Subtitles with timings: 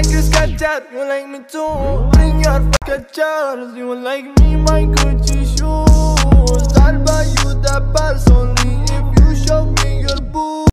[0.00, 2.10] like a sketcher, you like me too.
[2.12, 6.62] Bring your sketchers, you like me, my Gucci shoes.
[6.84, 10.66] I'll buy you the purse only if you show me your boo.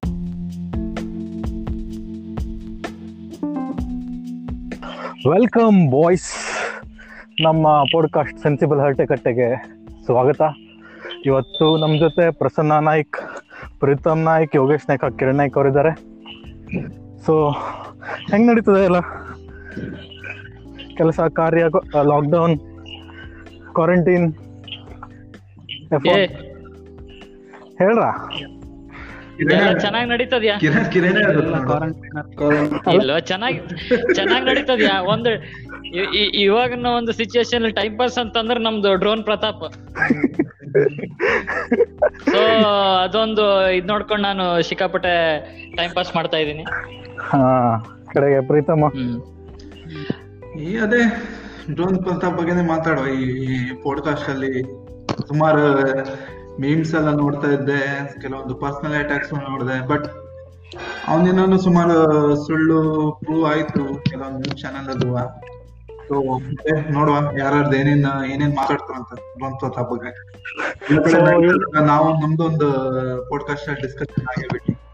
[5.31, 6.29] Welcome boys
[7.41, 9.49] ನಮ್ಮ podcast sensible ಹರಟೆಕಟ್ಟೆಗೆ
[10.05, 10.41] ಸ್ವಾಗತ
[11.25, 13.17] ಇವತ್ತು ನಮ್ಮ ಜೊತೆ ಪ್ರಸನ್ನ ನಾಯ್ಕ್
[13.79, 15.93] ಪ್ರೀತಮ್ ನಾಯ್ಕ್ ಯೋಗೇಶ್ ನಾಯ್ಕ್ ಕಿರಣ್ ನಾಯ್ಕ್ ಅವರಿದ್ದಾರೆ
[17.27, 17.49] so
[18.31, 18.99] ಹೆಂಗ್ ನಡೀತದೆ ಎಲ್ಲ?
[20.97, 21.63] ಕೆಲಸ ಕಾರ್ಯ
[22.03, 22.55] ಲಾಕ್ಡೌನ್
[23.73, 24.27] ಕ್ವಾರಂಟೈನ್
[27.79, 28.11] ಹೇಳ್ರಾ?
[29.79, 30.55] ಚೆನ್ನಾಗಿ ನಡೀತದ್ಯಾ?
[33.19, 33.59] ಚೆನ್ನಾಗಿ
[34.13, 35.01] ಚೆನ್ನಾಗಿ ನಡೀತದ್ಯಾ?
[35.01, 35.31] ಒಂದು
[36.39, 39.65] ಇವಾಗಿನ ಒಂದು ಸಿಚುಯೇಷನ್ ಟೈಮ್ ಪಾಸ್ ಅಂತಂದ್ರೆ ನಮ್ದು ಡ್ರೋನ್ ಪ್ರತಾಪ್.
[42.31, 42.39] ಸೊ
[43.03, 45.13] ಅದೊಂದು ಇದ್ ನೋಡ್ಕೊಂಡು ನಾನು ಸಿಕ್ಕಾಪಟ್ಟೆ
[45.75, 46.63] ಟೈಮ್ ಪಾಸ್ ಮಾಡ್ತಾ ಇದ್ದೀನಿ.
[48.13, 48.85] ಕಡೆಗೆ ಪ್ರೀತಮ್ಮ.
[50.59, 51.01] ಈ ಅದೇ
[51.73, 53.07] ಡ್ರೋನ್ ಪ್ರತಾಪ್ ಬಗ್ಗೆನೇ ಮಾತಾಡುವ.
[53.07, 54.63] ಈ ಪಾಡ್ಕಾಸ್ಟ್ ಅಲ್ಲಿ
[55.27, 55.65] ಸುಮಾರು
[56.61, 60.07] ಮೀಮ್ಸ್ ಎಲ್ಲ ನೋಡ್ತಾ ಇದ್ದೆ ಕೆಲವೊಂದು ಪರ್ಸನಲ್ ಅಟ್ಯಾಕ್ಸ್ ನೋಡಿದೆ ಬಟ್
[61.07, 61.97] ಅವನಿನ್ನೂ ಸುಮಾರು
[62.47, 62.79] ಸುಳ್ಳು
[63.25, 64.03] ಪ್ರೂವ್ ಆಯ್ತು.
[64.03, 65.17] ಕೆಲವೊಂದು ಚಾನಲ್ ಚಾನೆಲ್ ಅದು
[66.11, 69.19] ನೋಡುವ ಯಾರ್ಯಾರ್ದು ಏನೇನ್ ಏನೇನ್ ಮಾತಾಡ್ತಾರಂತ
[70.91, 72.71] ಈ ಕಡೆ ನಾವು ನಮ್ದು ಒಂದು
[73.29, 74.87] ಪಾಡ್ಕಾಸ್ಟ್ ಡಿಸ್ಕಷನ್ ಆಗಿಬಿಟ್ಟು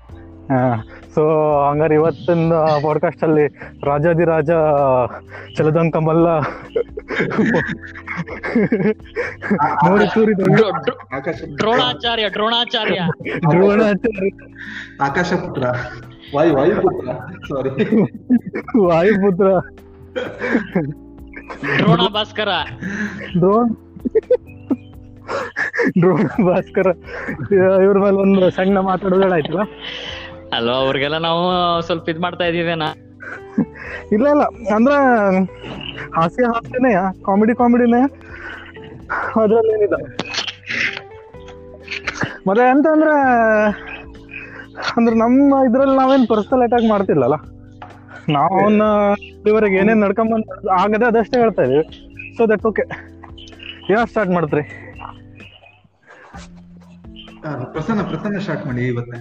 [1.16, 1.24] ಸೊ
[1.70, 3.48] ಹಂಗಾರೆ ಇವತ್ತಿನ ಪಾಡ್ಕಾಸ್ಟ್ ಅಲ್ಲಿ
[3.86, 4.50] ರಾಜಾದಿರಾಜ
[5.58, 6.28] ಚಲದಂಕ ಮಲ್ಲ
[9.90, 10.08] ನೋಡಿ
[11.16, 13.00] ಆಕಾಶ Dronacharya Dronacharya.
[13.52, 14.30] Dronacharya.
[15.02, 15.64] Akash Putra.
[16.36, 17.12] Vayu Vayuputra.
[17.34, 17.70] Sorry
[18.86, 19.46] Vayuputra.
[21.62, 22.50] Drona Bhaskara.
[23.36, 23.72] Drone
[26.02, 26.88] drone Bhaskara.
[27.86, 29.64] ಇವ್ರ ಮೇಲೆ ಒಂದು ಸಣ್ಣ ಮಾತಾಡೋದಾಯ್ತಲ್ಲ
[30.54, 31.44] ಅಲ್ವಾ ಅವ್ರಿಗೆಲ್ಲ ನಾವು
[31.88, 32.90] ಸ್ವಲ್ಪ ಇದ್ ಮಾಡ್ತಾ ಇದೀವೇನಾ
[34.16, 34.44] ಇಲ್ಲ ಇಲ್ಲ.
[34.76, 34.94] ಅಂದ್ರ
[36.18, 36.92] ಹಾಸ್ಯ ಹಾಸ್ಯನೇ
[37.26, 38.02] ಕಾಮಿಡಿ ಕಾಮಿಡಿನೇ
[39.42, 39.98] ಅದ್ರಲ್ಲಿ ಏನಿಲ್ಲ
[42.48, 43.14] ಮತ್ತೆ ಎಂತ ಅಂದ್ರೆ
[44.92, 47.36] ಅಂದ್ರೆ ನಮ್ಮ ಇದ್ರಲ್ಲಿ ನಾವೇನ್ ಪರ್ಸನಲ್ ಅಟ್ಯಾಕ್ ಮಾಡ್ತಿಲ್ಲಲ್ಲ?
[48.30, 48.84] ನಾವು ಅವನ್ನ
[49.22, 51.86] ಇಲ್ಲಿವರೆಗೆ ಏನೇನ್ ನಡ್ಕೊಂಬಂದ್ ಆಗದೆ ಅದಷ್ಟೇ ಹೇಳ್ತಾ ಇದೀವಿ.
[52.38, 52.84] ಸೊ ದಟ್ ಓಕೆ
[53.94, 54.64] ಏನ ಸ್ಟಾರ್ಟ್ ಮಾಡ್ತ್ರಿ?
[57.72, 59.20] ಪ್ರಸನ್ನ ಪ್ರಸನ್ನ ಸ್ಟಾರ್ಟ್ ಮಾಡಿ ಇವತ್ತೇ.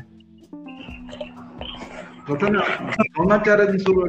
[2.27, 2.59] ಪ್ರಸನ್ನ
[3.13, 4.03] ದ್ರೋಣಾಚಾರ್ಯ ಶುರು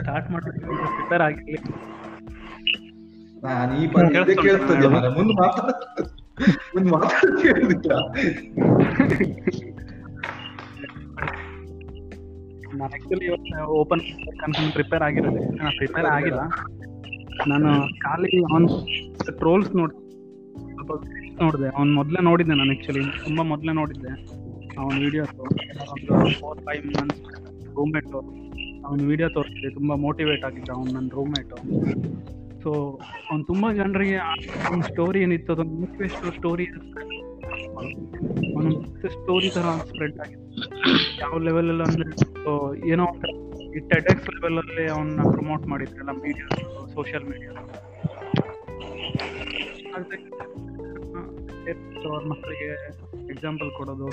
[0.00, 0.60] ಸ್ಟಾರ್ಟ್ ಮಾಡಿದ್ರೆ
[0.96, 1.58] ಪ್ರಿಪೇರ್ ಆಗಿರ್ಲಿ
[3.44, 4.88] ನಾನು ಈ ಪದ ಇದೇ ಕೇಳ್ತದೆ.
[4.88, 5.70] ಮುಂದೆ ಮಾತಾಡ
[6.74, 7.22] ಮುಂದೆ ಮಾತಾಡ
[12.82, 14.02] ನಾನು ಆಕ್ಚುಲಿ ಇವತ್ತು ಓಪನ್
[14.76, 15.42] ಪ್ರಿಪೇರ್ ಆಗಿರೋದೆ.
[15.58, 16.42] ನಾನು ಪ್ರಿಪೇರ್ ಆಗಿಲ್ಲ.
[17.52, 17.70] ನಾನು
[18.04, 18.66] ಖಾಲಿ ಅವನ್
[19.40, 19.92] ಟ್ರೋಲ್ಸ್ ನೋಡ್,
[20.62, 20.92] ಸ್ವಲ್ಪ
[21.42, 21.68] ನೋಡಿದೆ.
[21.78, 24.12] ಅವ್ನು ಮೊದಲೇ ನೋಡಿದ್ದೆ ನಾನು ಆ್ಯಕ್ಚುಲಿ ತುಂಬ ಮೊದಲೇ ನೋಡಿದ್ದೆ.
[24.80, 25.24] ಅವನ ವಿಡಿಯೋ
[25.94, 27.22] ಒಂದು ಫೋರ್ ಫೈವ್ ಮಂತ್ಸ್
[27.76, 28.18] ರೂಮ್ಮೇಟು
[28.86, 31.56] ಅವನ ವಿಡಿಯೋ ತೋರಿಸಿದೆ ತುಂಬ ಮೋಟಿವೇಟ್ ಆಗಿದ್ದ ಅವ್ನು ನನ್ನ ರೂಮ್ಮೇಟು
[32.62, 32.70] ಸೊ
[33.30, 34.16] ಅವ್ನು ತುಂಬ ಜನರಿಗೆ
[34.68, 36.66] ಅವ್ನ ಸ್ಟೋರಿ ಏನಿತ್ತು ಅದೊಂದು ಮೋಟಿವೇಶ್ನಲ್ ಸ್ಟೋರಿ
[38.56, 40.41] ಒಂದೊಂದು ಸ್ಟೋರಿ ಥರ ಸ್ಪ್ರೆಡ್ ಆಗಿದೆ.
[41.20, 42.06] ಯಾವ ಲೆವೆಲ್ ಅಲ್ಲಿ ಅಂದ್ರೆ
[42.90, 43.06] ಏನೋ
[43.76, 46.46] ಈ ಟೆಡೆಕ್ಸ್ ಲೆವೆಲ್ ಅಲ್ಲಿ ಅವನ್ನ ಪ್ರಮೋಟ್ ಮಾಡಿದ್ರಲ್ಲ ಮೀಡಿಯಾ
[46.94, 47.52] ಸೋಷಿಯಲ್ ಮೀಡಿಯಾ
[52.12, 52.68] ಅವ್ರ ಮಕ್ಕಳಿಗೆ
[53.30, 54.06] ಎಕ್ಸಾಂಪಲ್ ಕೊಡೋದು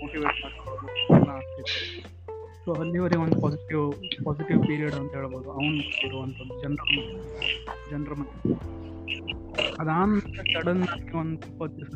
[0.00, 0.44] ಮೋಟಿವೇಟ್
[1.28, 1.80] ಆಗ್ತಿತ್ತು.
[2.64, 3.84] ಸೊ ಅಲ್ಲಿವರೆಗೆ ಒಂದು ಪಾಸಿಟಿವ್
[4.24, 5.48] ಪಾಸಿಟಿವ್ ಪೀರಿಯಡ್ ಅಂತ ಹೇಳ್ಬೋದು.
[5.52, 6.82] ಅವನು ಇರುವಂಥದ್ದು, ಜನರ
[7.90, 8.12] ಜನರ
[9.82, 9.92] ಮಧ್ಯೆ
[10.22, 11.94] ಅದಾದ್ಮೇಲೆ ಸಡನ್ ಆಗಿ ಒಂದು ಸ್ವಲ್ಪ ದಿವಸ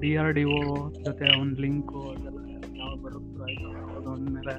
[0.00, 0.58] ಡಿ ಆರ್ ಡಿ ಒ
[0.98, 2.38] ಜೊತೆ ಒಂದು ಲಿಂಕು ಅದೆಲ್ಲ
[2.78, 4.54] ಯಾವ ಬರೋದು ಆಯ್ತು ಅದಾದ್ಮೇಲೆ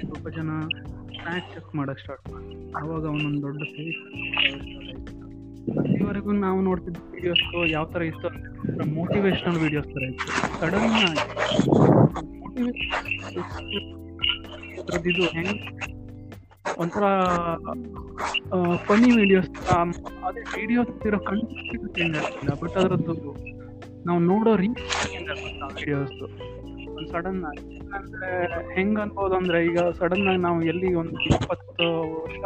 [0.00, 0.50] ಸ್ವಲ್ಪ ಜನ
[1.12, 2.48] ಸ್ನ್ಯಾಕ್ ಚೆಕ್ ಮಾಡಕ್ ಸ್ಟಾರ್ಟ್ ಮಾಡಿ
[2.80, 4.00] ಅವಾಗ ಅವನೊಂದು ದೊಡ್ಡ ಫೇಸ್
[5.80, 10.28] ಅಲ್ಲಿವರೆಗೂ ನಾವು ನೋಡ್ತಿದ್ದ ವಿಡಿಯೋಸ್ ಯಾವ ತರ ಇತ್ತು ಅಂದ್ರೆ ಮೋಟಿವೇಶನಲ್ ವಿಡಿಯೋಸ್ ತರ ಇತ್ತು.
[10.60, 11.26] ಸಡನ್ ಆಗಿ
[12.40, 13.06] motivation
[15.10, 15.60] ಇದು ಹೆಂಗ್
[16.64, 17.04] ಒಂಥರ
[18.88, 19.50] ಫನಿ ವಿಡಿಯೋಸ್
[20.28, 22.52] ಅದೇ ವಿಡಿಯೋಸ್ ಇರೋ ಕಂಟೆಂಟ್ ಚೇಂಜ್ ಆಗ್ತಿಲ್ಲ.
[22.62, 23.14] ಬಟ್ ಅದರದ್ದು
[24.08, 26.00] ನಾವು ನೋಡೋ ರೀತಿ ಚೇಂಜ್ ಆಗುತ್ತೆ ಆ
[26.92, 27.64] ಒಂದು ಸಡನ್ ಆಗಿ.
[27.96, 28.30] ಅಂದ್ರೆ
[28.76, 31.86] ಹೆಂಗ್ ಅನ್ಬೋದು ಅಂದ್ರೆ ಈಗ ಸಡನ್ ಆಗಿ ನಾವು ಎಲ್ಲಿ ಒಂದು ಇಪ್ಪತ್ತು
[32.24, 32.40] ವರ್ಷ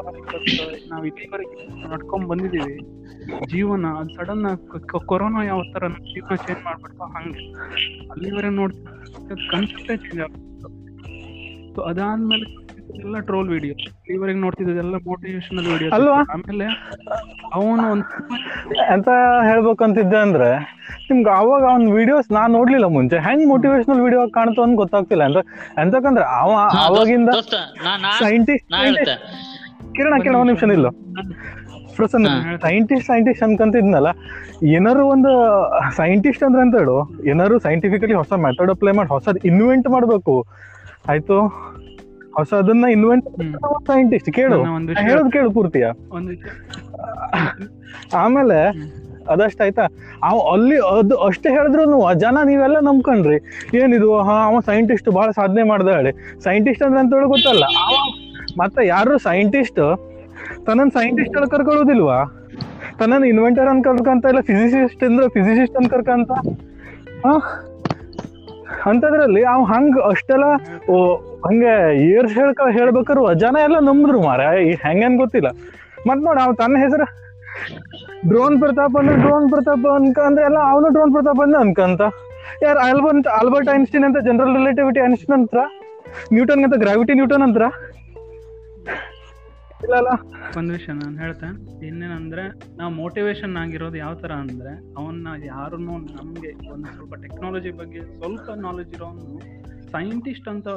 [0.93, 1.56] ನಾವು ಇಲ್ಲಿವರೆಗೆ
[1.93, 2.76] ನಡ್ಕೊಂಡ್ ಬಂದಿದೀವಿ
[3.52, 7.44] ಜೀವನ, ಅದು ಸಡನ್ ಆಗಿ ಕೊರೋನಾ ಯಾವ ತರ ಜೀವನ ಚೇಂಜ್ ಮಾಡ್ಬಿಡ್ತು ಹಂಗೆ.
[8.12, 8.90] ಅಲ್ಲಿವರೆಗೆ ನೋಡ್ತಾ
[9.52, 10.69] ಕನ್ಸೆಪ್ಟೇ ಚೇಂಜ್ ಆಗ್ಬಿಡ್ತು.
[11.75, 12.46] ಸೊ ಅದಾದ್ಮೇಲೆ
[13.02, 16.19] ಎಲ್ಲ ಟ್ರೋಲ್ ವಿಡಿಯೋ ನೋಡ್ತಿದ್ದೆ ನೋಡ್ತಿದ್ದೆಲ್ಲ ಮೋಟಿವೇಶನಲ್ ವಿಡಿಯೋ ಅಲ್ವಾ?
[16.35, 16.67] ಆಮೇಲೆ
[17.58, 18.06] ಅವನು ಒಂದು
[18.94, 19.08] ಎಂತ
[19.49, 20.49] ಹೇಳ್ಬೇಕಂತಿದ್ದೆ ಅಂದ್ರೆ
[21.08, 23.19] ನಿಮ್ಗೆ ಅವಾಗ ಅವ್ನ ವಿಡಿಯೋಸ್ ನಾನ್ ನೋಡ್ಲಿಲ್ಲ ಮುಂಚೆ.
[23.19, 25.25] ಹೆಂಗ್ ಮೋಟಿವೇಶನಲ್ ವಿಡಿಯೋ ಕಾಣ್ತು ಅಂತ ಗೊತ್ತಾಗ್ತಿಲ್ಲ.
[25.25, 25.43] ಅಂದ್ರೆ
[25.82, 26.50] ಎಂತಕಂದ್ರೆ ಅವ
[26.87, 27.31] ಅವಾಗಿಂದ
[28.20, 28.69] ಸೈಂಟಿಸ್ಟ್
[29.97, 30.88] ಕಿರಣ ಕಿರಣ ಒಂದ್ ನಿಮಿಷ ಇಲ್ಲ
[31.97, 32.29] ಪ್ರಸನ್ನ.
[32.62, 34.08] ಸೈಂಟಿಸ್ಟ್ ಸೈಂಟಿಸ್ಟ್ ಅನ್ಕಂತಿದ್ನಲ್ಲ
[34.76, 35.31] ಏನಾರು ಒಂದು
[35.97, 36.97] ಸೈಂಟಿಸ್ಟ್ ಅಂದ್ರೆ ಅಂತ ಹೇಳು
[37.31, 40.35] ಏನಾರು ಸೈಂಟಿಫಿಕಲಿ ಹೊಸ ಮೆಥಡ್ ಅಪ್ಲೈ ಮಾಡಿ ಹೊಸದ್ ಇನ್ವೆಂಟ್ ಮಾಡ್ಬೇಕು.
[41.08, 41.37] ಆಯ್ತು?
[42.36, 43.26] ಹೊಸ ಅದನ್ನ ಇನ್ವೆಂಟ್
[43.86, 44.58] ಸೈಂಟಿಸ್ಟ್ ಕೇಳು.
[45.06, 45.86] ಹೇಳೋದು ಕೇಳು ಪೂರ್ತಿಯ?
[48.14, 49.84] ಆಮೇಲೆ ಅದಷ್ಟ ಅದಷ್ಟಾಯ್ತಾ
[50.22, 51.84] ಅವ್ ಅಲ್ಲಿ ಅದು ಅಷ್ಟೇ ಹೇಳಿದ್ರು
[52.14, 53.38] ಜನ ನೀವೆಲ್ಲ ನಂಬ್ಕೊಂಡ್ರಿ.
[53.78, 54.08] ಏನಿದು?
[54.20, 56.12] ಹಾ ಅವ ಸೈಂಟಿಸ್ಟ್ ಬಹಳ ಸಾಧನೆ ಮಾಡ್ದ ಹೇಳಿ
[56.44, 57.64] ಸೈಂಟಿಸ್ಟ್ ಅಂದ್ರೆ ಅಂತ ಹೇಳಿ ಗೊತ್ತಲ್ಲ.
[57.84, 57.94] ಅವ
[58.58, 59.80] ಮತ್ತೆ ಯಾರು ಸೈಂಟಿಸ್ಟ್
[60.66, 62.19] ತನ್ನ ಸೈಂಟಿಸ್ಟ್ ಅಲ್ಲಿ ಕರ್ಕೊಳ್ಳೋದಿಲ್ವಾ?
[62.98, 66.32] ತನ್ನ ಇನ್ವೆಂಟರ್ ಅಂತ ಕರ್ಕಂತ ಇಲ್ಲ ಫಿಸಿಸಿಸ್ಟ್ ಅಂದ್ರೆ ಫಿಸಿಸಿಸ್ಟ್ ಅಂತ ಕರ್ಕಂತ?
[67.25, 67.34] ಹಾ?
[68.90, 70.46] ಅಂತದ್ರಲ್ಲಿ ಅವ್ ಹಂಗ ಅಷ್ಟೆಲ್ಲ
[71.44, 71.73] ಹಂಗೆ
[72.11, 74.41] ಏರ್ ಹೇಳ್ಕ ಹೇಳ್ಬೇಕಾರು ಜನ ಎಲ್ಲ ನಂಬಿದ್ರು ಮಾರ
[74.85, 75.49] ಹೆಂಗೇನ್ ಗೊತ್ತಿಲ್ಲ.
[76.08, 77.06] ಮತ್ ನೋಡ ಅವ್ ತನ್ನ ಹೆಸರು.
[78.29, 82.00] ಡ್ರೋನ್ ಪ್ರತಾಪ್ ಅಂದ್ರೆ ಡ್ರೋನ್ ಪ್ರತಾಪ್ ಅನ್ಕ ಅಂದ್ರೆ ಎಲ್ಲ ಅವನು ಡ್ರೋನ್ ಪ್ರತಾಪ್ ಅಂದ್ರೆ ಅನ್ಕಂತ.
[82.62, 85.55] ಯಾರು ಆಲ್ಬರ್ಟ್ ಆಲ್ಬರ್ಟ್ ಐನ್ಸ್ಟೀನ್ ಅಂತ ಜನರಲ್ ರಿಲೇಟಿವಿಟಿ ಐನ್ಸ್ಟೀನ್ ಅಂತ
[86.32, 87.56] ನ್ಯೂಟನ್ ಅಂತ ಗ್ರಾವಿಟಿ ನ್ಯೂಟನ್ ಅಂತ
[89.85, 90.08] ಇಲ್ಲ
[90.58, 92.43] ಒಂದ್ ವಿಷಯ ನಾನು ಹೇಳ್ತೇನೆ ಇನ್ನೇನಂದ್ರೆ,
[92.76, 98.94] ನಾವು ಮೋಟಿವೇಶನ್ ಆಗಿರೋದು ಯಾವ ತರ ಅಂದ್ರೆ, ಅವನ್ನ ಯಾರನ್ನು ನಮ್ಗೆ ಒಂದು ಸ್ವಲ್ಪ ಟೆಕ್ನಾಲಜಿ ಬಗ್ಗೆ ಸ್ವಲ್ಪ ನಾಲೆಜ್
[98.94, 99.63] ಇರೋನು
[99.94, 100.69] ಸೈಂಟಿಸ್ಟ್ ಅಂತ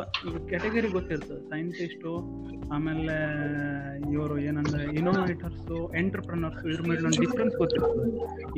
[0.50, 2.12] ಕೆಟಗರಿ ಗೊತ್ತಿರ್ತದೆ ಸೈಂಟಿಸ್ಟು,
[2.76, 3.16] ಆಮೇಲೆ
[4.16, 8.06] ಇವರು ಏನಂದ್ರೆ ಇನೋವೇಟರ್ಸು ಎಂಟರ್ಪ್ರನರ್ಸು ಇವ್ರ ಮೇಲೆ ಒಂದು ಡಿಫ್ರೆನ್ಸ್ ಗೊತ್ತಿರ್ತದೆ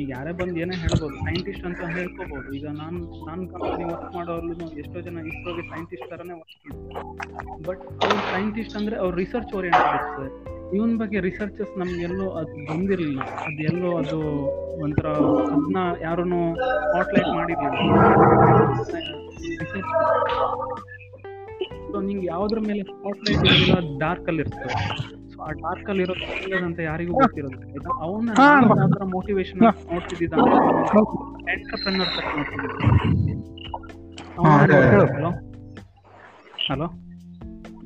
[0.02, 2.48] ಈಗ ಯಾರೇ ಬಂದು ಏನೇ ಹೇಳ್ಬೋದು ಸೈಂಟಿಸ್ಟ್ ಅಂತ ಹೇಳ್ಕೋಬೋದು.
[2.58, 2.98] ಈಗ ನಾನು
[3.28, 7.04] ನಾನು ಕಂಪನಿ ವರ್ಕ್ ಮಾಡೋರ್ಲು ಎಷ್ಟೋ ಜನ ಇಸ್ರೋಗೆ ಸೈಂಟಿಸ್ಟ್ ಥರನೇ ವರ್ಕ್ ಮಾಡ್ತಾರೆ.
[7.68, 10.30] ಬಟ್ ಅವ್ರು ಸೈಂಟಿಸ್ಟ್ ಅಂದ್ರೆ ಅವ್ರು ರಿಸರ್ಚ್ ಓರಿಯೆಂಟೆಡ್ ಇರ್ತದೆ
[10.78, 13.22] ಇವನ್ ಬಗ್ಗೆ ರಿಸರ್ಚಸ್ ನಮ್ಗೆಲ್ಲೋ ಅದು ಬಂದಿರಲಿಲ್ಲ.
[13.46, 14.18] ಅದು ಎಲ್ಲೋ ಅದು
[14.84, 15.06] ಒಂಥರ
[15.54, 16.24] ಅದನ್ನ ಯಾರೂ
[16.90, 17.80] ಸ್ಪಾಟ್ಲೈಟ್ ಮಾಡಿರ್ಲಿಲ್ಲ.
[21.90, 24.74] ಸೊ ನಿಂಗೆ ಯಾವ್ದ್ರ ಮೇಲೆ ಸ್ಪಾಟ್ಲೈಟ್ ಇರೋದಿಲ್ಲ ಡಾರ್ಕ್ ಅಲ್ಲಿ ಇರ್ತದೆ.
[25.32, 26.24] ಸೊ ಆ ಡಾರ್ಕ್ ಅಲ್ಲಿ ಇರೋದು
[26.68, 27.58] ಅಂತ ಯಾರಿಗೂ ಗೊತ್ತಿರೋದು
[28.06, 28.28] ಅವನ
[28.86, 29.60] ಅದರ ಮೋಟಿವೇಶನ್
[29.92, 30.32] ನೋಡ್ತಿದ್ದ
[31.54, 32.24] ಎಂಟರ್ಪ್ರೆನರ್ ತರ
[34.62, 34.78] ಅದೇ.
[35.16, 35.30] ಹಲೋ
[36.68, 36.88] ಹಲೋ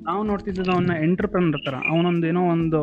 [0.08, 1.74] ನಾವು ನೋಡ್ತಿದ್ದದ್ದು ಅವನ್ನ ಎಂಟರ್ಪ್ರನರ್ ತರ.
[1.90, 2.80] ಅವನೊಂದು ಏನೋ ಒಂದು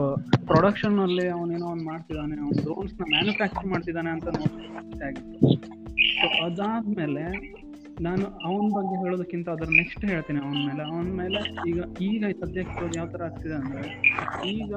[0.49, 5.51] ಪ್ರೊಡಕ್ಷನ್ ಅಲ್ಲಿ ಅವನೇನೋ ಒಂದು ಮಾಡ್ತಿದ್ದಾನೆ ಅವ್ನು ಡ್ರೋನ್ಸ್ನ ಮ್ಯಾನುಫ್ಯಾಕ್ಚರ್ ಮಾಡ್ತಿದ್ದಾನೆ ಅಂತ ನೋಡ್ತಾ ಆಗಿತ್ತು.
[6.15, 7.25] ಸೊ ಅದಾದ್ಮೇಲೆ
[8.05, 10.83] ನಾನು ಅವನ ಬಗ್ಗೆ ಹೇಳೋದಕ್ಕಿಂತ ಅದರ ನೆಕ್ಸ್ಟ್ ಹೇಳ್ತೇನೆ ಅವನ ಮೇಲೆ.
[10.91, 11.39] ಅವನ ಮೇಲೆ
[11.69, 13.83] ಈಗ ಈಗ ಸದ್ಯಕ್ಕೆ ಯಾವ ಥರ ಆಗ್ತಿದೆ ಅಂದರೆ,
[14.53, 14.71] ಈಗ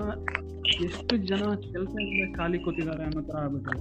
[0.87, 3.75] ಎಷ್ಟು ಜನ ಕೆಲಸ ಇಲ್ಲದೆ ಖಾಲಿ ಕೂತಿದ್ದಾರೆ ಅನ್ನೋ ಥರ ಆಗ್ಬಿಟ್ಟು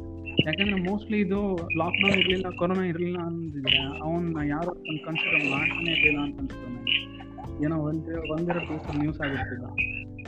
[0.45, 1.39] ಯಾಕಂದ್ರೆ ಮೋಸ್ಟ್ಲಿ ಇದು
[1.81, 4.71] ಲಾಕ್ಡೌನ್ ಇರಲಿಲ್ಲ, ಕೊರೋನಾ ಇರಲಿಲ್ಲ ಅಂದಿದ್ರೆ ಅವನ್ನ ಯಾರು
[5.07, 6.69] ಕನ್ಸಿಡರ್ ಮಾಡ್ತಾನೆ ಇರಲಿಲ್ಲ ಅಂತ ಅನ್ಸುತ್ತೆ
[7.65, 9.65] ಏನೋ ಒಂದೇ ಒಂದೆರಡು ದಿವಸ ನ್ಯೂಸ್ ಆಗಿರ್ತಿಲ್ಲ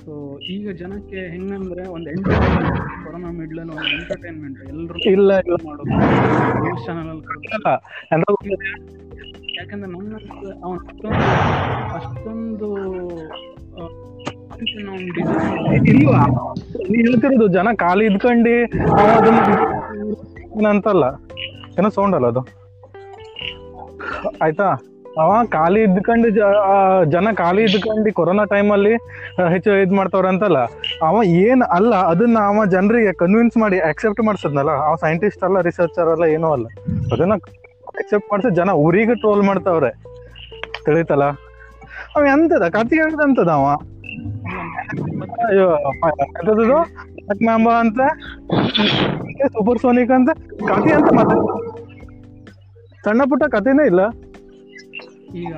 [0.05, 5.55] ಸೊ ಈಗ ಜನಕ್ಕೆ ಹೆಂಗಂದ್ರೆ ಒಂದು ಎಂಟರ್ಟೈನ್ಮೆಂಟ್ ಕೊರೋನಾ ಮಿಡ್ಲಲ್ಲಿ ಒಂದು ಎಂಟರ್ಟೈನ್ಮೆಂಟ್ ಎಲ್ಲರೂ ಇಲ್ಲ ಇಲ್ಲ.
[5.65, 5.91] ಮಾಡೋದು.
[6.63, 7.21] ನ್ಯೂಸ್ ಚಾನಲ್
[9.57, 10.15] ಯಾಕಂದ್ರೆ ನನ್ನ
[10.63, 10.77] ಅವನ
[11.93, 12.69] ಅಷ್ಟೊಂದು
[16.95, 18.49] ಹೇಳ್ತಿರೋದು ಜನ ಕಾಲು ಇದ್ಕೊಂಡು
[20.57, 21.05] ಏನಂತಲ್ಲ
[21.79, 22.41] ಏನೋ ಸೌಂಡ್ ಅಲ್ಲ ಅದು.
[24.41, 24.67] ಆಯ್ತಾ?
[25.23, 26.29] ಅವ ಖಾಲಿ ಇದ್ಕೊಂಡು
[27.13, 28.93] ಜನ ಖಾಲಿ ಇದ್ಕೊಂಡು ಕೊರೋನಾ ಟೈಮಲ್ಲಿ
[29.53, 30.59] ಹೆಚ್ಚು ಇದ್ ಮಾಡ್ತಾವ್ರ ಅಂತಲ್ಲ,
[31.07, 36.27] ಅವ ಏನ್ ಅಲ್ಲ, ಅದನ್ನ ಅವ ಜನರಿಗೆ ಕನ್ವಿನ್ಸ್ ಮಾಡಿ ಅಕ್ಸೆಪ್ಟ್ ಮಾಡ್ಸದ್ನಲ್ಲ ಅವ ಸೈಂಟಿಸ್ಟ್ ಅಲ್ಲ ರಿಸರ್ಚರ್ ಅಲ್ಲ,
[36.37, 36.67] ಏನೋ ಅಲ್ಲ.
[37.13, 37.35] ಅದನ್ನ
[38.01, 39.91] ಅಕ್ಸೆಪ್ಟ್ ಮಾಡ್ಸ ಜನ ಊರಿಗೆ ಟ್ರೋಲ್ ಮಾಡ್ತಾವ್ರೆ.
[40.87, 41.25] ತಿಳಿತಲ್ಲ?
[42.15, 42.65] ಅವ ಎಂತದ?
[42.77, 43.67] ಕತಿ ಹೇಳ್ದಂತದ ಅವ?
[47.47, 47.99] ಮ್ಯಾಂಬ ಅಂತ?
[49.55, 50.29] ಸೂಪರ್ ಸೋನಿಕ್ ಅಂತ?
[50.69, 51.37] ಕತೆ ಅಂತ ಮತ್ತೆ?
[53.05, 54.01] ಸಣ್ಣ ಪುಟ್ಟ ಕಥೆನೇ ಇಲ್ಲ.
[55.35, 55.51] ಈಗ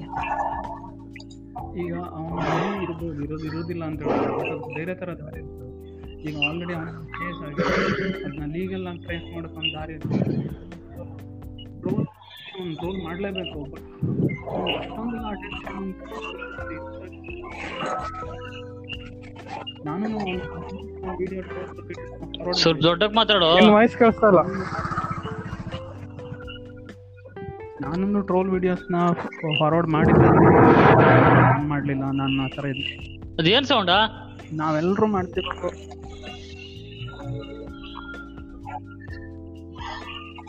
[1.82, 2.44] ಈಗ ಅವನ
[2.84, 5.66] ಇರ್ಬೋದು ಇರೋದು ಇರೋದಿಲ್ಲ ಅಂತ ಹೇಳ್ಬೋದು ಬೇರೆ ಥರ ದಾರಿ ಇರ್ತದೆ
[6.24, 6.88] ಈಗ ಆಲ್ರೆಡಿ ಅವನ
[7.18, 7.66] ಕೇಸ್ ಆಗಿದೆ
[8.20, 9.96] ಅದನ್ನ ಲೀಗಲ್ ಆಗಿ ಟ್ರೇಸ್ ಮಾಡ್ಕೊಂಡು ದಾರಿ
[11.86, 12.06] ರೋಲ್
[12.54, 13.88] ಅವ್ನು ರೋಲ್ ಮಾಡಲೇಬೇಕು ಬಟ್
[14.78, 15.90] ಅಷ್ಟೊಂದು ಅಟೆನ್ಷನ್
[19.88, 20.07] ನಾನು
[21.19, 21.42] ವಿಡಿಯೋ
[22.56, 23.48] ಸ್ವಲ್ಪ ದೊಡ್ಡಕ್ಕೆ ಮಾತಾಡೋ.
[23.74, 24.42] ವಾಯ್ಸ್ ಕೇಳಿಸ್ತಾ ಇಲ್ಲ.
[27.84, 28.98] ನಾನೊಂದು ಟ್ರೋಲ್ ವಿಡಿಯೋಸ್ನ
[29.60, 30.30] ಫಾರ್ವರ್ಡ್ ಮಾಡಿದ್ದೆ.
[31.42, 32.84] ನಾನು ಮಾಡಲಿಲ್ಲ ನಾನು ಆ ಥರ ಇದು
[33.42, 33.98] ಅದೇನ್ ಸೌಂಡಾ
[34.60, 35.69] ನಾವೆಲ್ಲರೂ ಮಾಡ್ತಿರೋದು.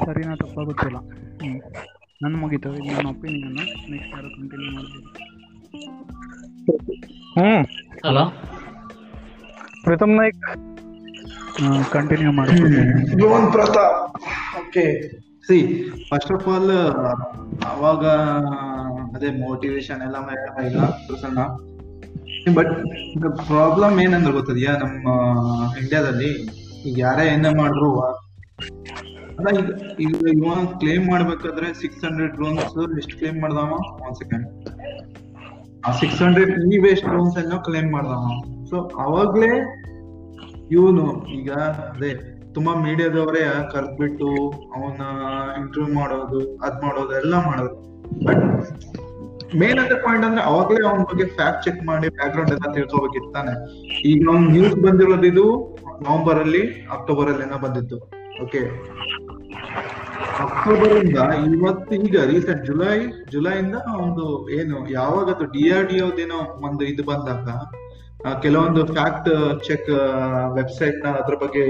[0.03, 0.99] ಸರಿನಾ ತಪ್ಪಾಗುತ್ತಿಲ್ಲ
[1.41, 1.53] ಹ್ಞೂ
[2.23, 3.55] ನನ್ನ ಮುಗೀತು ಇದು ನನ್ನ ಒಪಿನಿಯನ್
[3.93, 5.05] ನೆಕ್ಸ್ಟ್ ಯಾರು ಕಂಟಿನ್ಯೂ ಮಾಡ್ತೀವಿ
[7.37, 7.51] ಹ್ಞೂ
[8.07, 8.25] ಹಲೋ
[9.85, 10.41] ಪ್ರೀತಮ್ ನಾಯ್ಕ್.
[11.93, 12.81] ಕಂಟಿನ್ಯೂ ಮಾಡ್ತೀನಿ
[13.23, 13.97] Yuvan Pratap.
[14.61, 14.85] Okay
[15.49, 15.59] see
[16.09, 16.71] first of all
[17.73, 18.05] ಅವಾಗ,
[19.17, 20.17] ಅದೇ ಮೋಟಿವೇಶನ್ ಎಲ್ಲ
[21.07, 21.41] ಪ್ರಸನ್ನ.
[22.57, 22.73] ಬಟ್
[23.51, 25.07] ಪ್ರಾಬ್ಲಮ್ ಏನಂದ್ರೆ ಗೊತ್ತದ್ಯಾ ನಮ್ಮ
[25.83, 26.31] ಇಂಡಿಯಾದಲ್ಲಿ
[26.89, 27.89] ಈಗ ಯಾರೇ ಏನೇ ಮಾಡ್ರು
[29.39, 29.49] ಅಲ್ಲ,
[30.05, 33.73] ಈಗ ಈಗ ಕ್ಲೇಮ್ ಮಾಡ್ಬೇಕಾದ್ರೆ ಸಿಕ್ಸ್ ಹಂಡ್ರೆಡ್ ಡ್ರೋನ್ಸ್ ಎಷ್ಟು ಕ್ಲೇಮ್ ಮಾಡ್ದಾವ?
[34.05, 34.47] ಒಂದ್ ಸೆಕೆಂಡ್
[35.87, 38.25] ಆ ಸಿಕ್ಸ್ ಹಂಡ್ರೆಡ್ ಈ ವೇಸ್ಟ್ ಡ್ರೋನ್ಸ್ ಅನ್ನೋ ಕ್ಲೇಮ್ ಮಾಡ್ದಾವ.
[38.71, 39.53] ಸೊ ಅವಾಗ್ಲೇ
[40.71, 41.05] ಇವನು
[41.39, 41.51] ಈಗ,
[41.93, 42.11] ಅದೇ
[42.59, 44.29] ತುಂಬಾ ಮೀಡಿಯಾದವರೇ ಕರ್ದ್ಬಿಟ್ಟು
[44.77, 45.03] ಅವನ
[45.59, 47.77] ಇಂಟರ್ವ್ಯೂ ಮಾಡೋದು, ಅದ್ ಮಾಡೋದು ಎಲ್ಲ ಮಾಡೋದು
[48.27, 48.45] ಬಟ್
[49.61, 53.53] ಮೇನ್ ಅಂತ ಪಾಯಿಂಟ್ ಅಂದ್ರೆ ಅವಾಗ್ಲೇ ಅವನ ಬಗ್ಗೆ ಫ್ಯಾಕ್ಟ್ ಚೆಕ್ ಮಾಡಿ ಬ್ಯಾಕ್ ಗ್ರೌಂಡ್ ಎಲ್ಲ ತಿಳ್ಕೋಬೇಕಿತ್ತು ತಾನೆ.
[54.11, 55.45] ಈಗ ಅವ್ನ್ ನ್ಯೂಸ್ ಬಂದಿರೋದು ಇದು
[56.07, 56.63] ನವೆಂಬರ್ ಅಲ್ಲಿ
[56.97, 57.99] ಅಕ್ಟೋಬರ್ ಅಲ್ಲಿ ಏನೋ ಬಂದಿತ್ತು.
[58.43, 58.63] ಓಕೆ
[60.47, 61.19] ಅಕ್ಟೋಬರ್ ಇಂದ
[61.55, 62.65] ಇವತ್ತು ಈಗ ರೀಸೆಂಟ್
[63.35, 64.25] ಜುಲೈ ಇಂದ ಒಂದು
[64.59, 67.49] ಏನು ಯಾವಾಗ ಅದು ಡಿ ಆರ್ ಡಿ ಏನೋ ಒಂದು ಇದು ಬಂದಾಗ
[68.21, 69.29] ಕೆಲವೊಂದು ಫ್ಯಾಕ್ಟ್
[69.67, 69.91] ಚೆಕ್
[70.55, 71.65] ವೆಬ್ಸೈಟ್ನ ಅದ್ರ ಬಗ್ಗೆ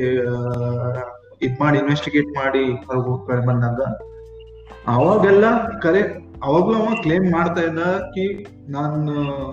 [1.43, 2.63] ಇದ್ ಮಾಡಿ ಇನ್ವೆಸ್ಟಿಗೇಟ್ ಮಾಡಿ
[3.47, 3.81] ಬಂದಾಗ,
[4.87, 5.45] ಅವಾಗೆಲ್ಲ
[5.79, 6.01] ಕರೆ,
[6.43, 8.97] ಅವಾಗ್ಲೂ ಅವ ಕ್ಲೇಮ್ ಮಾಡ್ತಾ ಇದ್ದ ಕಿ, ನಾನು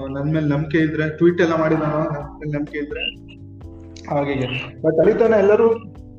[0.08, 3.04] ನನ್ ಮೇಲೆ ನಂಬಿಕೆ ಇದ್ರೆ ಟ್ವೀಟ್ ಎಲ್ಲ ಮಾಡಿದ ನನ್ನ ಮೇಲೆ ನಂಬಿಕೆ ಇದ್ರೆ
[4.10, 4.36] ಹಾಗೆ
[4.82, 5.68] ಬಟ್ ಅಲ್ಲಿ ತನ ಎಲ್ಲರೂ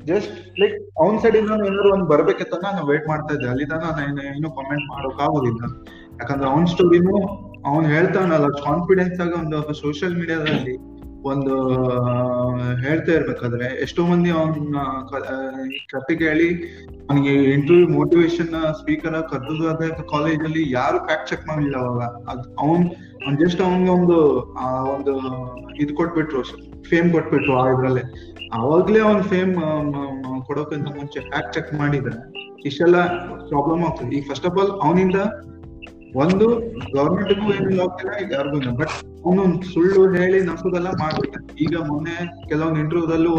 [0.05, 3.49] ಜಸ್ಟ್ ಲೈಕ್ ಅವನ್ ಸೈಡ್ ಇಂದ ಏನಾದ್ರು ಒಂದ್ ಬರ್ಬೇಕಂತ ನಾನು ವೇಟ್ ಮಾಡ್ತಾ ಇದ್ದೆ.
[3.49, 5.61] ಅಲ್ಲಿ ತನ ನಾನು ಏನು ಕಾಮೆಂಟ್ ಮಾಡೋಕ್ ಆಗೋದಿಲ್ಲ
[6.19, 7.15] ಯಾಕಂದ್ರೆ ಅವನ್ ಸ್ಟೋರಿನೂ
[7.67, 10.75] ಅವ್ನ್ ಹೇಳ್ತಾನಲ್ಲ ಕಾನ್ಫಿಡೆನ್ಸ್ ಆಗಿ ಒಂದು ಸೋಷಿಯಲ್ ಮೀಡಿಯಾದಲ್ಲಿ
[11.23, 11.53] ಒಂದು
[12.81, 14.77] ಹೇಳ್ತಾ ಇರ್ಬೇಕಾದ್ರೆ ಎಷ್ಟೋ ಮಂದಿ ಅವನ
[15.91, 16.49] ಕತೆ ಕೇಳಿ
[17.09, 22.01] ಅವನಿಗೆ ಇಂಟರ್ವ್ಯೂ ಮೋಟಿವೇಶನ್ ಸ್ಪೀಕರ್ ಕದ್ದದಾದ ಕಾಲೇಜ್ ಅಲ್ಲಿ ಯಾರು ಫ್ಯಾಕ್ಟ್ ಚೆಕ್ ಮಾಡಲಿಲ್ಲ ಅವಾಗ.
[22.31, 24.17] ಅದ್ ಅವ್ನ್ ಜಸ್ಟ್ ಅವನ್ಗೆ ಒಂದು
[24.95, 25.13] ಒಂದು
[25.75, 26.43] ಇದು ಕೊಟ್ಬಿಟ್ರು
[26.89, 28.03] ಫೇಮ್ ಕೊಟ್ಬಿಟ್ರು ಆ ಇದ್ರಲ್ಲೇ.
[28.53, 29.53] ಅವಾಗ್ಲೇ ಅವ್ನ್ ಫೇಮ್
[30.45, 32.15] ಕೊಡೋಕ್ಕಿಂತ ಮುಂಚೆ ಫ್ಯಾಕ್ಟ್ ಚೆಕ್ ಮಾಡಿದ್ರೆ
[32.65, 33.05] ಇಷ್ಟೆಲ್ಲ
[33.49, 34.15] ಪ್ರಾಬ್ಲಮ್ ಆಗ್ತದೆ.
[34.15, 35.15] ಈಗ ಫಸ್ಟ್ ಆಫ್ ಆಲ್ ಅವನಿಂದ
[36.13, 36.45] ಒಂದು
[36.95, 38.71] ಗವರ್ಮೆಂಟ್ಗೂ ಏನು ಹೋಗ್ತಿಲ್ಲ ಈಗ ಯಾರಿಗೂ ಇಲ್ಲ.
[38.81, 38.93] ಬಟ್
[39.25, 41.35] ಅವನು ಸುಳ್ಳು ಹೇಳಿ ನಮ್ಸೋದೆಲ್ಲ ಮಾಡ್ಬಿಟ್ಟ.
[41.65, 42.17] ಈಗ ಮೊನ್ನೆ
[42.49, 43.33] ಕೆಲವೊಂದು ಇಂಟರ್ವ್ಯೂದಲ್ಲೂ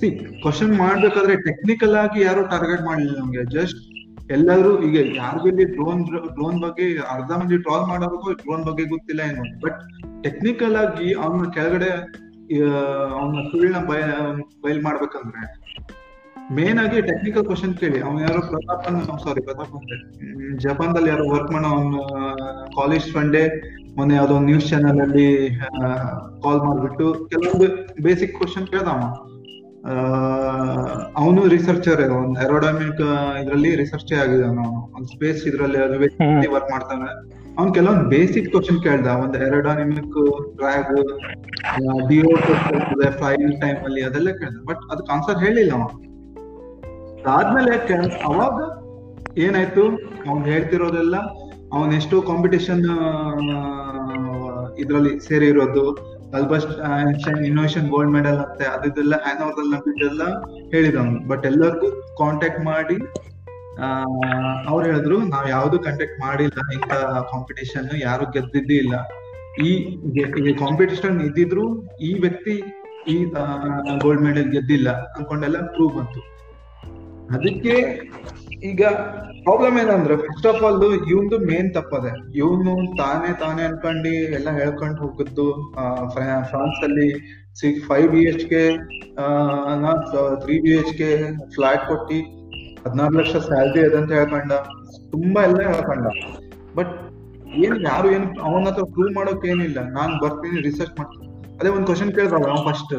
[0.00, 0.08] ಸಿ
[0.42, 3.42] ಕ್ವಶನ್ ಮಾಡ್ಬೇಕಾದ್ರೆ ಟೆಕ್ನಿಕಲ್ ಆಗಿ ಯಾರು ಟಾರ್ಗೆಟ್ ಮಾಡಲಿಲ್ಲ ನಮ್ಗೆ.
[3.56, 3.80] ಜಸ್ಟ್
[4.30, 6.02] ಎಲ್ಲರೂ, ಈಗ ಯಾರಿಗೂ ಇಲ್ಲಿ ಡ್ರೋನ್
[6.36, 9.44] ಡ್ರೋನ್ ಬಗ್ಗೆ ಅರ್ಧ ಮಂದಿ ಟ್ರಾಲ್ ಮಾಡೋರ್ಗು ಡ್ರೋನ್ ಬಗ್ಗೆ ಗೊತ್ತಿಲ್ಲ ಏನು.
[9.64, 9.78] ಬಟ್
[10.22, 11.90] ಟೆಕ್ನಿಕಲ್ ಆಗಿ ಅವನ ಕೆಳಗಡೆ
[13.18, 14.02] ಅವನ ಸುಳ್ಳ ಬಯ
[14.64, 15.42] ಬಯಲ್ ಮಾಡ್ಬೇಕಂದ್ರೆ
[16.50, 17.98] ಮೇನ್ ಆಗಿ ಟೆಕ್ನಿಕಲ್ ಕ್ವಶನ್ ಕೇಳಿ.
[18.06, 18.84] ಅವ್ನು ಯಾರೋ ಪ್ರತಾಪ್
[19.26, 22.00] ಸಾರಿ ಪ್ರತಾಪ್ ಅಂದ್ರೆ ಜಪಾನ್ ಜಪಾನ್ದಲ್ಲಿ ಯಾರೋ ವರ್ಕ್ ಮಾಡೋ ಅವ್ನು
[22.78, 23.42] ಕಾಲೇಜ್ ಫಂಡೆ
[23.96, 25.28] ಮೊನ್ನೆ ಯಾವ್ದೋ ನ್ಯೂಸ್ ಚಾನೆಲ್ ಅಲ್ಲಿ
[26.44, 27.68] ಕಾಲ್ ಮಾಡ್ಬಿಟ್ಟು ಕೆಲವೊಂದು
[28.06, 29.02] ಬೇಸಿಕ್ ಕ್ವಶನ್ ಕೇಳ್ದ ಅವ
[31.20, 33.00] ಅವನು ರಿಸರ್ಚರ್ ಒಂದು ಏರೋಡಾಮಿಕ್
[33.42, 34.80] ಇದ್ರಲ್ಲಿ ರಿಸರ್ಚ್ ಆಗಿದ್ದಾನ ಅವನು.
[34.96, 35.78] ಒಂದು ಸ್ಪೇಸ್ ಇದ್ರಲ್ಲಿ
[36.54, 37.08] ವರ್ಕ್ ಮಾಡ್ತಾನೆ.
[37.58, 39.08] ಅವ್ನ್ ಕೆಲವೊಂದು ಬೇಸಿಕ್ ಕ್ವಶನ್ ಕೇಳ್ದ.
[39.24, 40.18] ಒಂದು ಏರೋಡೈನಮಿಕ್
[40.60, 40.92] ಡ್ರ್ಯಾಗ್
[42.10, 42.32] ಡಿಒ
[43.18, 44.56] ಫ್ಲೈಲ್ ಟೈಮ್ ಅಲ್ಲಿ ಅದೆಲ್ಲ ಕೇಳ್ದ.
[44.70, 45.88] ಬಟ್ ಅದಕ್ಕೆ ಆನ್ಸರ್ ಹೇಳಿಲ್ಲ ಅವ
[47.22, 47.72] ಅದಾದ್ಮೇಲೆ
[48.28, 48.56] ಅವಾಗ
[49.44, 49.82] ಏನಾಯ್ತು?
[50.28, 51.16] ಅವ್ನ್ ಹೇಳ್ತಿರೋದೆಲ್ಲ,
[51.74, 52.82] ಅವನ್ ಎಷ್ಟೋ ಕಾಂಪಿಟೇಷನ್
[54.82, 55.84] ಇದ್ರಲ್ಲಿ ಸೇರಿರೋದು
[56.38, 56.72] ಅಲ್ಬಸ್ಟ್
[57.48, 59.14] ಇನ್ನೋವೇಷನ್ ಗೋಲ್ಡ್ ಮೆಡಲ್ ಅಂತೆ, ಅದಿದೆಲ್ಲ
[59.46, 60.22] ಓವರ್ ನಂಬಿದ್ದೆಲ್ಲ
[60.72, 61.88] ಹೇಳಿದ ಅವನು ಬಟ್ ಎಲ್ಲರಿಗೂ
[62.22, 62.96] ಕಾಂಟ್ಯಾಕ್ಟ್ ಮಾಡಿ
[64.70, 66.92] ಅವ್ರು ಹೇಳಿದ್ರು, ನಾವ್ ಯಾವ್ದು ಕಾಂಟ್ಯಾಕ್ಟ್ ಮಾಡಿಲ್ಲ, ಇಂಥ
[67.32, 68.94] ಕಾಂಪಿಟೇಷನ್ ಯಾರು ಗೆದ್ದಿದ್ದೇ ಇಲ್ಲ
[69.68, 71.66] ಈ ಕಾಂಪಿಟೇಷನ್ ಇದ್ದಿದ್ರು
[72.08, 72.56] ಈ ವ್ಯಕ್ತಿ
[73.14, 73.16] ಈ
[74.04, 76.20] ಗೋಲ್ಡ್ ಮೆಡಲ್ ಗೆದ್ದಿಲ್ಲ ಅನ್ಕೊಂಡೆಲ್ಲ ಪ್ರೂವ್ ಬಂತು.
[77.36, 77.74] ಅದಕ್ಕೆ
[78.70, 78.82] ಈಗ
[79.44, 80.76] ಪ್ರಾಬ್ಲಮ್ ಏನಂದ್ರೆ ಫಸ್ಟ್ ಆಫ್ ಆಲ್
[81.12, 82.10] ಇವಂದು ಮೇನ್ ತಪ್ಪದೆ.
[82.40, 85.46] ಇವನು ತಾನೇ ತಾನೇ ಅನ್ಕೊಂಡು ಎಲ್ಲ ಹೇಳ್ಕೊಂಡು ಹೋಗಿದ್ದು
[86.50, 87.08] ಫ್ರಾನ್ಸ್ ಅಲ್ಲಿ
[87.60, 88.62] six five B H K
[90.44, 91.08] three B H K
[91.56, 92.20] flat ಕೊಟ್ಟಿ
[92.84, 94.52] ಹದಿನಾರು ಲಕ್ಷ ಸ್ಯಾಲ್ರಿ ಅದಂತ ಹೇಳ್ಕೊಂಡ.
[95.14, 96.06] ತುಂಬಾ ಎಲ್ಲ ಹೇಳ್ಕೊಂಡ.
[96.78, 96.92] ಬಟ್
[97.64, 99.78] ಏನ್ ಯಾರು ಏನ್, ಅವನ ಹತ್ರ ಪ್ರೂವ್ ಮಾಡೋಕ್ ಏನಿಲ್ಲ.
[99.98, 101.28] ನಾನ್ ಬರ್ತೀನಿ ರಿಸರ್ಚ್ ಮಾಡ್ತೀನಿ.
[101.58, 102.94] ಅದೇ ಒಂದ್ ಕ್ವಶನ್ ಕೇಳ್ದಲ್ಲ ಫಸ್ಟ್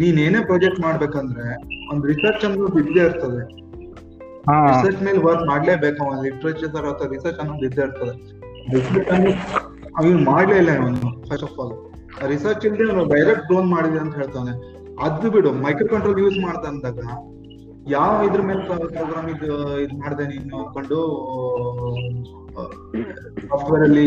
[0.00, 1.46] ನೀನ್ ಏನೇ ಪ್ರಾಜೆಕ್ಟ್ ಮಾಡ್ಬೇಕಂದ್ರೆ
[1.92, 3.42] ಒಂದ್ ರಿಸರ್ಚ್ ಅನ್ನೋದು ಇದ್ದೇ ಇರ್ತದೆ.
[4.68, 8.14] ರಿಸರ್ಚ್ ಮೇಲೆ ವರ್ಕ್ ಮಾಡ್ಲೇಬೇಕು ಅವನು ಲಿಟ್ರೇಚರ್ ಅಥವಾ ರಿಸರ್ಚ್ ಅನ್ನೋದು ಇದ್ದೇ ಇರ್ತದೆ.
[9.98, 11.74] ಅವ್ನು ಮಾಡ್ಲೇ ಇಲ್ಲ ಅವನು ಫಸ್ಟ್ ಆಫ್ ಆಲ್
[12.32, 14.52] ರಿಸರ್ಚ್ ಇಲ್ಲದೆ ಅವನು ಡೈರೆಕ್ಟ್ ಡ್ರೋನ್ ಮಾಡಿದೆ ಅಂತ ಹೇಳ್ತಾನೆ.
[15.06, 16.98] ಅದು ಬಿಡು ಮೈಕ್ರೋ ಕಂಟ್ರೋಲ್ ಯೂಸ್ ಮಾಡ್ದ ಅಂದಾಗ
[17.96, 18.62] ಯಾವ ಇದ್ರ ಮೇಲೆ
[18.96, 19.48] ಪ್ರೋಗ್ರಾಮ್ ಇದು
[19.84, 20.98] ಇದು ಮಾಡ್ದೆ ನೀನು ಅನ್ಕೊಂಡು
[22.54, 24.06] ಸಾಫ್ಟ್ವೇರ್ ಅಲ್ಲಿ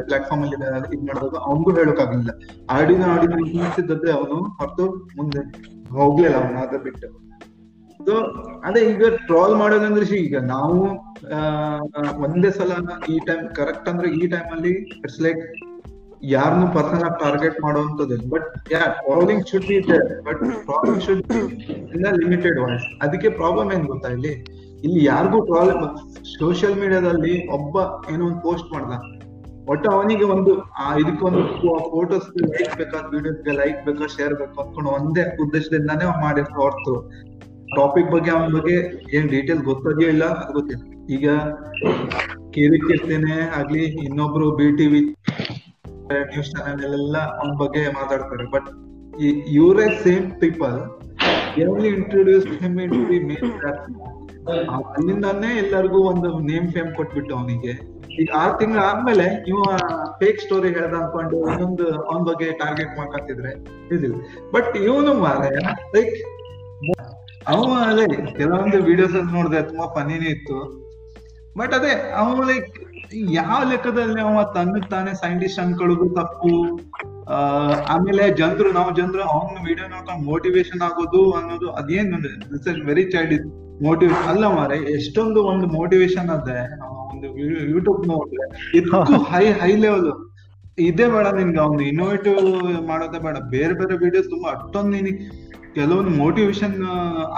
[0.00, 0.56] ಪ್ಲಾಟ್ಫಾರ್ಮ್ ಅಲ್ಲಿ
[0.92, 2.30] ಇದು ಮಾಡಿದಾಗ ಅವನಿಗೂ ಹೇಳೋಕ್ಕಾಗಲಿಲ್ಲ
[2.70, 3.34] ಆಡಿನ ಆಡಿನ
[3.78, 4.86] ಇದ್ದೇ ಅವನು ಹೊರತು
[5.16, 5.42] ಮುಂದೆ
[5.92, 7.08] ಹೋಗ್ಲಿಲ್ಲ ಅವನು ಅದ ಬಿಟ್ಟು.
[8.00, 8.14] ಸೊ
[8.64, 10.78] ಅದೇ ಈಗ ಟ್ರಾಲ್ ಮಾಡೋದಂದ್ರೆ ಈಗ ನಾವು
[12.22, 12.72] ಒಂದೇ ಸಲ
[13.08, 15.42] ಈ ಟೈಮ್ ಕರೆಕ್ಟ್ ಅಂದ್ರೆ ಈ ಟೈಮ್ ಅಲ್ಲಿ ಇಟ್ಸ್ ಲೈಕ್
[16.22, 19.78] ಯಾರನ್ನು ಪರ್ಸನಲ್ ಆಗಿ ಟಾರ್ಗೆಟ್ ಮಾಡುವಂತದ್ದು but yeah trolling should be
[20.24, 21.22] but trolling should
[21.94, 24.34] in limited voice ಅದಕ್ಕೆ ಪ್ರಾಬ್ಲಮ್ ಏನ್ ಗೊತ್ತಾ ಇಲ್ಲಿ?
[24.86, 25.84] ಇಲ್ಲಿ ಯಾರಿಗೂ ಪ್ರಾಬ್ಲಮ್
[26.38, 27.76] ಸೋಷಿಯಲ್ ಮೀಡಿಯಾದಲ್ಲಿ ಒಬ್ಬ
[28.12, 28.94] ಏನೋ ಒಂದು ಪೋಸ್ಟ್ ಮಾಡ್ದ.
[29.72, 30.52] ಒಟ್ಟು ಅವನಿಗೆ ಒಂದು
[31.02, 31.42] ಇದಕ್ಕೊಂದು
[31.92, 36.94] ಫೋಟೋಸ್ ಲೈಕ್ ಬೇಕಾದ ವಿಡಿಯೋಸ್ಗೆ ಲೈಕ್ ಬೇಕಾ ಶೇರ್ ಬೇಕು ಅನ್ಕೊಂಡು ಒಂದೇ ಉದ್ದೇಶದಿಂದಾನೇ ಅವ್ನು ಮಾಡಿರ್ತ ಹೊರತು.
[37.76, 38.76] ಟಾಪಿಕ್ ಬಗ್ಗೆ, ಅವನ ಬಗ್ಗೆ
[39.16, 40.82] ಏನ್ ಡೀಟೇಲ್ ಗೊತ್ತಾಗೇ ಇಲ್ಲ, ಅದು ಗೊತ್ತಿಲ್ಲ.
[41.14, 41.28] ಈಗ
[42.54, 45.00] ಕಿರಿಕಿರ್ತೇನೆ ಆಗ್ಲಿ, ಇನ್ನೊಬ್ರು ಬಿ ಟಿವಿ
[46.32, 48.46] ನ್ಯೂಸ್ ಚಾನೆಲ್ ಎಲ್ಲ ಅವನ ಬಗ್ಗೆ ಮಾತಾಡ್ತಾರೆ.
[48.54, 48.68] ಬಟ್
[49.58, 50.76] ಇವರೇ ಸೇಮ್ ಪೀಪಲ್
[51.64, 53.52] ಎಲ್ಲಿ introduce him in the main
[54.48, 57.72] ಅಲ್ಲಿಂದಾನೇ ಎಲ್ಲರಿಗೂ ಒಂದು ನೇಮ್ ಫೇಮ್ ಕೊಟ್ಬಿಟ್ಟು ಅವನಿಗೆ.
[58.22, 59.62] ಈಗ ಆರ್ ತಿಂಗಳ ಆದ್ಮೇಲೆ ಇವ
[60.18, 63.52] ಫೇಕ್ ಸ್ಟೋರಿ ಹೇಳ್ದ ಅನ್ಕೊಂಡು ಇನ್ನೊಂದು ಅವನ ಬಗ್ಗೆ ಟಾರ್ಗೆಟ್ ಮಾಡ್ಕೊಂತಿದ್ರೆ
[64.52, 65.50] ಬಟ್ ಇವನು ಮಾರೆ
[65.96, 66.14] ಲೈಕ್
[67.46, 70.58] ಅವ ಅದೇ, ಕೆಲವೊಂದು ವಿಡಿಯೋಸ್ ನೋಡಿದೆ ತುಂಬಾ ಫನಿನೇ ಇತ್ತು.
[71.58, 72.70] ಬಟ್ ಅದೇ, ಅವ ಲೈಕ್
[73.30, 76.54] ಯಾವ ಲೆಕ್ಕದಲ್ಲಿ ಅವ ತನ್ನ ತಾನೇ ಸೈಂಟಿಸ್ಟ್ ಅನ್ಕೊಳ್ಳೋದು ತಪ್ಪು?
[77.88, 84.44] ಆಮೇಲೆ ಜನರು, ನಾವು ಜನರು ಅವನ ವಿಡಿಯೋ ನೋಡ್ಕೊಂಡು ಮೋಟಿವೇಶನ್ ಆಗೋದು ಅನ್ನೋದು ಅದೇನು ವೆರಿ ಚೈಲ್ಡ್ ಮೋಟಿವೇಶನ್ ಅಲ್ಲ
[84.56, 86.60] ಮಾರೆ ಎಷ್ಟೊಂದು ಒಂದು ಮೋಟಿವೇಶನ್ ಅದೇ.
[87.12, 87.26] ಒಂದು
[87.72, 88.46] ಯೂಟ್ಯೂಬ್ ನೋಡಿದ್ರೆ
[88.78, 90.08] ಇದಕ್ಕೂ ಹೈ ಹೈ ಲೆವೆಲ್
[90.78, 92.38] ಇದೇ ಬೇಡ ನಿನ್ಗೆ, ಅವ್ನು ಇನ್ನೋವೇಟಿವ್
[92.88, 93.36] ಮಾಡೋದೇ ಬೇಡ.
[93.56, 95.26] ಬೇರೆ ಬೇರೆ ವಿಡಿಯೋಸ್ ತುಂಬಾ ಅಷ್ಟೊಂದು ನಿನಗೆ
[95.74, 96.74] ಕೆಲವೊಂದು ಮೋಟಿವೇಶನ್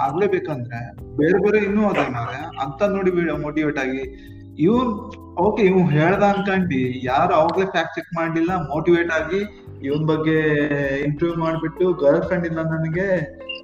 [0.05, 0.79] ಆಗ್ಲೇಬೇಕಂದ್ರೆ
[1.21, 3.11] ಬೇರೆ ಬೇರೆ ಇನ್ನೂ ಅದ ಮಾರೆ ಅಂತ ನೋಡಿ
[3.45, 4.03] ಮೋಟಿವೇಟ್ ಆಗಿ
[4.59, 4.91] ಇವನ್
[5.45, 7.01] ಓಕೆ ಇವ್ ಹೇಳ್ದ ಅನ್ಕಂಡಿ.
[7.03, 9.41] ಯಾರು ಅವಾಗ್ಲೇ ಫ್ಯಾಕ್ಟ್ ಚೆಕ್ ಮಾಡ್ಲಿಲ್ಲ ಮೋಟಿವೇಟ್ ಆಗಿ
[9.87, 10.37] ಇವನ್ ಬಗ್ಗೆ
[11.07, 13.07] ಇಂಟರ್ವ್ಯೂ ಮಾಡ್ಬಿಟ್ಟು ಗರ್ಲ್ ಫ್ರೆಂಡ್ ಇಲ್ಲ ನನಗೆ.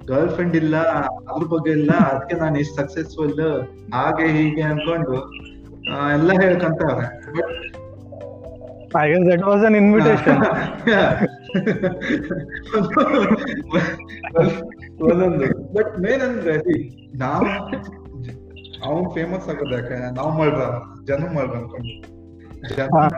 [0.08, 1.90] ಗರ್ಲ್ ಫ್ರೆಂಡ್ ಇಲ್ಲ ಅದ್ರ ಬಗ್ಗೆ ಇಲ್ಲ.
[1.90, 3.62] ಅದಕ್ಕೆ ನಾನು ಇಷ್ಟು ಸಕ್ಸಸ್ಫುಲ್
[3.94, 5.32] ಹಾಗೆ ಹೀಗೆ ಅನ್ಕೊಂಡು
[6.12, 7.32] ಎಲ್ಲ ಹೇಳ್ಕಂತವ್ರೆ.
[7.32, 10.36] But I guess that was an invitation
[15.02, 15.74] ಒಂದೊಂದು.
[15.74, 16.56] ಬಟ್ ಮೇನ್ ಅಂದ್ರೆ
[17.18, 17.46] ನಾವು
[18.90, 20.14] ಅವ್ನು ಫೇಮಸ್ ಆಗೋದು ಯಾಕೆ?
[20.14, 20.60] ನಾವು ಮಾಡ್ರ
[21.04, 22.02] ಜನ ಮಾಡ್ರ ಅನ್ಕೊಂಡು.
[22.76, 23.08] ಜನ ಹಾ.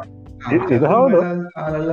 [0.54, 1.20] ಇದ್- ಇದು ಹೌದು.
[1.64, 1.90] ಅಲ್ಲ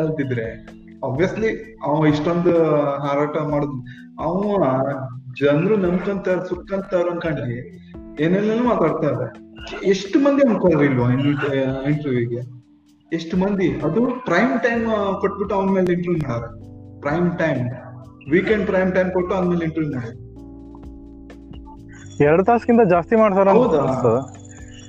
[1.03, 4.57] ಆಬ್ವಿಯಸ್ಲಿ ಅವ ಇಷ್ಟೊಂದು ಹಾರಾಟ ಮಾಡುದು ಅವ
[5.41, 7.57] ಜನರು ನಂಬ್ಕಂತಾರ ಸುಕ್ಕಂತಾರ ಅನ್ಕೊಂಡ್ರಿ
[8.19, 9.27] ಮಾತಾಡ್ತಾ ಮಾತಾಡ್ತಾರೆ
[9.89, 12.41] ಎಷ್ಟು ಮಂದಿ ಅನ್ಕೊಳ್ರಿ ಇಲ್ವಾ ಇಂಟರ್ವ್ಯೂಗೆ
[13.13, 13.79] ಎಷ್ಟು ಮಂದಿ?
[13.81, 14.85] ಅದು ಪ್ರೈಮ್ ಟೈಮ್
[15.21, 16.43] ಕೊಟ್ಬಿಟ್ಟು ಅವನ ಮೇಲೆ ಇಂಟರ್ವ್ಯೂ ಮಾಡ್ಯಾರ.
[16.99, 17.69] Prime time
[18.31, 20.15] weekend prime time ಕೊಟ್ಟು ಅವನ ಮೇಲೆ ಇಂಟರ್ವ್ಯೂ ಮಾಡ್ಯಾರ.
[22.21, 23.81] ಎರಡು ತಾಸಕ್ಕಿಂತ ಜಾಸ್ತಿ ಮಾಡ್ತಾರ ಹೌದಾ?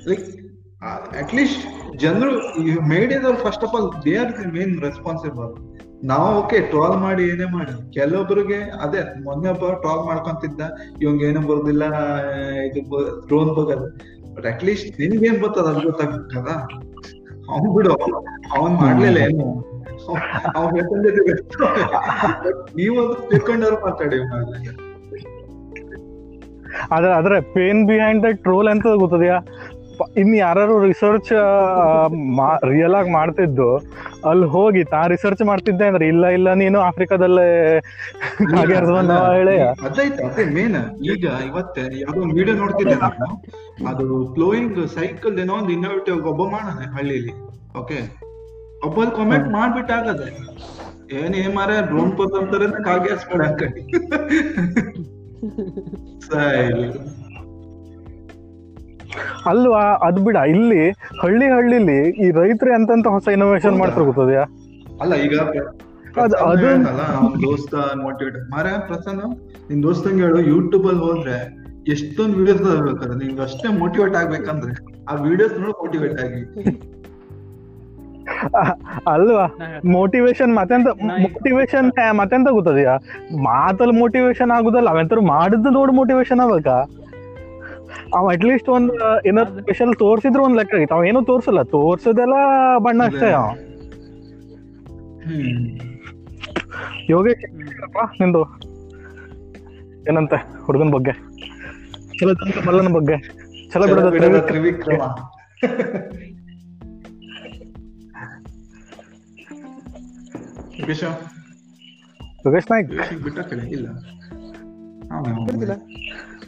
[0.07, 0.25] ಲೈಕ್
[1.21, 1.63] ಅಟ್ಲೀಸ್ಟ್
[1.97, 2.31] ಜನರು
[2.63, 5.51] ಮೇಡ್ ಮೇಡಿಯದವ್ರು first of all they are the main responsible
[6.09, 7.73] ನಾವು ಓಕೆ ಟ್ರಾಲ್ ಮಾಡಿ ಏನೇ ಮಾಡಿ.
[7.95, 10.61] ಕೆಲವೊಬ್ಬರಿಗೆ ಅದೇ, ಮೊನ್ನೆ ಒಬ್ಬ ಟ್ರಾಲ್ ಮಾಡ್ಕೊಂತಿದ್ದ,
[11.03, 11.83] ಇವಂಗ ಏನು ಬರೋದಿಲ್ಲ,
[12.67, 12.81] ಇದು
[13.29, 13.75] ಡ್ರೋನ್ ಬಗ್ಗೆ
[14.35, 16.49] ಬಟ್ ಅಟ್ ಲೀಸ್ಟ್ ನಿನ್ಗೇನ್ ಬರ್ತದ ಅದು ಗೊತ್ತಾಗ್ತದ
[17.53, 17.93] ಅವ್ನ್ ಬಿಡು,
[18.57, 19.47] ಅವನ್ ಮಾಡ್ಲಿಲ್ಲ ಏನು?
[20.57, 21.33] ಅವ್ನ್ ಹೇಳ್ಕೊಂಡಿದ್ದೀವಿ
[23.85, 24.19] ಮಾತಾಡಿ
[26.95, 29.37] ಅದ್ರ ಅದ್ರ ಪೇನ್ ಬಿಹೈಂಡ್ ದ ಟ್ರೋಲ್ ಅಂತ ಗೊತ್ತದ್ಯಾ?
[30.17, 31.33] ಇನ್ ಯಾರು ರಿಸರ್ಚ್
[32.63, 33.81] ರಿಯಲ್ ಆಗಿ ಮಾಡ್ತಿದ್ದು
[34.25, 37.79] ಅಲ್ಲಿ ಹೋಗಿ ತಾ ರಿಸರ್ಚ್ ಮಾಡ್ತಿದ್ದೆ ಅಂದ್ರೆ ಇಲ್ಲ ಇಲ್ಲ ನೀನು ಆಫ್ರಿಕಾದಲ್ಲೇ
[40.53, 43.41] ಮೇನ್ ಈಗ ಇವತ್ತೆ ಯಾವ್ದೋ ವಿಡಿಯೋ ನೋಡ್ತಿದ್ದೆ ನಾನು.
[43.87, 47.33] ಅದು ಫ್ಲೋಯಿಂಗ್ ಸೈಕಲ್ ಏನೋ ಒಂದು ಇನ್ನೋವೇಟಿವ್ ಒಬ್ಬ ಮಾಡೋಣ ಹಳ್ಳಿಲಿ.
[47.77, 48.11] ಓಕೆ
[48.85, 50.55] ಒಬ್ಬ ಕಾಮೆಂಟ್ ಮಾಡ್ಬಿಟ್ಟಾಗದೆ.
[51.11, 53.67] ಏನ್ ಏನ್ ಮಾರ ಡ್ರೋನ್ ಪತ್ ಅಂತಾರೆ ಕಾಗೆ ಹಾಕಿ
[56.27, 57.24] ಸರಿ.
[59.45, 59.83] ಅಲ್ವಾ?
[60.07, 60.83] ಅದ್ ಬಿಡ ಇಲ್ಲಿ
[61.21, 64.43] ಹಳ್ಳಿ ಹಳ್ಳಿಲಿ ಈ ರೈತರು ಎಂತ ಹೊಸ ಇನೋವೇಷನ್ ಮಾಡ್ತಾರೆ ಗೊತ್ತದ್ಯಾ
[65.01, 65.33] ಅಲ್ಲ ಈಗ
[66.17, 69.21] ಅದು- ಅದು- ಅವ್ನ ದೋಸ್ತ ಮೋಟಿವೇಟ್ ಮಾರ ಪ್ರಸನ್ನ
[69.69, 71.37] ನಿನ್ ದೋಸ್ತಂಗೆ ಹೇಳು ಯೂಟ್ಯೂಬ್ ಅಲ್ಲಿ ಹೋದ್ರೆ
[71.87, 74.71] ಎಷ್ಟೊಂದು ವಿಡಿಯೋಸ್ ಬೇಕಾದ್ರೆ ನಿಂಗೆ ಅಷ್ಟೇ ಮೋಟಿವೇಟ್ ಆಗ್ಬೇಕಂದ್ರೆ
[75.09, 76.41] ಆ ವಿಡಿಯೋಸ್ ನೋಡಿ ಮೋಟಿವೇಟ್ ಆಗಿ.
[79.07, 79.43] ಅಲ್ವಾ?
[79.85, 80.87] ಮೋಟಿವೇಶನ್ ಮತ್ತೆಂತ
[81.23, 82.93] ಮೋಟಿವೇಶನ್ ಮತ್ತೆಂತ ಗೊತ್ತದ್ಯಾ?
[83.43, 86.77] ಮಾತಲ್ಲಿ ಮೋಟಿವೇಶನ್ ಆಗುದಲ್ಲ ಅವೆಂತರು ಮಾಡಿದ್ದು ನೋಡಿ ಮೋಟಿವೇಶನ್ ಆಗ್ಬೇಕಾ?
[88.15, 88.91] ಅವ್ ಅಟ್ಲೀಸ್ಟ್ ಒಂದ್
[89.27, 90.95] ಏನಾದ್ರು ಸ್ಪೆಷಲ್ ತೋರ್ಸಿದ್ರು ಒಂದ್ ಲೆಕ್ಕ ಆಗಿತ್ತು.
[90.95, 91.61] ಅವ ಏನೂ ತೋರ್ಸಲ್ಲ.
[91.61, 92.33] ತೋರ್ಸೋದೆಲ್ಲ
[92.77, 93.47] ಬಣ್ಣ ಅಷ್ಟೇ ಅವ.
[97.09, 98.41] ಯೋಗೇಶ್ ನಿಂದು?
[100.09, 101.13] ಏನಂತ ಹುಡುಗನ ಬಗ್ಗೆ?
[102.19, 102.33] ಚಲೋ
[102.67, 103.15] ಮಲ್ಲನ ಬಗ್ಗೆ.
[103.69, 105.01] ಚಲೋ ಬಿಡೋದ ತ್ರಿವಿಕ್ರಮ.
[110.79, 111.03] ಯೋಗೇಶ?
[112.71, 113.23] ನಾಯ್ಕ್?
[113.23, 113.87] ಬಿಟ್ಟ ಕಡೆ ಇಲ್ಲ.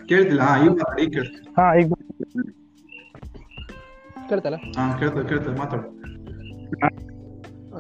[0.09, 0.41] ಕೇಳ್ತಿಲ್ಲ?
[0.41, 1.87] ಕೇಳ್ತಿಲ್ಲ ಹಾ ಈಗ ಮಾತಾಡಿ ಈಗ ಕೇಳ್ತ ಹಾ ಈಗ
[4.29, 4.57] ಕೇಳ್ತಲ್ಲ?
[4.77, 5.85] ಹಾ ಕೇಳ್ತದೆ ಕೇಳ್ತದೆ ಮಾತಾಡು.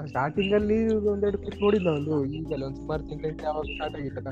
[0.07, 0.77] ಸ್ಟಾರ್ಟಿಂಗ್ ಅಲ್ಲಿ
[1.11, 2.15] ಒಂದೆರಡು ಕ್ಲಿಪ್ ನೋಡಿದ್ದ ಒಂದು?
[2.37, 4.31] ಈಗಲ್ಲ ಒಂದು ಸುಮಾರು ತಿಂಗಳಿಂದ ಯಾವಾಗ ಸ್ಟಾರ್ಟ್ ಆಗಿತ್ತಲ್ಲ?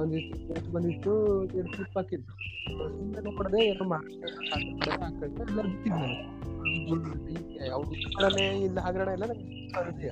[0.00, 0.34] ಒಂದಿಷ್ಟು
[0.72, 1.12] ಬಂದಿತ್ತು
[1.54, 2.32] ಎರಡು ಕ್ಲಿಪ್ ಹಾಕಿದ್ದು
[2.90, 4.90] ಸುಮ್ಮನೆ ನೋಡದೆ ಏನೋ ಹಾಕೊಂಡು
[5.44, 6.08] ಎಲ್ಲ ಬಿಟ್ಟಿದ್ದು
[7.66, 10.10] ಯಾವ್ದು ಕಡೆ ಇಲ್ಲ ಹಗರಣ ಎಲ್ಲ ನಂಗೆ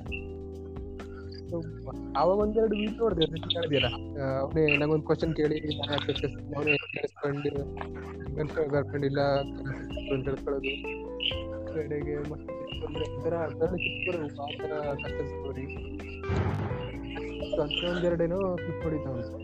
[2.17, 3.87] ಆವಾಗ ಒಂದೆರಡು ವೀಕ್ ನೋಡಿದೆ ಕೇಳಿದಿಲ್ಲ
[4.39, 6.05] ಅವನೇ ನಂಗೊಂದು ಕ್ವಶನ್ ಕೇಳಿ, ನಾನು
[6.57, 7.51] ಅವನೇ ಕೇಳಿಸ್ಕೊಂಡು
[8.71, 9.21] ಗರ್ಲ್ಫ್ರೆಂಡ್ ಇಲ್ಲ
[10.23, 10.73] ಕೇಳಿಸ್ಕೊಳ್ಳೋದು
[11.73, 12.13] ಕಡೆಗೆ
[13.43, 15.65] ಅದರಲ್ಲಿ ಚಿಕ್ಕವರು ಆ ತರ ಕಷ್ಟ ಸ್ಟೋರಿ
[17.89, 18.39] ಒಂದೆರಡೇನೋ
[18.83, 19.41] ಹೊಡಿತ ಅವನು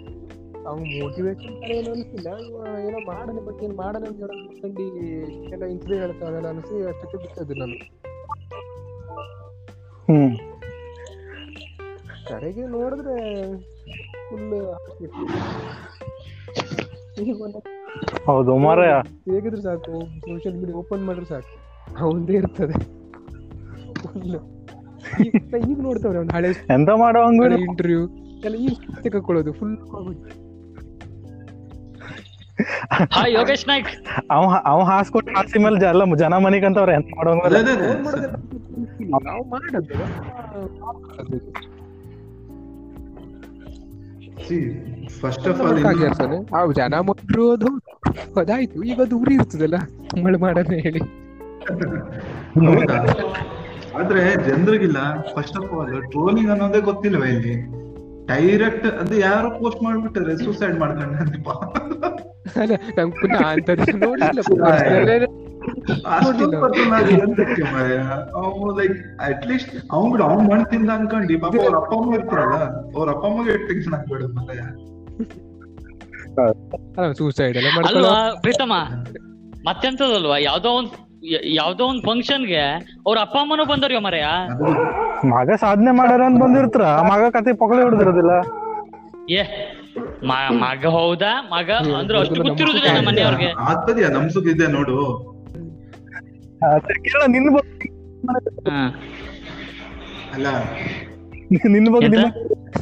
[0.67, 2.27] ಅವ್ನು ಮೋಟಿವೇಶನ್ ತರ ಏನೋ ಅನಿಸಿಲ್ಲ
[2.87, 4.83] ಏನೋ ಮಾಡೋಣ ಬಟ್ ಏನು ಮಾಡನ ಅಂತ ಹೇಳೋ ಬಿಟ್ಕೊಂಡು
[5.51, 7.77] ಎಲ್ಲ ಇಂಟರ್ವ್ಯೂ ಹೇಳ್ತಾವಲ್ಲ ಅನಿಸಿ ಅಷ್ಟಕ್ಕೆ ಬಿಟ್ಟದ್ದು ನಾನು.
[10.07, 10.33] ಹ್ಮ್.
[12.31, 13.15] ಕಡೆಗೆ ನೋಡಿದ್ರೆ
[14.29, 14.53] ಫುಲ್
[18.25, 18.93] ಹೌದು ಮಾರಾಯ.
[19.27, 21.51] ಹೇಗಿದ್ರು ಸಾಕು ಸೋಷಿಯಲ್ ಮೀಡಿಯಾ ಓಪನ್ ಮಾಡಿದ್ರೆ ಸಾಕು.
[21.99, 22.75] ಅವಂದೇ ಇರ್ತದೆ.
[25.69, 27.43] ಈಗ ನೋಡ್ತಾವ್ರೆ ಅವ್ನು ಹಳೆ ಎಂತ ಮಾಡೋ ಹಂಗ?
[27.61, 28.03] ಇಂಟರ್ವ್ಯೂ
[28.45, 29.75] ಎಲ್ಲ ಈಗ ತೆಗೆಕೊಳ್ಳೋದು ಫುಲ್
[33.13, 33.89] ಹಾ ಯೋಗೇಶ್ ನಾಯ್ಕ್
[34.31, 36.33] ಅವ ಅವ ಹಾಸ್ಕೊಟ್ಟು ಹಾಸಿ ಮೇಲೆ ಜನ ಜನ
[36.65, 37.87] ಅಂತವ್ರೆ ಎಂತ ಮಾಡೋ ಅದೇ ಅದೇ ಅದೇ.
[39.23, 39.95] ನಾವು ಮಾಡೋದು.
[45.21, 45.83] ಫಸ್ಟ್ ಆಫ್ ಆಲ್
[46.53, 47.67] ಅವು ಜನ ಮೊಟ್ರು ಅದು
[48.39, 48.83] ಅದಾಯ್ತು.
[48.83, 49.75] ಈಗ ಅದು ಉರಿ ಇರ್ತದಲ್ಲ
[50.23, 50.99] ಮಳೆ ಮಾಡನೆ ಹೇಳಿ.
[52.65, 52.97] ಹೌದಾ?
[53.99, 54.97] ಆದ್ರೆ ಜನರಿಗಿಲ್ಲ.
[55.35, 57.81] ಫಸ್ಟ್ ಆಫ್ ಆಲ್ ಟ್ರೋಲಿಂಗ್ ಅನ್ನೋದೇ ಗೊತ್ತಿಲ್ವ ಇಲ್ಲಿ?
[58.25, 61.17] ಡೈರೆಕ್ಟ್ ಅದು ಯಾರು ಪೋಸ್ಟ್ ಮಾಡ್ಬಿಟ್ಟಾರೆ ಸೂಸೈಡ್ ಮಾಡ್ಕೊಂಡೆ
[65.61, 67.97] ಅಂತ ಅಲ್ಲ ನಂಗೆ ಪುನಃ ಅಂತದ್ದು ನೋಡಿಲ್ಲ ಅಷ್ಟೊಂದು personal ಎಂತಕ್ಕೆ ಮಾರ್ರೆ?
[68.41, 68.95] ಅವ್ನು ಲೈಕ್
[69.27, 72.57] ಅಟ್ ಲೀಸ್ಟ್ ಅವ್ನ್ ಬಿಡು ಅವ್ನ್ ಮಣ್ ತಿಂದ ಅನ್ಕೊಂಡಿ ಪಾಪ ಅವ್ರ ಅಪ್ಪ ಅಮ್ಮ ಇರ್ತಾರಲ್ಲ
[72.97, 74.57] ಅವ್ರ ಅಪ್ಪ ಅಮ್ಮಗೆ ಟೆನ್ಷನ್ ಆಗ್ಬೇಡ ಮತ್ತೆ
[77.19, 78.75] ಸೂಸೈಡ್ ಎಲ್ಲ ಮಾಡ್ಕೊಳ್ಳೋ ಅಲ್ವಾ ಪ್ರೀತಮ್ಮ?
[79.67, 80.37] ಮತ್ತೆಂತದಲ್ವಾ?
[80.49, 80.93] ಯಾವ್ದೋ ಒಂದ್
[81.57, 82.61] ಯಾವ್ದೋ ಒಂದ್ ಫಂಕ್ಷನ್ಗೆ
[83.07, 84.27] ಅವ್ರ ಅಪ್ಪ ಅಮ್ಮನೂ ಬಂದವ್ರಿ ಮರೆಯ.
[85.33, 88.33] ಮಗ ಸಾಧನೆ ಮಾಡ್ಯಾರ ಅಂತ ಬಂದಿರ್ತಾರ ಮಗ ಕತೆ ಪೊಗಳೆ ಹಿಡಿದಿರೋದಿಲ್ಲ.
[89.37, 89.41] ಏ
[90.63, 91.31] ಮಗ ಹೌದಾ?
[91.53, 91.69] ಮಗ
[91.99, 93.49] ಅಂದ್ರೆ ಅಷ್ಟು ಗೊತ್ತಿರುದಿಲ್ಲ ನಮ್ಮ ಮನೆಯವ್ರಿಗೆ.
[93.69, 94.97] ಆಗ್ತದ್ಯಾ ನಮ್ಸುಗ್ ಇದೆ ನೋಡು.
[97.05, 97.87] ಕೇಳ ನಿನ್ ಬಗ್ಗೆ
[98.67, 98.81] ಹಾ
[100.33, 100.47] ಅಲ್ಲ
[101.73, 102.17] ನಿನ್ ಬಗ್ಗೆ ಎಂತ?
[102.17, 102.27] ನಿನ್ನ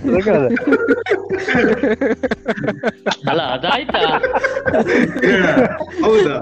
[0.08, 0.50] ಅದೇ ಕೇಳ್ದೆ.
[3.30, 4.02] ಅಲ್ಲ ಅದಾಯ್ತಾ
[5.22, 5.46] ಕೇಳ
[6.04, 6.36] ಹೌದಾ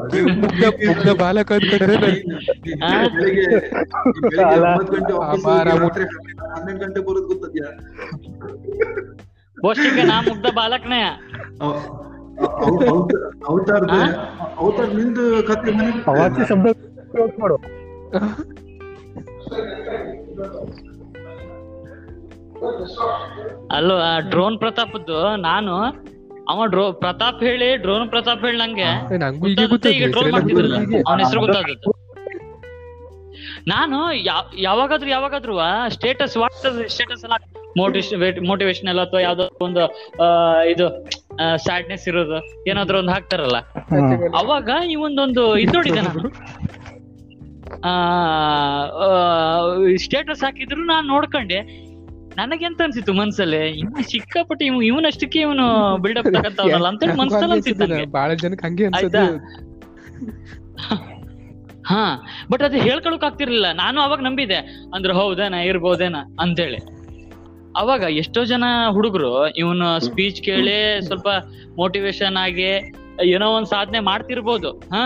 [0.84, 2.90] ಮುಗ್ಧ ಬಾಲಕ ಅಂದ್ಕೊಂಡ್ರೆ ಆ?
[3.16, 4.66] ಬೆಳಿಗ್ಗೆ ಬೆಳಿಗ್ಗೆ ಅಲ್ಲ.
[4.66, 6.06] ಒಂಬತ್ತು ಗಂಟೆ ಆಫೀಸ್ ಅಪಾರ ಹೋಗಿ ರಾತ್ರಿ
[6.50, 7.70] ಹನ್ನೆರಡು ಗಂಟೆ ಬರೋದು ಗೊತ್ತದ್ಯಾ
[9.58, 11.02] ಗೋಷ್ಠಿಗೆ ನಾ ಮುಗ್ಧ ಬಾಲಕ್ನೇ
[13.48, 14.04] ಅವತಾರದ ಆ?
[14.60, 16.68] ಅವತಾರ ನಿಂದು ಕತೆ ಮನೆ ಅವಾಚ್ಯ ಶಬ್ದ
[17.18, 17.58] ಉಪಯೋಗ ಮಾಡು
[24.32, 25.18] ಡ್ರೋನ್ ಪ್ರತಾಪದ್ದು
[25.50, 25.74] ನಾನು
[26.52, 28.90] ಅವ ಡ್ರೋ ಪ್ರತಾಪ್ ಹೇಳಿ ಡ್ರೋನ್ ಪ್ರತಾಪ್ ಹೇಳಿ ನಂಗೆ.
[31.08, 31.92] ಅವನ ಹೆಸರು ಗೊತ್ತಾಗುತ್ತೆ.
[33.74, 33.98] ನಾನು
[34.68, 35.56] ಯಾವಾಗಾದ್ರೂ ಯಾವಾಗಾದ್ರೂ
[35.96, 37.38] ಸ್ಟೇಟಸ್ ವಾಟ್ಸಪ್ ಸ್ಟೇಟಸ್ ಎಲ್ಲ
[37.80, 39.82] ಮೋಟಿವೇಶನ್ ಮೋಟಿವೇಶನಲ್ ಅಥವಾ ಯಾವ್ದೋ ಒಂದು
[40.74, 40.86] ಇದು
[41.66, 42.38] ಸ್ಯಾಡ್ನೆಸ್ ಇರೋದು
[42.72, 43.58] ಏನಾದ್ರು ಒಂದು ಹಾಕ್ತಾರಲ್ಲ.
[44.42, 46.24] ಅವಾಗ ಈ ಒಂದೊಂದು ಇದು ನೋಡಿದೆ ನಾನು?
[49.98, 51.60] ಸ್ಟೇಟಸ್ ಹಾಕಿದ್ರು ನಾನು ನೋಡ್ಕೊಂಡೆ.
[52.36, 55.66] ನನಗೆಂತ ಅನ್ಸಿತ್ತು ಮನ್ಸಲ್ಲಿ ಇನ್ನು ಸಿಕ್ಕಾಪಟ್ಟೆ ಇವ್ ಇವನಷ್ಟಕ್ಕೆ ಇವನು
[55.98, 59.24] ಬಿಲ್ಡಪ್ ತಗಂತವನಲ್ಲ ಅಂತ ಮನ್ಸಲ್ಲಿ ಅನ್ಸಿತ್ತು ಬಹಳ ಜನಕ್ಕೆ ಹಂಗೆ ಆಯ್ತಾ?
[61.86, 62.04] ಹಾ
[62.52, 63.72] ಬಟ್ ಅದು ಹೇಳ್ಕೊಳಕ್ ಆಗ್ತಿರ್ಲಿಲ್ಲ.
[63.74, 64.58] ನಾನು ಅವಾಗ ನಂಬಿದೆ.
[64.94, 66.80] ಅಂದ್ರೆ ಹೌದೇನ ಇರ್ಬೋದೇನ ಅಂತೇಳಿ.
[67.78, 71.28] ಅವಾಗ ಎಷ್ಟೋ ಜನ ಹುಡುಗರು ಇವನ ಸ್ಪೀಚ್ ಕೇಳಿ ಸ್ವಲ್ಪ
[71.78, 72.70] ಮೋಟಿವೇಶನ್ ಆಗಿ
[73.24, 74.72] ಏನೋ ಒಂದ್ ಸಾಧನೆ ಮಾಡ್ತಿರ್ಬೋದು.
[74.72, 75.04] ಹಾ?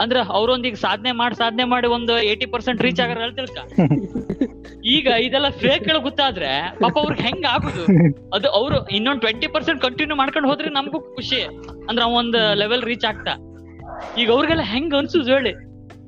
[0.00, 3.58] ಅಂದ್ರ ಅವ್ರೊಂದೀಗ ಸಾಧನೆ ಮಾಡಿ ಸಾಧನೆ ಮಾಡಿ ಒಂದು ಏಯ್ಟಿ ಪರ್ಸೆಂಟ್ ರೀಚ್ ಆಗಾರ ತಿಳ್ಕ.
[4.88, 8.10] ಈಗ ಇದೆಲ್ಲ ಫೇಕ್ಗಳು ಗೊತ್ತಾದ್ರೆ ಪಾಪ ಅವ್ರಿಗೆ ಹೆಂಗ್ ಆಗುದು?
[8.34, 11.42] ಅದು ಅವ್ರು ಇನ್ನೊಂದ್ ಟ್ವೆಂಟಿ ಪರ್ಸೆಂಟ್ ಕಂಟಿನ್ಯೂ ಮಾಡ್ಕೊಂಡು ಹೋದ್ರೆ ನಮಗೂ ಖುಷಿ.
[11.88, 13.36] ಅಂದ್ರೆ ಅವ ಒಂದ್ ಲೆವೆಲ್ ರೀಚ್ ಆಗ್ತಾ.
[14.16, 15.54] ಈಗ ಅವ್ರಿಗೆಲ್ಲ ಹೆಂಗ್ ಅನ್ಸುದು ಹೇಳಿ?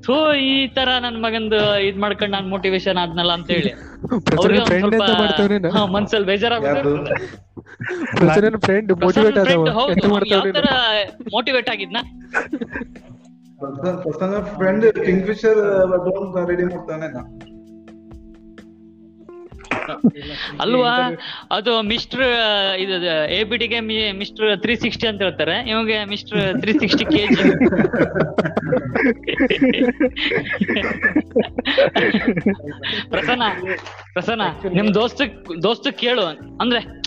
[0.05, 3.73] ಥೋ ಈ ತರ ನನ್ ಮಗಂದು ಇದ್ ಮಾಡ್ಕೊಂಡ್ ನಾನ್ ಮೋಟಿವೇಶನ್ ಆದ್ನಲ್ಲ ಅಂತ ಹೇಳಿ
[5.95, 6.65] ಮನ್ಸಲ್ಲಿ ಬೇಜಾರಾಗ
[8.95, 9.39] motivate
[11.69, 11.97] ಆದವ.
[13.65, 17.51] ಆಗಿದ್ನ friend Kingfisher ready ಮಾಡ್ತಾನೆ.
[20.59, 20.97] ಅಲ್ವಾ?
[21.51, 22.21] ಅದು ಮಿಸ್ಟರ್
[22.77, 25.69] ಇದು A B mister three sixty ಅಂತ ಹೇಳ್ತಾರೆ.
[25.69, 27.51] ಇವಾಗ mister three sixty KG
[33.09, 33.43] Prasanna
[34.13, 34.41] Prasanna,
[34.73, 35.21] ನಿಮ್ ದೋಸ್ತ
[35.63, 36.25] ದೋಸ್ತ ಕೇಳು.
[36.61, 37.01] ಅಂದ್ರೆ,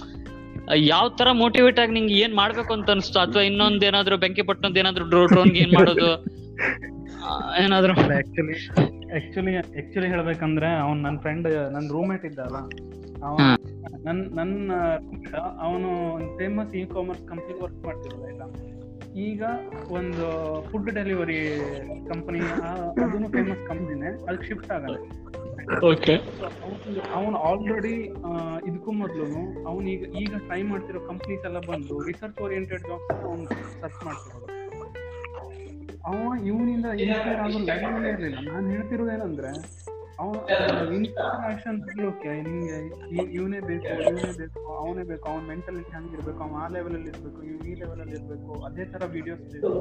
[0.77, 5.09] ಯಾವ ತರ ಮೋಟಿವೇಟ್ ಆಗಿ ನಿಂಗೆ ಏನ್ ಮಾಡ್ಬೇಕು ಅಂತ ಅನ್ಸ್ತು ಅಥವಾ ಇನ್ನೊಂದ್ ಏನಾದ್ರು ಬೆಂಕಿ ಪಟ್ಟಣದ್ ಏನಾದ್ರು
[5.09, 6.44] ಡ್ರೋನ್ ಏನ್ ಮಾಡೋದು?
[7.59, 8.57] ಏನಾದ್ರು ಆಕ್ಚುಲಿ
[9.17, 12.59] ಆಕ್ಚುಲಿ ಆಕ್ಚುಲಿ ಹೇಳ್ಬೇಕಂದ್ರೆ ಅವ್ನ್ ನನ್ನ ಫ್ರೆಂಡ್ ನನ್ನ ರೂಮ್ಮೇಟ್ ಇದ್ದಲ್ಲ
[13.23, 13.49] ಅವನು
[14.05, 14.73] ನನ್ನ ನನ್ ನನ್ನ
[15.61, 15.91] ಅವನು
[16.39, 18.47] famous e commerce company work ಮಾಡ್ತಿರೋದು ಆಯ್ತಾ
[19.25, 19.43] ಈಗ.
[19.91, 20.25] ಒಂದು
[20.71, 21.39] ಫುಡ್ ಡೆಲಿವರಿ
[22.09, 22.41] ಕಂಪನಿ
[23.01, 24.97] ಅದನ್ನು ಫೇಮಸ್ ಕಂಪ್ನಿನೇ ಅದಕ್ಕೆ ಶಿಫ್ಟ್ ಆಗಲ್ಲ.
[25.87, 26.15] ಓಕೆ
[27.15, 27.95] ಅವನು ಆಲ್ರೆಡಿ
[28.67, 29.27] ಇದಕ್ಕೂ ಮೊದಲು
[29.69, 33.47] ಅವನು ಈಗ ಈಗ ಟ್ರೈ ಮಾಡ್ತಿರೋ ಕಂಪ್ನೀಸ್ ಎಲ್ಲ ಬಂದು ರಿಸರ್ಚ್ ಓರಿಯೆಂಟೆಡ್ ಜಾಬ್ಸ್ ಅವ್ನು
[33.81, 34.44] ಸರ್ಚ್ ಮಾಡ್ತಿರೋದು
[36.05, 36.17] ಅವ
[36.49, 39.51] ಇವನಿಂದ ಇನ್ಸ್ಪೈರ್ ಆಗೋ ಲೆವೆಲ್ ಇರಲಿಲ್ಲ ನಾನು ಹೇಳ್ತಿರೋದು ಹೇಳ್ತಿರೋದೇನಂದ್ರೆ
[40.19, 40.41] ಅವನು
[40.97, 42.77] ಇನ್ಸ್ಪಿರೇಷನ್ ಸಿಗ್ಲಿಕ್ಕೆ ನಿಂಗೆ
[43.35, 47.63] ಇವನೇ ಬೇಕು ಇವನೇ ಬೇಕು ಅವನೇ ಬೇಕು ಅವನ ಮೆಂಟಾಲಿಟಿ ಹಂಗಿರ್ಬೇಕು ಅವ್ನು ಆ ಲೆವೆಲ್ ಅಲ್ಲಿ ಇರ್ಬೇಕು ಇವ್
[47.65, 49.73] ಈ ಲೆವೆಲ್ ಅಲ್ಲಿ ಇರ್ಬೇಕು ಅದೇ ತರ ವಿಡಿಯೋಸ್ ಬೇಕು.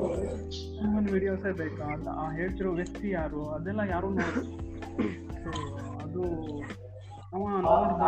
[0.77, 1.87] ಹ್ಯೂಮನ್ ವಿಡಿಯೋಸೇ ಬೇಕಾ?
[1.95, 3.41] ಅಂತ ಆ ಹೇಳ್ತಿರೋ ವ್ಯಕ್ತಿ ಯಾರು?
[3.49, 4.43] ಅದೆಲ್ಲ ಯಾರು ನೋಡಿ
[6.03, 6.23] ಅದು
[7.33, 8.01] ಅವ ನೋಡ್ದ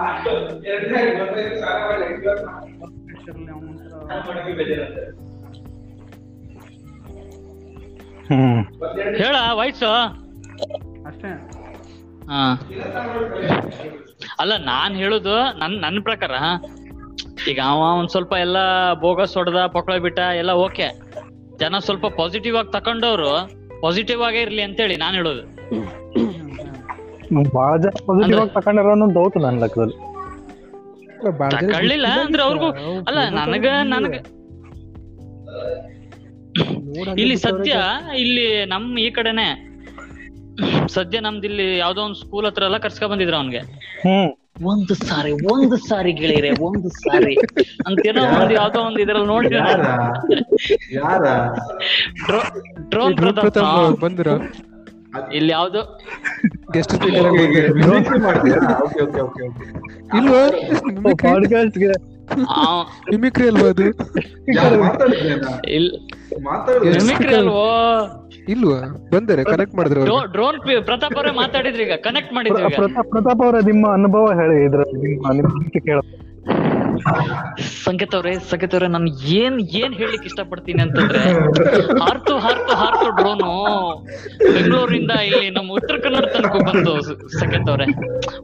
[9.17, 9.91] ಹೇಳ ವಯಸ್ಸು?
[11.05, 11.29] ಅಷ್ಟೇ.
[12.27, 12.61] ಹಾ.
[14.39, 16.31] ಅಲ್ಲ ನಾನ್ ಹೇಳುದು ನನ್ ನನ್ ಪ್ರಕಾರ.
[17.49, 18.57] ಈಗ ಅವ ಒಂದ್ ಸ್ವಲ್ಪ ಎಲ್ಲ
[18.93, 20.88] ಬೋಗಸ್ ಹೊಡೆದ ಪೊಕ್ಕಳ ಬಿಟ್ಟ ಎಲ್ಲ ಓಕೆ.
[21.57, 23.31] ಜನ ಸ್ವಲ್ಪ ಪಾಸಿಟಿವ್ ಆಗಿ ತಕೊಂಡವ್ರು
[23.81, 25.41] ಪಾಸಿಟಿವ್ ಆಗೇ ಇರ್ಲಿ ಅಂತೇಳಿ ನಾನ್ ಹೇಳೋದು.
[27.53, 29.97] ಬಹಳ ಜನ ಪಾಸಿಟಿವ್ ಆಗಿ ತಕೊಂಡಿರೋ ಅನ್ನೋದು ಡೌಟ್ ನನ್ನ ಲೆಕ್ಕದಲ್ಲಿ.
[31.49, 32.65] ತಕೊಳ್ಳಿಲ್ಲ ಅಂದ್ರೆ ಅವ್ರಿಗೂ
[33.07, 34.13] ಅಲ್ಲ ನನಗ ನನಗ
[37.17, 37.73] ಇಲ್ಲಿ ಸದ್ಯ
[38.17, 39.47] ಇಲ್ಲಿ ನಮ್ ಈ ಕಡೆನೆ
[40.88, 43.62] ಸದ್ಯ ನಮ್ದು ಇಲ್ಲಿ ಯಾವ್ದೋ ಒಂದ್ ಸ್ಕೂಲ್ ಹತ್ರ ಎಲ್ಲ ಕರ್ಸ್ಕೊ ಬಂದಿದ್ರ ಅವನ್ಗೆ.
[44.63, 47.36] ಒಂದ್ ಸಾರಿ ಒಂದು ಸಾರಿ ಗೆಳೆಯರೆ ಒಂದು ಸಾರಿ.
[47.88, 49.81] ಅಂತೇನೋ ಒಂದ್ ಯಾವ್ದೋ ಒಂದ್ ಇದ್ರಲ್ಲಿ ನೋಡ್ತೀವಿ ಯಾರ?
[50.93, 51.23] ಯಾರ?
[52.89, 53.15] ಡ್ರೋನ್
[53.99, 54.36] ಬಂದ್ರು.
[55.34, 55.81] ಇಲ್ಲಿ ಯಾವ್ದು?
[56.73, 57.29] ಗೆಸ್ಟ್ ಸ್ಪೀಕರ್
[58.19, 58.69] ಮಾಡ್ತೀರಾ?
[63.11, 63.88] ಮಿಮಿಕ್ರಿ ಅಲ್ವಾ ಅದು.
[66.93, 67.65] ಮಿಮಿಕ್ರಿ ಅಲ್ವೋ?
[68.47, 68.79] ಇಲ್ವಾ?
[69.11, 71.95] ಬಂದರೆ ಕನೆಕ್ಟ್ ಮಾಡಿದ್ರು ಡ್ರೋನ್ ಪ್ರತಾಪ್ ಅವರೇ ಮಾತಾಡಿದ್ರೆ ಈಗ.
[72.03, 75.99] ಕನೆಕ್ಟ್ ಮಾಡಿದ್ರೆ ಪ್ರತಾಪ್ ಪ್ರತಾಪ್ ಅವರ ನಿಮ್ಮ ಅನುಭವ ಹೇಳಿ ಇದ್ರಲ್ಲಿ ನಿಮ್ಮ ನಿಮ್ಮ ಕೇಳ
[77.79, 81.21] ಸಂಕೇತ್ ಅವ್ರೆ ಸಂಕೇತ್ ಅವ್ರೆ ನಾನು ಏನ್ ಏನ್ ಹೇಳಲಿಕ್ಕೆ ಇಷ್ಟಪಡ್ತೀನಿ ಅಂತಂದ್ರೆ
[82.01, 83.49] ಹಾರ್ತು ಹಾರ್ತು ಹಾರ್ತು ಡ್ರೋನು
[84.47, 86.93] ಬೆಂಗಳೂರಿಂದ ಇಲ್ಲಿ ನಮ್ಮ ಉತ್ತರ ಕನ್ನಡ ತನಕ ಬಂತು
[87.36, 87.88] ಸಂಕೇತ ಅವ್ರೆ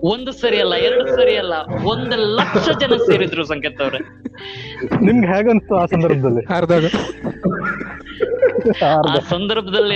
[0.09, 1.55] ಒಂದು ಸರಿ ಅಲ್ಲ ಎರಡು ಸರಿ ಅಲ್ಲ
[1.93, 4.01] ಒಂದು ಲಕ್ಷ ಜನ ಸೇರಿದ್ರು ಸಂಕೇತ ಅವ್ರೆ
[5.01, 6.41] ನಿಮ್ಗೆ ಹೇಗನ್ಸ್ತು ಆ ಸಂದರ್ಭದಲ್ಲಿ?
[6.51, 6.85] ಹಾರ್ದಾಗ.
[8.85, 9.95] ಆ ಸಂದರ್ಭದಲ್ಲಿ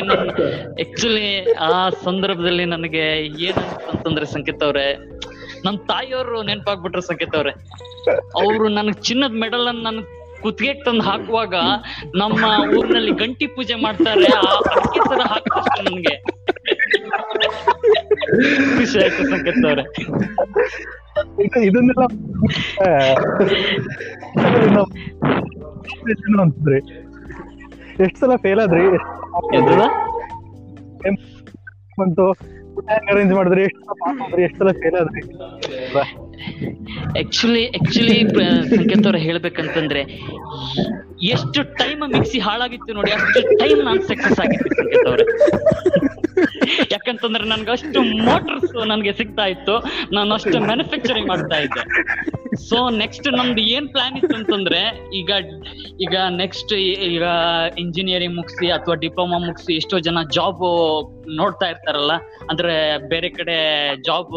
[0.84, 1.28] ಆಕ್ಚುಲಿ
[1.68, 1.74] ಆ
[2.06, 3.04] ಸಂದರ್ಭದಲ್ಲಿ ನನಗೆ
[3.48, 4.86] ಏನ್ ಅಂತಂದ್ರೆ ಸಂಕೇತ್ ಅವ್ರೆ
[5.66, 7.52] ನಮ್ ತಾಯಿಯವರು ನೆನಪಾಗ್ಬಿಟ್ರು ಸಂಕೇತ್ ಅವ್ರೆ.
[8.44, 10.04] ಅವ್ರು ನನಗ್ ಚಿನ್ನದ ಮೆಡಲ್ ಅನ್ನ ನನ್
[10.42, 11.56] ಕುತ್ತಿಗೆ ತಂದು ಹಾಕುವಾಗ
[12.16, 12.46] ನಮ್ಮ
[12.78, 16.22] ಊರಿನಲ್ಲಿ ಗಂಟಿ ಪೂಜೆ ಮಾಡ್ತಾರೆ ಆ ಅಡಿಕೆ ತರ ಹಾಕಿದಷ್ಟು ನನ್ಗೆ.
[18.78, 19.82] ಖುಷಿ ಆಯ್ತು ಸಂಕೇತ್ ಅವ್ರೆ.
[21.44, 22.06] ಇದು- ಇದನ್ನೆಲ್ಲ
[26.42, 27.06] ಅಂತಿದ್ರಿ.
[28.04, 28.98] ಎಷ್ಟ್ ಸಲ ಫೇಲ್ ಆದ್ರಿ?
[32.00, 32.55] ಬಂತು?
[33.12, 33.34] ಅರೇಂಜ್
[34.40, 35.22] ಎಷ್ಟು ಫೇಲ್ ಆದ್ರಿ?
[37.20, 38.30] ಆಕ್ಚುಲಿ ಆಕ್ಚುಲಿ
[38.70, 40.02] ಸಂಕೇತ್ ಅವ್ರ ಹೇಳ್ಬೇಕಂತಂದ್ರೆ,
[41.24, 45.24] ಎಷ್ಟು ಟೈಮ್ ಮಿಕ್ಸಿ ಹಾಳಾಗಿತ್ತು ನೋಡಿ, ಅಷ್ಟು ಟೈಮ್ ನಾನ್ ಸಕ್ಸಸ್ ಆಗಿತ್ತು ಸಂಕೇತ್ ಅವ್ರೆ.
[46.92, 49.84] ಯಾಕಂತಂದ್ರೆ ನನ್ಗೆ ಅಷ್ಟು ಮೋಟರ್ಸ್ ನನ್ಗೆ ಸಿಗ್ತಾ ಇತ್ತು.
[50.14, 51.84] ನಾನು ಅಷ್ಟು ಮ್ಯಾನುಫ್ಯಾಕ್ಚರಿಂಗ್ ಮಾಡ್ತಾ ಇದ್ದೆ.
[52.70, 55.32] ಸೊ ನೆಕ್ಸ್ಟ್ ನಮ್ದು ಏನ್ ಪ್ಲಾನ್ ಇತ್ತು ಅಂತಂದ್ರೆ, ಈಗ
[56.00, 56.74] ಈಗ ನೆಕ್ಸ್ಟ್
[57.10, 57.26] ಈಗ
[57.78, 60.64] ಇಂಜಿನಿಯರಿಂಗ್ ಮುಗಿಸಿ ಅಥವಾ ಡಿಪ್ಲೊಮಾ ಮುಗಿಸಿ ಎಷ್ಟೋ ಜನ ಜಾಬ್
[61.40, 62.14] ನೋಡ್ತಾ ಇರ್ತಾರಲ್ಲ,
[62.50, 62.74] ಅಂದ್ರೆ
[63.08, 63.56] ಬೇರೆ ಕಡೆ
[64.08, 64.36] ಜಾಬ್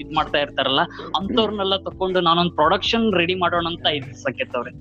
[0.00, 0.82] ಇದ್ ಮಾಡ್ತಾ ಇರ್ತಾರಲ್ಲ
[1.18, 4.72] ಅಂತವ್ರನ್ನೆಲ್ಲ ತಕೊಂಡು ನಾನೊಂದು ಪ್ರೊಡಕ್ಷನ್ ರೆಡಿ ಮಾಡೋಣ ಅಂತ ಇದ್ ಸಂಕೇತ್ ಅವ್ರೆ.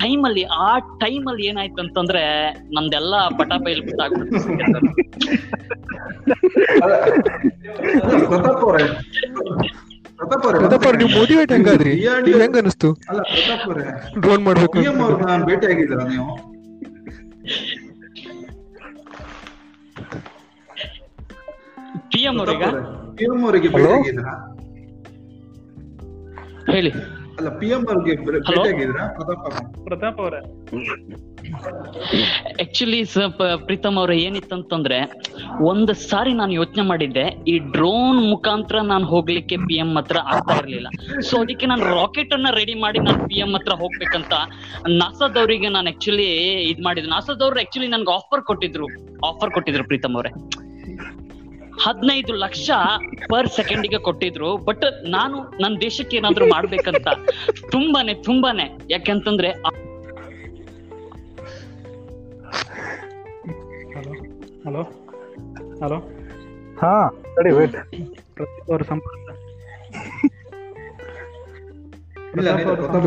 [0.00, 2.24] ಟೈಮ್ ಅಲ್ಲಿ, ಆ ಟೈಮ್ ಅಲ್ಲಿ ಏನಾಯ್ತು ಅಂತಂದ್ರೆ
[2.70, 4.38] ನಮ್ದೆಲ್ಲ ಪಟಾಪೈಲ್ ಬಿಟ್ಟಾಗ್ಬಿಡ್ತು
[10.18, 11.92] ಪ್ರತಾಪ್ ಅವ್ರೆ ನೀವು ಮೋಟಿವೇಟ್ ಹೆಂಗಾದ್ರಿ?
[12.26, 12.88] ನೀವ್ ಹೆಂಗ್ ಅನಿಸ್ತು?
[13.10, 13.84] ಅಲ್ಲ ಪ್ರತಾಪ್ ಅವ್ರೆ
[14.22, 14.78] ಡ್ರೋನ್ ಮಾಡ್ಬೇಕು.
[15.28, 16.26] ನಾನು ಭೇಟಿ ಆಗಿದ್ದೀರಾ ನೀವು?
[22.12, 22.74] P M PM
[23.18, 24.34] P M ಅವರಿಗೆ ಭೇಟಿ ಆಗಿದ್ದೀರಾ?
[26.72, 26.92] ಹೇಳಿ.
[27.38, 28.14] ಅಲ್ಲ ಪಿ ಎಂ ಅವ್ರಿಗೆ
[29.84, 30.40] ಪ್ರತಾಪ್ ಅವರೇ?
[32.62, 32.98] ಆಕ್ಚುಲಿ
[33.66, 34.98] ಪ್ರೀತಮ್ ಅವ್ರ ಏನಿತ್ತಂತಂದ್ರೆ
[35.64, 40.88] ಒಂದ್ ಸಾರಿ ನಾನು ಯೋಚನೆ ಮಾಡಿದ್ದೆ ಈ ಡ್ರೋನ್ ಮುಖಾಂತರ ನಾನು ಹೋಗ್ಲಿಕ್ಕೆ ಪಿ ಎಂ ಹತ್ರ ಆಗ್ತಾ ಇರ್ಲಿಲ್ಲ.
[41.20, 44.34] ಸೊ ಅದಕ್ಕೆ ನಾನು ರಾಕೆಟ್ ಅನ್ನ ರೆಡಿ ಮಾಡಿ ನಾನು ಪಿ ಎಂ ಹತ್ರ ಹೋಗ್ಬೇಕಂತ
[45.02, 46.30] ನಾಸಾದವರಿಗೆ ನಾನು ಆಕ್ಚುಲಿ
[46.72, 47.10] ಇದ್ ಮಾಡಿದ್ದೆ.
[47.10, 48.88] ನಾಸಾದವ್ರು ಆಕ್ಚುಲಿ ನನ್ಗೆ ಆಫರ್ ಕೊಟ್ಟಿದ್ರು.
[49.26, 50.32] ಆಫರ್ ಕೊಟ್ಟಿದ್ರು ಪ್ರೀತಮ್ ಅವ್ರೆ.
[51.84, 52.70] ಹದಿನೈದು ಲಕ್ಷ
[53.30, 54.50] ಪರ್ ಸೆಕೆಂಡಿಗೆ ಕೊಟ್ಟಿದ್ರು.
[54.68, 54.86] ಬಟ್
[55.16, 57.08] ನಾನು ನನ್ನ ದೇಶಕ್ಕೆ ಏನಾದ್ರು ಮಾಡ್ಬೇಕಂತ
[57.74, 58.66] ತುಂಬಾನೇ ತುಂಬಾನೇ.
[58.90, 59.50] ಯಾಕಂತಂದ್ರೆ
[63.96, 64.12] ಹಲೋ
[64.66, 64.82] ಹಲೋ
[65.82, 65.98] ಹಲೋ
[66.82, 66.92] ಹಾ
[67.36, 67.76] ಸರಿ ವೇಟ್
[68.36, 69.24] ಪ್ರತಾಪ್ ಸಂಪರ್ಕ.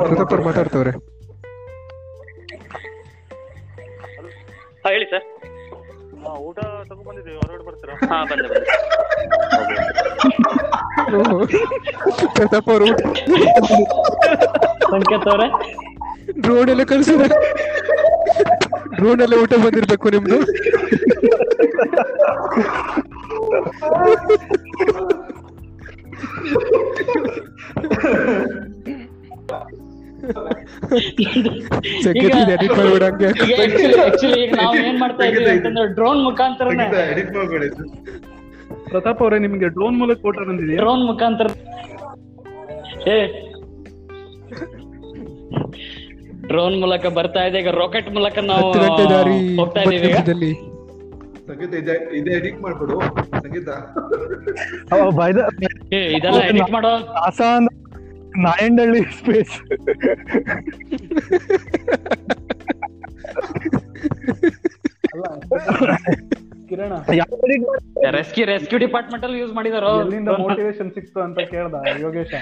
[0.07, 0.91] ಪ್ರತಾಪ್ ಮಾತಾಡ್ತವ್ರೆ.
[4.87, 5.25] ಹೇಳಿ ಸರ್
[6.47, 6.57] ಊಟ
[6.89, 7.93] ತಗೊಂಡ್ಬಂದಿದ್ದೀವಿ ಹೊರಗಡೆ ಬರ್ತೀರಾ?
[8.11, 8.67] ಹಾ ಬಂದೆ ಬಂದೆ.
[12.35, 12.87] ಪ್ರತಾಪ್ ಅವರು
[14.91, 15.47] ಸಂಕೇತ್ ಅವ್ರೆ?
[16.43, 17.23] ಡ್ರೋನ್ ಎಲ್ಲ ಕಳ್ಸಿದ
[18.97, 20.37] ಡ್ರೋನ್ ಎಲ್ಲ ಊಟ ಬಂದಿರ್ಬೇಕು ನಿಮ್ದು.
[32.17, 32.31] ಈಗ
[33.65, 36.67] ಆಕ್ಚುಲಿ ಆಕ್ಚುಲಿ ಈಗ ನಾವು ಏನ್ ಮಾಡ್ತಾ ಇದೀವಿ ಅಂತಂದ್ರೆ ಡ್ರೋನ್ ಮುಖಾಂತರ
[37.11, 37.67] ಎಡಿಟ್ ಮಾಡಬೇಡಿ.
[38.89, 41.47] ಪ್ರತಾಪ್ ಅವರೇ ನಿಮ್ಗೆ ಡ್ರೋನ್ ಮೂಲಕ ಫೋಟೋ ಬಂದಿದೆ ಡ್ರೋನ್ ಮುಖಾಂತರ.
[43.07, 43.17] ಏ.
[46.49, 47.59] ಡ್ರೋನ್ ಮೂಲಕ ಬರ್ತಾ ಇದೆ.
[47.59, 48.67] ಈಗ ರಾಕೆಟ್ ಮೂಲಕ ನಾವು
[49.59, 50.51] ಹೋಗ್ತಾ ಇದೀವಿ.
[51.47, 52.97] ಸಂಗೀತ ಇದೆ ಇದೆ ಎಡಿಟ್ ಮಾಡ್ಬಿಡು.
[53.37, 53.69] ಸಂಗೀತ.
[55.19, 55.37] ಬೈದ
[55.93, 56.91] ಏ ಇದೆಲ್ಲ ಎಡಿಟ್ ಮಾಡೋ.
[57.27, 57.75] ಆಸಾ ಅಂದ್ರೆ
[58.37, 59.55] ನಾಯಂಡಳ್ಳಿ ಸ್ಪೇಸ್
[66.69, 66.93] ಕಿರಣ.
[68.11, 70.01] ರೆಸ್ಕ್ಯೂ ರೆಸ್ಕ್ಯೂ ಡಿಪಾರ್ಟ್ಮೆಂಟ್ ಅಲ್ಲಿ ಯೂಸ್ ಮಾಡಿದಾರೋ?
[70.01, 72.33] ಎಲ್ಲಿಂದ ಮೋಟಿವೇಶನ್ ಸಿಕ್ತು ಅಂತ ಕೇಳ್ದ ಯೋಗೇಶ.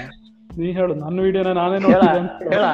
[0.57, 2.51] ನೀ ಹೇಳು ನನ್ನ ವಿಡಿಯೋನ ನಾನೇ ಹೇಳ ಅಂತ ಹೇಳು.
[2.51, 2.65] ಹೇಳ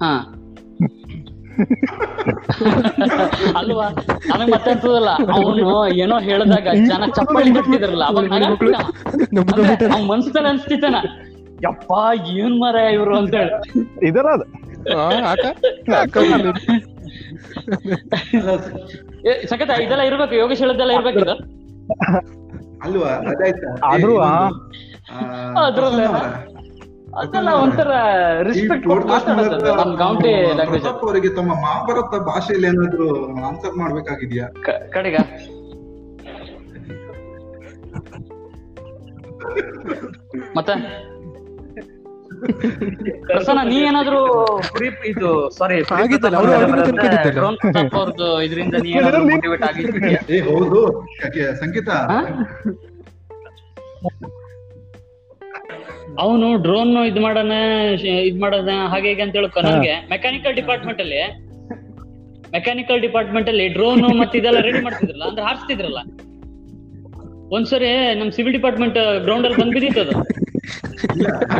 [0.00, 0.41] ಹಾ.
[3.60, 3.86] ಅಲ್ವಾ?
[4.30, 5.10] ನನಗ್ ಮತ್ತೆ ಅನ್ಸೋದಲ್ಲ.
[5.36, 5.66] ಅವನು
[6.02, 8.26] ಏನೋ ಹೇಳ್ದಾಗ ಜನ ಚಪ್ಪಾಳಿ ಬಿಟ್ಟಿದ್ರಲ್ಲ ಅವಾಗ
[10.10, 10.96] ಮನ್ಸಲ್ಲಿ ಅನ್ಸ್ತಿತ್ತನ.
[11.66, 11.92] ಯಪ್ಪ
[12.42, 13.52] ಏನ್ ಮರ ಇವ್ರು ಅಂತ ಹೇಳಿ.
[14.08, 14.26] ಇದರ
[19.50, 21.34] ಸಖತ್ ಇದೆಲ್ಲ ಇರ್ಬೇಕು ಯೋಗೇಶ್ ಹೇಳದೆಲ್ಲ ಇರ್ಬೇಕಿದು
[22.84, 23.10] ಅಲ್ವಾ?
[23.32, 23.68] ಅದಾಯ್ತಾ?
[25.66, 26.06] ಅದ್ರಲ್ಲೇ
[27.12, 27.92] ಅದೆಲ್ಲ ಒಂಥರ
[28.42, 33.08] ರಿಸ್ಪೆಕ್ಟ್ ಕೊಟ್ಟು ಮಾತಾಡೋದು ನಮ್ ಗೌಂಟಿ ಲ್ಯಾಂಗ್ವೇಜ್ ಅವರಿಗೆ ತಮ್ಮ ಮಹಾಭಾರತ ಭಾಷೆಯಲ್ಲಿ ಏನಾದ್ರು
[33.44, 34.46] ಆನ್ಸರ್ ಮಾಡ್ಬೇಕಾಗಿದ್ಯಾ?
[34.92, 35.16] ಕಡೆಗ.
[40.56, 40.74] ಮತ್ತೆ?
[43.26, 44.20] ಪ್ರಸನ್ನ ನೀ ಏನಾದ್ರು
[44.68, 45.76] ಫ್ರೀ ಇದು ಸಾರಿ
[48.46, 50.20] ಇದರಿಂದ ನೀ ಏನಾದ್ರು ಮೋಟಿವೇಟ್ ಆಗಿದ್ಯಾ?
[50.28, 50.80] ಏ ಹೌದು.
[51.22, 51.90] ಸಂಕೇತ ಸಂಗೀತ?
[52.10, 52.20] ಹಾ?
[56.18, 57.52] ಅವನು ಡ್ರೋನ್ ಇದ್ ಮಾಡೋಣ
[57.96, 61.20] ಶ- ಇದ್ ಮಾಡೋಣ ಹಾಗೆ ಹೀಗೆ ಅಂತ ಹೇಳ್ಕೊ ನನಗೆ ಮೆಕ್ಯಾನಿಕಲ್ ಡಿಪಾರ್ಟ್ಮೆಂಟ್ ಅಲ್ಲಿ
[62.52, 65.98] ಮೆಕ್ಯಾನಿಕಲ್ ಡಿಪಾರ್ಟ್ಮೆಂಟ್ ಅಲ್ಲಿ ಡ್ರೋನ್ ಮತ್ತೆ ಇದೆಲ್ಲ ರೆಡಿ ಮಾಡ್ತಿದ್ರಲ್ಲ ಅಂದ್ರೆ ಹಾರಿಸ್ತಿದ್ರಲ್ಲ.
[67.50, 70.12] ಒಂದ್ಸರಿ ನಮ್ ಸಿವಿಲ್ ಡಿಪಾರ್ಟ್ಮೆಂಟ್ ಗ್ರೌಂಡ್ ಅಲ್ಲಿ ಬಂದ್ ಅದು.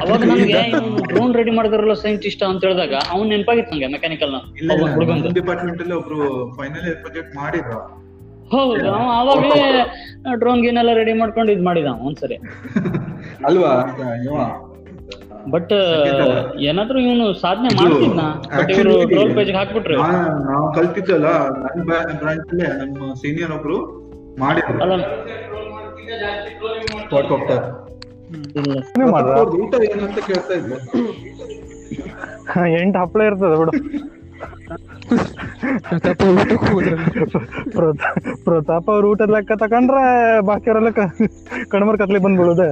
[0.01, 0.63] ಅವಾಗ ನನ್ಗೆ
[1.09, 4.31] ಡ್ರೋನ್ ರೆಡಿ ಮಾಡಿದ್ರಲ್ಲ ಸೈಂಟಿಸ್ಟ್ ಅಂತ ಹೇಳಿದಾಗ ಅವ್ನ್ ನೆನಪಾಗಿತ್ತು ನಂಗೆ ಮೆಕ್ಯಾನಿಕಲ್
[5.35, 6.19] ಡಿಪಾರ್ಟ್ಮೆಂಟ್ ಅಲ್ಲಿ ಒಬ್ರು
[6.57, 8.02] ಫೈನಲ್ ಇಯರ್ ಪ್ರಾಜೆಕ್ಟ್ ಮಾಡಿದ್ರು.
[8.53, 9.61] ಹೌದು ಅವ ಅವಾಗಲೇ
[10.41, 12.37] ಡ್ರೋನ್ ಗೀನೆಲ್ಲ ರೆಡಿ ಮಾಡ್ಕೊಂಡು ಇದ್ ಮಾಡಿದ ಒಂದ್ಸರಿ.
[13.49, 13.73] ಅಲ್ವಾ?
[15.53, 15.73] ಬಟ್
[16.67, 18.25] ಏನಾದ್ರೂ ಇವನು ಸಾಧನೆ ಮಾಡ್ತಿದ್ನ?
[18.59, 18.93] ಬಟ್ ಇವರು
[19.37, 19.97] ಪೇಜ್ ಹಾಕ್ಬಿಟ್ರು.
[20.49, 21.81] ನಾವು ಕಲ್ತಿದ್ದಲ್ಲ ನನ್ನ
[22.21, 23.79] ಬ್ರಾಂಚ್ ಅಲ್ಲೇ ನಮ್ಮ ಸೀನಿಯರ್ ಒಬ್ರು
[24.39, 24.79] ಮಾಡಿದ್ರು.
[29.63, 30.77] ಊಟ ಏನಂತ ಕೇಳ್ತಾ ಇದ್ದೆ
[32.81, 33.73] ಎಂಟು ಹಪ್ಪಳ ಇರ್ತದೆ ಬಿಡು.
[35.81, 37.25] ಪ್ರತಾಪ ಊಟಕ್ಕೆ
[37.75, 38.13] ಪ್ರತಾ-
[38.45, 40.03] ಪ್ರತಾಪ್ ಅವ್ರ ಊಟದ ಲೆಕ್ಕ ತಕೊಂಡ್ರೆ
[40.49, 40.91] ಬಾಕಿಯವರೆಲ್ಲ
[41.73, 42.65] ಕಣ್ಮರ್ ಕತ್ಲಿ ಬಂದ್ಬಿಡೋದ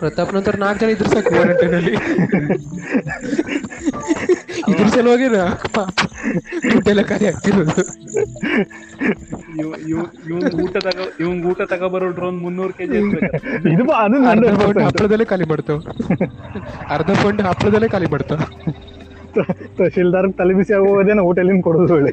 [0.00, 1.92] ಪ್ರತಾಪ್ ನಂತರ ನಾಲ್ಕು ಜನ ಇದ್ರ ಸಾಕು ಕ್ವಾರಂಟೈನಲ್ಲಿ
[4.70, 5.26] ಇದ್ರ ಸಲುವಾಗಿ
[5.68, 5.94] ಪಾಪ
[6.66, 7.74] ದುಡ್ಡೆಲ್ಲ ಖಾಲಿ ಆಗ್ತಿರೋದು.
[10.26, 12.98] ಇವ್ ಊಟ ತಗ ಇವಂಗ್ ಊಟ ತಗೊಬರೋ ಡ್ರೋನ್ ಮುನ್ನೂರು ಕೆಜಿ
[13.72, 14.18] ಇದು ಅದು
[14.82, 15.78] ಹಪ್ಪಳದಲ್ಲೇ ಖಾಲಿ ಮಾಡ್ತಾವ.
[16.88, 18.40] ಅರ್ಧ ಫಂಡ್ ಹಪ್ಪಳದಲ್ಲೇ ಖಾಲಿ ಮಾಡ್ತಾವ.
[19.78, 22.12] ತಹಶೀಲ್ದಾರ್ ತಲೆ ಬಿಸಿ ಆಗೋದೇನ ಊಟ ಎಲ್ಲಿಂದ ಕೊಡೋದು ಹೇಳಿ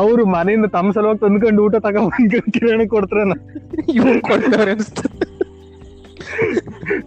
[0.00, 2.16] ಅವ್ರು ಮನೆಯಿಂದ ತಮ್ಮ ಸಲುವಾಗಿ ತಂದ್ಕೊಂಡು ಊಟ ತಗೊಂಡ್
[2.54, 3.34] ಕಿರಾಣಿ ಕೊಡ್ತಾರೇನ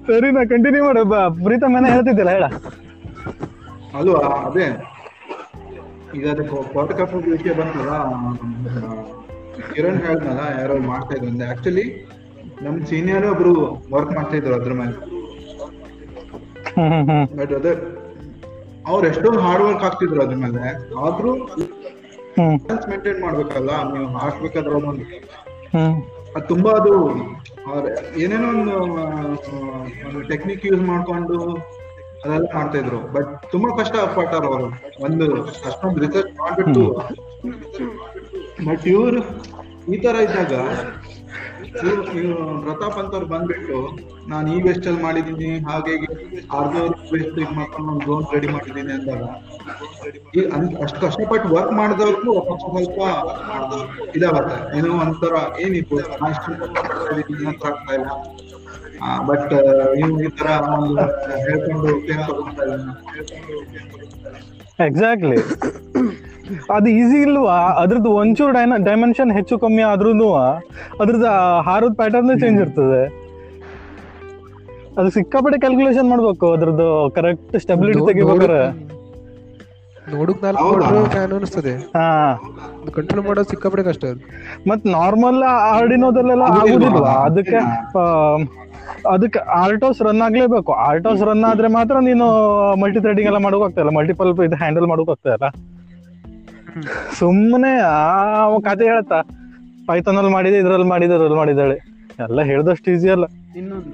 [0.08, 0.98] ಸರಿ ನಾ ಕಂಟಿನ್ಯೂ ಮಾಡ.
[1.40, 2.46] ಪ್ರೀತ ಮನೆ ಹೇಳ್ತಿದ್ದಿಲ್ಲ ಹೇಳ.
[3.96, 4.66] ಅಲ್ವಾ ಅದೇ.
[6.16, 6.56] ಈಗ ಅದಕ್ಕೆ
[7.00, 8.92] ಕಪ್ ವಿಷಯ ಬಂತಲ್ಲ ಆ,
[9.70, 11.86] ಕಿರಣ್ ಹೇಳ್ದಲ್ಲ ಯಾರೋ ಮಾಡ್ತಾ ಇದ್ರು ಆಕ್ಚುಲಿ
[12.64, 13.54] ನಮ್ ಸೀನಿಯರ್ ಒಬ್ರು
[13.94, 14.96] ವರ್ಕ್ ಮಾಡ್ತಾ ಇದ್ರು ಅದ್ರ ಮೇಲೆ.
[17.38, 17.72] ಬಟ್ ಅದೇ
[18.86, 20.62] ಅವ್ರು ಎಷ್ಟೊಂದು ಹಾರ್ಡ್ ವರ್ಕ್ ಆಗ್ತಿದ್ರು ಅದ್ರ ಮೇಲೆ.
[21.04, 21.32] ಆದ್ರೂ
[22.90, 25.06] ಮೇಂಟೈನ್ ಮಾಡ್ಬೇಕಲ್ಲ ನೀವು ಹಾಕ್ಬೇಕಾದ್ರೆ ಒಂದು
[26.36, 26.94] ಅದು ತುಂಬಾ ಅದು
[27.68, 27.88] ಅವ್ರ್
[28.22, 28.76] ಏನೇನೋ ಒಂದು
[30.08, 31.38] ಒಂದು ಟೆಕ್ನಿಕ್ ಯೂಸ್ ಮಾಡ್ಕೊಂಡು
[32.24, 34.68] ಅದೆಲ್ಲ ಮಾಡ್ತಾ ಇದ್ರು ಬಟ್ ತುಂಬಾ ಕಷ್ಟ ಪಟ್ಟಾರ ಅವರು.
[35.06, 35.26] ಒಂದು
[35.68, 36.84] ಅಷ್ಟೊಂದು ರಿಸರ್ಚ್ ಮಾಡ್ಬಿಟ್ಟು
[38.68, 39.22] ಬಟ್ ಇವ್ರು
[39.94, 40.54] ಈ ತರ ಇದ್ದಾಗ
[41.76, 45.96] ಇವ್ರು- ಅಂತ ಪ್ರತಾಪ್ ಅಂತವ್ರು ಬಂದ್ಬಿಟ್ಟು, ನಾನು ಈ ವೆಸ್ಟ್ ಅಲ್ಲಿ ಮಾಡಿದೀನಿ ಹಾಗೆ
[46.52, 46.76] ಅರ್ಧ
[47.14, 49.24] ವೆಸ್ಟ್ ಇದು ಮಾಡ್ಕೊಂಡು ರೆಡಿ ಮಾಡಿದೀನಿ ಅಂದಾಗ,
[50.36, 50.42] ಈ
[50.84, 53.00] ಅಷ್ಟ್ ಕಷ್ಟಪಟ್ಟು ವರ್ಕ್ ಮಾಡಿದವ್ರಿಗೂ ಸ್ವಲ್ಪ
[54.16, 54.78] ಇದಾಗತ್ತೆ.
[54.78, 55.98] ಏನೋ ಒಂಥರ ಏನಿತ್ತು
[57.68, 58.10] ಆಗ್ತಾ ಇಲ್ಲ.
[59.28, 59.54] ಬಟ್
[59.96, 60.48] ನೀವು ಈ ತರ
[61.48, 61.88] ಹೇಳ್ಕೊಂಡು
[64.80, 65.38] ಎಕ್ಸಾಕ್ಟ್ಲಿ
[66.76, 67.58] ಅದು ಈಸಿ ಇಲ್ವಾ?
[67.82, 70.12] ಅದ್ರದ್ದು ಒಂಚೂರು ಡೈನ ಡೈಮೆನ್ಷನ್ ಹೆಚ್ಚು ಕಮ್ಮಿ ಆದ್ರೂ
[71.02, 71.28] ಅದ್ರದ್ದು
[71.68, 73.02] ಹಾರದ ಪ್ಯಾಟರ್ನ್ ಚೇಂಜ್ ಇರ್ತದೆ.
[75.00, 78.60] ಅದು ಸಿಕ್ಕಾಪಟ್ಟೆ ಕ್ಯಾಲ್ಕುಲೇಷನ್ ಮಾಡ್ಬೇಕು ಅದ್ರದ್ದು ಕರೆಕ್ಟ್ ಸ್ಟೆಬಿಲಿಟಿ ತೆಗಿಬೇಕಾರೆ
[80.14, 81.02] ನೋಡಕ್ ನಾಲ್ಕು?
[81.14, 82.08] ಫ್ಯಾನ್ ಅನಿಸ್ತದೆ ಹಾ.
[82.96, 84.04] ಕಂಟ್ರೋಲ್ ಮಾಡೋದು ಸಿಕ್ಕಾಪಟ್ಟೆ ಕಷ್ಟ.
[84.14, 84.22] ಅದು
[84.70, 85.40] ಮತ್ ನಾರ್ಮಲ್
[85.76, 87.60] ಆರ್ಡಿನೋದಲ್ಲೆಲ್ಲ ಆಗುದಿಲ್ಲ ಅದಕ್ಕೆ
[89.14, 90.72] ಅದಕ್ಕೆ ಆರ್ಟೋಸ್ ರನ್ ಆಗ್ಲೇಬೇಕು.
[90.88, 92.26] ಆರ್ಟೋಸ್ ರನ್ ಆದ್ರೆ ಮಾತ್ರ ನೀನು
[92.82, 93.94] ಮಲ್ಟಿ ಥ್ರೆಡಿಂಗ್ ಎಲ್ಲ ಮಾಡೋಕ್ ಇಲ್ಲ.
[94.00, 95.50] ಮಲ್ಟಿಪಲ್ ಇದು ಹ್ಯಾಂಡಲ್ ಮಾಡೋಕ್ ಆಗ್ತಾಯಿಲ್ಲ
[97.16, 97.98] ಸುಮ್ಮನೆ ಆ
[98.66, 99.20] ಕತೆ ಹೇಳ್ತಾ
[99.88, 101.78] ಪೈಥಾನ್ ಅಲ್ಲಿ ಮಾಡಿದೆ ಇದ್ರಲ್ಲಿ ಮಾಡಿದೆ ಅದ್ರಲ್ಲಿ ಮಾಡಿದಾಳೆ
[102.26, 103.26] ಎಲ್ಲ ಹೇಳ್ದಷ್ಟು ಈಸಿ ಅಲ್ಲ.
[103.56, 103.92] ಇನ್ನೊಂದು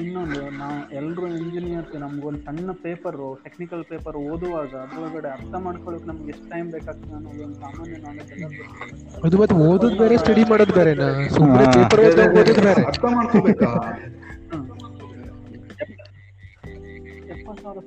[0.00, 6.46] ಇನ್ನೊಂದು ನಾವು ಎಲ್ಲರೂ ಇಂಜಿನಿಯರ್ಸ್ ನಮ್ಗೊಂದು ಸಣ್ಣ ಪೇಪರು ಟೆಕ್ನಿಕಲ್ ಪೇಪರ್ ಓದುವಾಗ ಅದ್ರೊಳಗಡೆ ಅರ್ಥ ಮಾಡ್ಕೊಳ್ಳೋಕೆ ನಮ್ಗೆ ಎಷ್ಟು
[6.50, 8.44] ಟೈಮ್ ಬೇಕಾಗ್ತದೆ ಅನ್ನೋದು ಒಂದು ಸಾಮಾನ್ಯ ನಾಲೆಜ್ ಎಲ್ಲ
[9.24, 10.92] ಅದು ಮತ್ತೆ ಓದೋದು ಬೇರೆ ಸ್ಟಡಿ ಮಾಡೋದು ಬೇರೆ
[11.30, 12.84] ಸುಮ್ಮನೆ ಪೇಪರ್ ಓದೋದು ಬೇರೆ.
[12.84, 13.70] ಅರ್ಥ ಮಾಡ್ಕೋಬೇಕಾ?
[17.48, 17.78] ನಾವು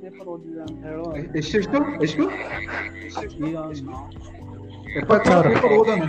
[4.94, 6.02] ಎಪ್ಪತ್ತು ಸಾವಿರ ಪೇಪರ್ ಓದೋಣ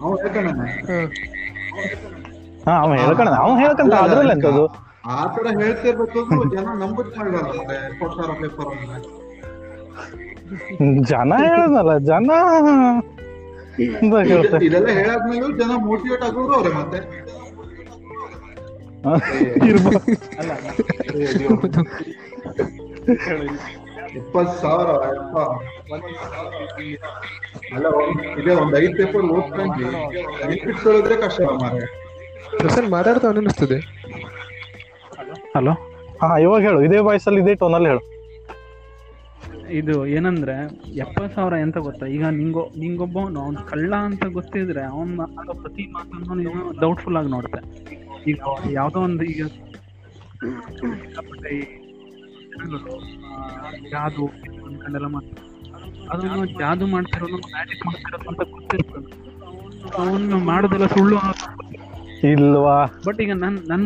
[0.00, 0.50] ಅವ್ನು ಹೇಳ್ತಾನೆ
[0.88, 0.96] ಹಾ.
[2.66, 4.64] ಹಾ ಅವ ಹೇಳ್ಕಣ ಅವ ಹೇಳ್ಕಂತ ಅದ್ರಲ್ಲಿ ಎಂತದು
[5.10, 8.70] ಆ ತರ ಹೇಳ್ತಿರ್ಬೇಕು ಅಂದ್ರೂ ಜನ ನಂಬುದ್ ಮಾಡಲ್ಲ ಮತ್ತೆ ಎಪ್ಪತ್ತು ಸಾವಿರ ಪೇಪರ್
[11.10, 12.30] ಜನ ಹೇಳದ್ನಲ್ಲ ಜನ
[13.96, 16.98] ಅಂತ ಹೇಳ್ತೆ ಇದೆಲ್ಲ ಹೇಳಾದ್ಮೇಲೂ ಜನ ಮೋಟಿವೇಟ್ ಆಗೋರು ಅವ್ರೆ ಮತ್ತೆ
[19.04, 20.52] ಅಲ್ಲ
[24.16, 24.90] ಇಪ್ಪತ್ತು ಸಾವಿರ.
[27.74, 29.86] ಅಲ್ಲ ಒಂದ್- ಇದೆ ಒಂದ್ ಐದ್ ಪೇಪರ್ ಓದ್ಕೊಂಡ್ವಿ.
[30.48, 31.80] ನೆನ್ಪಿಟ್ಕೊಳ್ಳೋದ್ರೆ ಕಷ್ಟ ಮಾರೆ
[32.58, 33.78] ಪ್ರಸನ್ನ ಮಾತಾಡ್ತಾವ ಅನಿಸ್ತದೆ
[35.56, 35.72] ಹಲೋ?
[36.22, 36.80] ಹಾ ಇವಾಗ ಹೇಳು.
[36.82, 38.02] ಇದೇ ವಾಯ್ಸಲ್ಲಿ ಇದೇ ಟೋನಲ್ಲಿ ಹೇಳು.
[39.72, 40.54] ಇದು ಏನಂದ್ರೆ
[40.94, 42.06] ಎಪ್ಪತ್ತು ಸಾವಿರ ಎಂತ ಗೊತ್ತಾ?
[42.06, 47.60] ಈಗ ನಿಂಗೋ ನಿಂಗೊಬ್ಬವನು ಅವ್ನು ಕಳ್ಳ ಅಂತ ಗೊತ್ತಿದ್ರೆ ಅವನ್ ಮಾಡೋ ಪ್ರತಿ ಮಾತನ್ನು ನೀನು ಡೌಟ್ಫುಲ್ ಆಗಿ ನೋಡುತ್ತೆ
[48.26, 48.38] ಈಗ
[48.72, 49.42] ಯಾವುದೋ ಒಂದು ಈಗ
[51.50, 51.60] ಈ
[52.52, 52.94] ಜನಗಳು,
[53.92, 54.24] ಜಾದು
[54.64, 55.40] ಅನ್ಕೊಂಡೆಲ್ಲ ಮಾಡ್ತಾರೆ.
[56.08, 59.10] ಅದನ್ನು ಜಾದು ಮಾಡ್ತಿರೋದು ಮ್ಯಾಜಿಕ್ ಮಾಡ್ತಿರೋದು ಅಂತ ಗೊತ್ತಿರ್ತದೆ
[59.98, 61.18] ಅವನು ಮಾಡೋದೆಲ್ಲ ಸುಳ್ಳು
[62.30, 62.76] ಇಲ್ವಾ?
[63.06, 63.84] ಬಟ್ ಈಗ ನನ್ ನನ್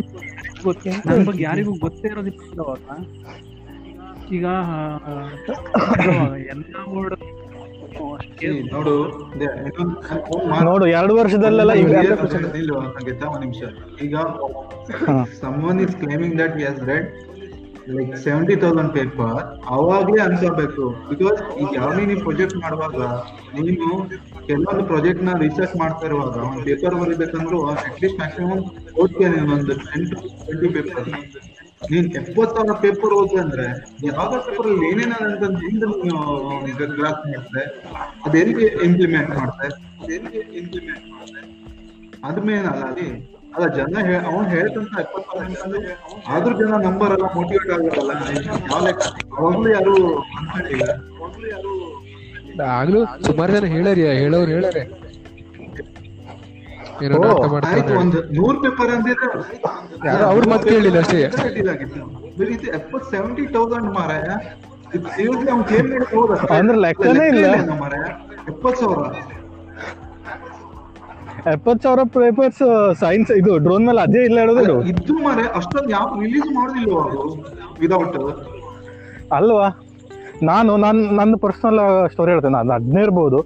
[0.65, 2.89] ಗೊತ್ತ ನನ್ ಬಗ್ಗೆ ಯಾರಿಗೂ ಗೊತ್ತೇ ಇರೋದಿಲ್ಲವಾಗ
[4.29, 4.79] ಈಗ ಆ,
[6.05, 7.17] ಇವಾಗ ಎಲ್ಲ ವರ್ಡ್
[10.65, 13.63] ನೋಡು ಎರಡು ವರ್ಷದಲ್ಲೆಲ್ಲ ನಿಮಿಷ.
[14.05, 14.15] ಈಗ
[15.41, 17.07] someone is claiming that he has read
[17.89, 19.37] like seventy thousand paper
[19.75, 23.01] ಅವಾಗ್ಲೇ ಅನ್ಸೋಬೇಕು ಬಿಕಾಸ್ ಈಗ ಯಾವ ನೀನು ಪ್ರೊಜೆಕ್ಟ್ ಮಾಡುವಾಗ
[23.59, 23.91] ನೀನು
[24.49, 28.65] ಕೆಲವೊಂದು ಪ್ರಾಜೆಕ್ಟ್ನ ರಿಸರ್ಚ್ ಮಾಡ್ತಾ ಇರುವಾಗ ಒಂದು ಪೇಪರ್ ಬರೀಬೇಕಂದ್ರೂ ಅಟ್ಲೀಸ್ಟ್ ಮ್ಯಾಕ್ಸಿಮಮ್
[29.03, 31.09] ಓದ್ತೀಯ ನೀನು ಒಂದು ಟೆನ್ ಟು ಟ್ವೆಂಟಿ ಪೇಪರ್
[31.81, 33.67] ನೀನ್ ಎಪ್ಪತ್ ಸಾವಿರ ಪೇಪರ್ ಓದ್ದೆ ಅಂದ್ರೆ
[34.09, 35.87] ಯಾವ್ದೋ ಪೇಪರ್ ಅಲ್ಲಿ ಏನೇನ ಅಂತ ಹಿಂದೆ
[36.67, 37.65] ನೀವು ಗ್ರಾಸ್ ಮಾಡ್ತಾರೆ
[38.27, 41.43] ಅದೆಲ್ಲಿ ಇಂಪ್ಲಿಮೆಂಟ್ ಮಾಡ್ತಾರೆ ಅದೆಲ್ಲಿ ಇಂಪ್ಲಿಮೆಂಟ್ ಮಾಡ್ತೆ,
[42.25, 43.07] ಅದ್ ಮೇನ್ ಅಲ್ಲ ಅಲ್ಲಿ,
[43.55, 43.95] ಅಲ್ಲ ಜನ
[44.31, 45.29] ಅವ್ನು ಹೇಳ್ತಂತ ಎಪ್ಪತ್
[46.35, 48.13] ಆದ್ರೂ ಜನ ನಂಬರ್ ಎಲ್ಲ ಮೋಟಿವೇಟ್ ಆಗಿರಲ್ಲ
[48.71, 49.05] ಯಾವ ಲೆಕ್ಕ?
[49.37, 49.95] ಅವಾಗ್ಲೂ ಯಾರು
[50.39, 51.75] ಅನ್ಕೊಂಡಿಲ್ಲ ಅವಾಗ್ಲೂ ಯಾರು
[52.75, 54.83] ಆಗ್ಲೂ ಸುಮಾರು ಜನ ಹೇಳರಿ, ಹೇಳೋರು, ಹೇಳಾರೆ.
[58.01, 59.29] ಒಂದು ನೂರ್ ಪೇಪರ್ ಅಂದಿದ್ರೆ
[60.07, 61.19] ಯಾರು ಅವ್ರ ಮಾತು ಕೇಳಿಲ್ಲ ಅಷ್ಟೇ.
[62.55, 64.13] ಇದು ಎಪ್ಪತ್ ಸೆವೆಂಟಿ ತೌಸಂಡ್ ಮಾರ
[65.51, 67.47] ಅವ್ನು ಕ್ಲೇಮ್ ಮಾಡಿ ಹೌದಾ ಅಂದ್ರೆ ಲೆಕ್ಕನೇ ಇಲ್ಲ.
[67.83, 68.05] ಮಾರಾಯ.
[68.53, 69.01] ಎಪ್ಪತ್ ಸಾವಿರ.
[71.55, 72.63] ಎಪ್ಪತ್ ಸಾವಿರ ಪೇಪರ್ಸ್
[73.03, 77.27] ಸೈನ್ಸ್ ಇದು ಡ್ರೋನ್ ಮೇಲೆ ಅದೇ ಇಲ್ಲ ಹೇಳೋದು ಇದ್ದು ಮಾರೆ ಅಷ್ಟೊಂದು ಯಾವ ರಿಲೀಸ್ ಮಾಡುದಿಲ್ಲ ಅವರು.
[77.83, 78.17] ವಿದೌಟ್
[79.39, 79.69] ಅಲ್ವಾ?
[80.51, 81.79] ನಾನು ನನ್ನ ನನ್ನ ಪರ್ಸನಲ್
[82.13, 82.55] ಸ್ಟೋರಿ ಹೇಳ್ತೇನೆ.
[82.59, 83.39] ನಾನು ಅದನ್ನೇ ಇರ್ಬೋದು.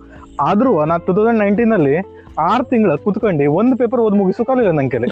[0.49, 1.97] ಆದ್ರೂ ನಾನು ಟೂ ತೌಸಂಡ್ ನೈನ್ಟೀನ್ ಅಲ್ಲಿ
[2.43, 5.09] ಆರು ತಿಂಗಳ ಕುತ್ಕೊಂಡು ಒಂದು ಪೇಪರ್ ಓದ್ ಮುಗಿಸೋಕಾಗಲಿಲ್ಲ ನನ್ನ ಕೈಲಿ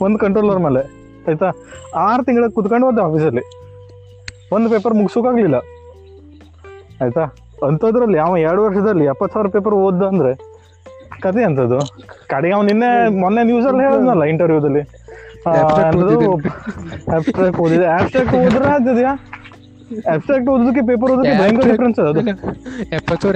[0.00, 0.82] ಒಂದು ಕಂಟ್ರೋಲರ್ ಮೇಲೆ
[1.26, 1.48] ಆಯ್ತಾ?
[2.00, 3.44] ಆರು ತಿಂಗಳ ಕುತ್ಕೊಂಡು ಓದ್ದೆ ಆಫೀಸಲ್ಲಿ
[4.52, 5.58] ಒಂದು ಪೇಪರ್ ಮುಗಿಸೋಕಾಗ್ಲಿಲ್ಲ
[7.00, 7.24] ಆಯ್ತಾ?
[7.66, 10.32] ಅಂಥದ್ರಲ್ಲಿ ಯಾವ ಎರಡು ವರ್ಷದಲ್ಲಿ ಎಪ್ಪತ್ತು ಸಾವಿರ ಪೇಪರ್ ಓದ್ದ ಅಂದ್ರೆ
[11.22, 11.78] ಕತೆ ಅಂತದ್ದು
[12.26, 14.82] ಕಡೆಗೆ ಅವ್ನು ನಿನ್ನೆ ಮೊನ್ನೆ ನ್ಯೂಸ್ ಅಲ್ಲಿ ಹೇಳಿದ್ನಲ್ಲ ಇಂಟರ್ವ್ಯೂದಲ್ಲಿ
[17.58, 17.88] ಓದಿದೆ
[18.36, 19.12] ಓದಿದ್ರೆ ಆಗ್ತದ್ಯಾ?
[20.12, 22.22] ಅಬ್ಸ್ಟ್ರಾಕ್ಟ್ ಓದೋದಕ್ಕೆ ಪೇಪರ್ ಓದೋದಕ್ಕೆ ಭಯಂಕರ ಡಿಫರೆನ್ಸ್ ಅದು
[22.98, 23.28] ಎಪ್ಪತ್ತು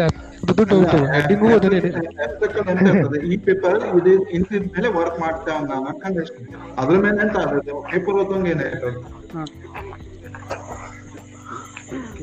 [0.61, 6.43] ದುಡ್ಡು ಹೆಡ್ಡಿಂಗು ಇದೆ ಈ ಪೇಪರ್ ಇದು ಇಂತಿದ ಮೇಲೆ ವರ್ಕ್ ಮಾಡ್ತಾ ನಾನು ಅನ್ಕೊಂಡೆ ಅಷ್ಟೇ
[6.83, 8.91] ಅದ್ರ ಮೇಲೆ ಅಂತ ಆಗುತ್ತೆ ಪೇಪರ್ ಓದೋಂಗೆ ಏನಾಯ್ತು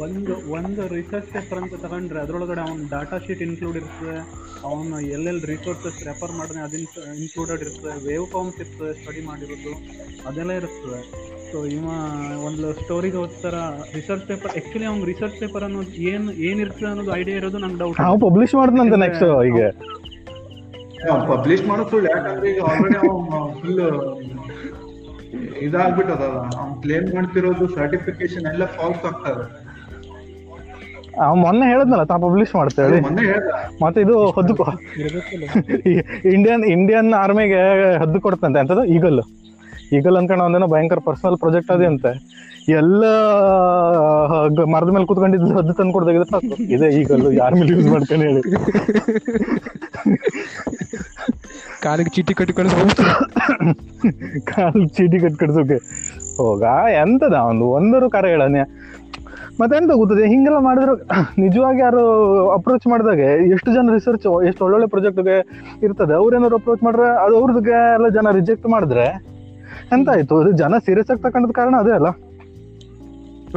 [0.03, 4.13] ಒಂದು ಒಂದು ರಿಸರ್ಚ್ ಪೇಪರ್ ಅಂತ ತಗೊಂಡ್ರೆ ಅದರೊಳಗಡೆ ಅವ್ನ ಡಾಟಾ ಶೀಟ್ ಇನ್ಕ್ಲೂಡ್ ಇರ್ತದೆ.
[4.69, 6.77] ಅವನು ಎಲ್ಲೆಲ್ಲಿ ರಿಸೋರ್ಸಸ್ ರೆಫರ್ ಮಾಡಿದ್ರೆ ಅದು
[7.21, 9.73] ಇನ್ಕ್ಲೂಡೆಡ್ ಇರ್ತದೆ ವೇವ್ ಫಾರ್ಮ್ಸ್ ಇರ್ತದೆ ಸ್ಟಡಿ ಮಾಡಿರೋದು.
[10.29, 10.99] ಅದೆಲ್ಲ ಇರ್ತದೆ.
[11.47, 11.87] ಸೊ ಇವ
[12.47, 13.57] ಒಂದು ಸ್ಟೋರಿಗೆ ಓದ್ತಾರ
[13.95, 18.17] ರಿಸರ್ಚ್ ಪೇಪರ್ ಆ್ಯಕ್ಚುಲಿ ಅವ್ನ ರಿಸರ್ಚ್ ಪೇಪರ್ ಅನ್ನೋದು ಏನ್ ಏನಿರ್ತದೆ ಅನ್ನೋದು ಐಡಿಯಾ ಇರೋದು ನಂಗೆ ಡೌಟ್ ನಾವು
[18.25, 19.61] ಪಬ್ಲಿಷ್ ಮಾಡ್ದಂತ ನೆಕ್ಸ್ಟ್ ಈಗ
[21.29, 22.99] ಪಬ್ಲಿಷ್ ಮಾಡೋದು ಸುಳ್ಳು ಯಾಕಂದ್ರೆ ಈಗ ಆಲ್ರೆಡಿ
[23.59, 23.81] ಫುಲ್
[25.63, 26.25] ಇದಾಗ್ಬಿಟ್ಟದ
[26.55, 29.45] ಅವ್ನು ಕ್ಲೇಮ್ ಮಾಡ್ತಿರೋದು ಸರ್ಟಿಫಿಕೇಶನ್ ಎಲ್ಲ ಫಾಲ್ಸ್ ಆಗ್ತದೆ
[31.25, 33.23] ಅವ್ ಮೊನ್ನೆ ಹೇಳದ್ನಲ್ಲ ತಾ ಪಬ್ಲಿಷ್ ಮಾಡ್ತೇಳಿ ಮೊನ್ನೆ
[33.81, 34.53] ಮತ್ತೆ ಇದು ಹದ್ದು
[36.33, 37.61] ಇಂಡಿಯನ್ ಇಂಡಿಯನ್ ಆರ್ಮಿಗೆ
[38.03, 39.19] ಹದ್ದು ಕೊಡ್ತಂತೆ ಅಂತದ್ದು ಈಗಲ್
[39.97, 42.11] ಈಗಲ್ ಅನ್ಕೊಂಡು ಒಂದೇನೋ ಭಯಂಕರ ಪರ್ಸನಲ್ ಪ್ರಾಜೆಕ್ಟ್ ಅದೇ ಅಂತೆ.
[42.79, 43.03] ಎಲ್ಲ
[44.73, 46.55] ಮರದ ಮೇಲೆ ಕುತ್ಕೊಂಡಿದ್ದು ಅದು ತಂದು ಕೊಡ್ದಾಗಿದ್ರೆ ಸಾಕು.
[46.75, 48.41] ಇದೆ ಈಗಲ್ಲು ಯಾರ ಮೇಲೆ ಯೂಸ್ ಮಾಡ್ಕೊಂಡು ಹೇಳಿ.
[51.85, 52.75] ಕಾಲಿಗೆ ಚೀಟಿ ಕಟ್ಟಿ ಕಾಲಿಗೆ
[54.51, 55.77] ಕಾಲು ಚೀಟಿ ಕಟ್ಟಿ ಕಟ್ಸೋಕೆ
[56.41, 56.63] ಹೋಗ
[57.03, 57.35] ಎಂತದ?
[57.51, 58.63] ಒಂದು ಒಂದರು ಕರೆ ಹೇಳನೆ
[59.61, 60.23] ಮತ್ತೆಂತ ಗೊತ್ತದೆ?
[60.31, 60.93] ಹಿಂಗೆಲ್ಲ ಮಾಡಿದ್ರು
[61.43, 62.01] ನಿಜವಾಗಿ ಯಾರು
[62.57, 63.21] ಅಪ್ರೋಚ್ ಮಾಡಿದಾಗ
[63.53, 65.37] ಎಷ್ಟು ಜನ ರಿಸರ್ಚ್ ಎಷ್ಟು ಒಳ್ಳೊಳ್ಳೆ ಪ್ರಾಜೆಕ್ಟ್ಗೆ
[65.85, 66.13] ಇರ್ತದೆ.
[66.21, 69.07] ಅವ್ರೇನಾದ್ರು ಅಪ್ರೋಚ್ ಮಾಡ್ರೆ ಅದು ಅವ್ರದ್ಗೆ ಎಲ್ಲ ಜನ ರಿಜೆಕ್ಟ್ ಮಾಡಿದ್ರೆ
[69.93, 70.35] ಎಂತ ಆಯ್ತು?
[70.41, 72.09] ಅದು ಜನ ಸೀರಿಯಸ್ ಆಗಿ ತಕೊಂಡದ ಕಾರಣ ಅದೇ ಅಲ್ಲ?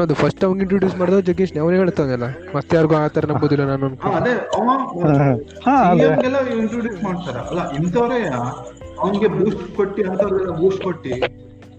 [0.00, 4.10] ಅದು ಫಸ್ಟ್ ಅವ್ನಿಗೆ ಇಂಟ್ರೊಡ್ಯೂಸ್ ಮಾಡಿದ ಜಗ್ಗೇಶ್ ಅವನೇ ಹೇಳ್ತಾನಲ್ಲ ಮತ್ತೆ ಯಾರಿಗೂ ಆ ತರ ನಂಬುದಿಲ್ಲ ನಾನು ಹಾ,
[4.12, 4.32] ಅದೇ
[6.58, 7.36] ಇಂಟ್ರೊಡ್ಯೂಸ್ ಮಾಡ್ತಾರ.
[7.50, 8.20] ಅಲ್ಲ ಇಂಥವ್ರೇ
[9.00, 11.12] ಅವನಿಗೆ ಬೂಸ್ಟ್ ಕೊಟ್ಟಿ ಅಂತವ್ರಿಗೆಲ್ಲ ಬೂಸ್ಟ್ ಕೊಟ್ಟಿ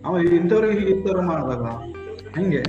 [0.06, 1.64] ಅವ ಇಂಥವ್ರಿಗೆ ಈ ತರ ಮಾಡಿದಾಗ
[2.38, 2.62] ಹಿಂಗೆ.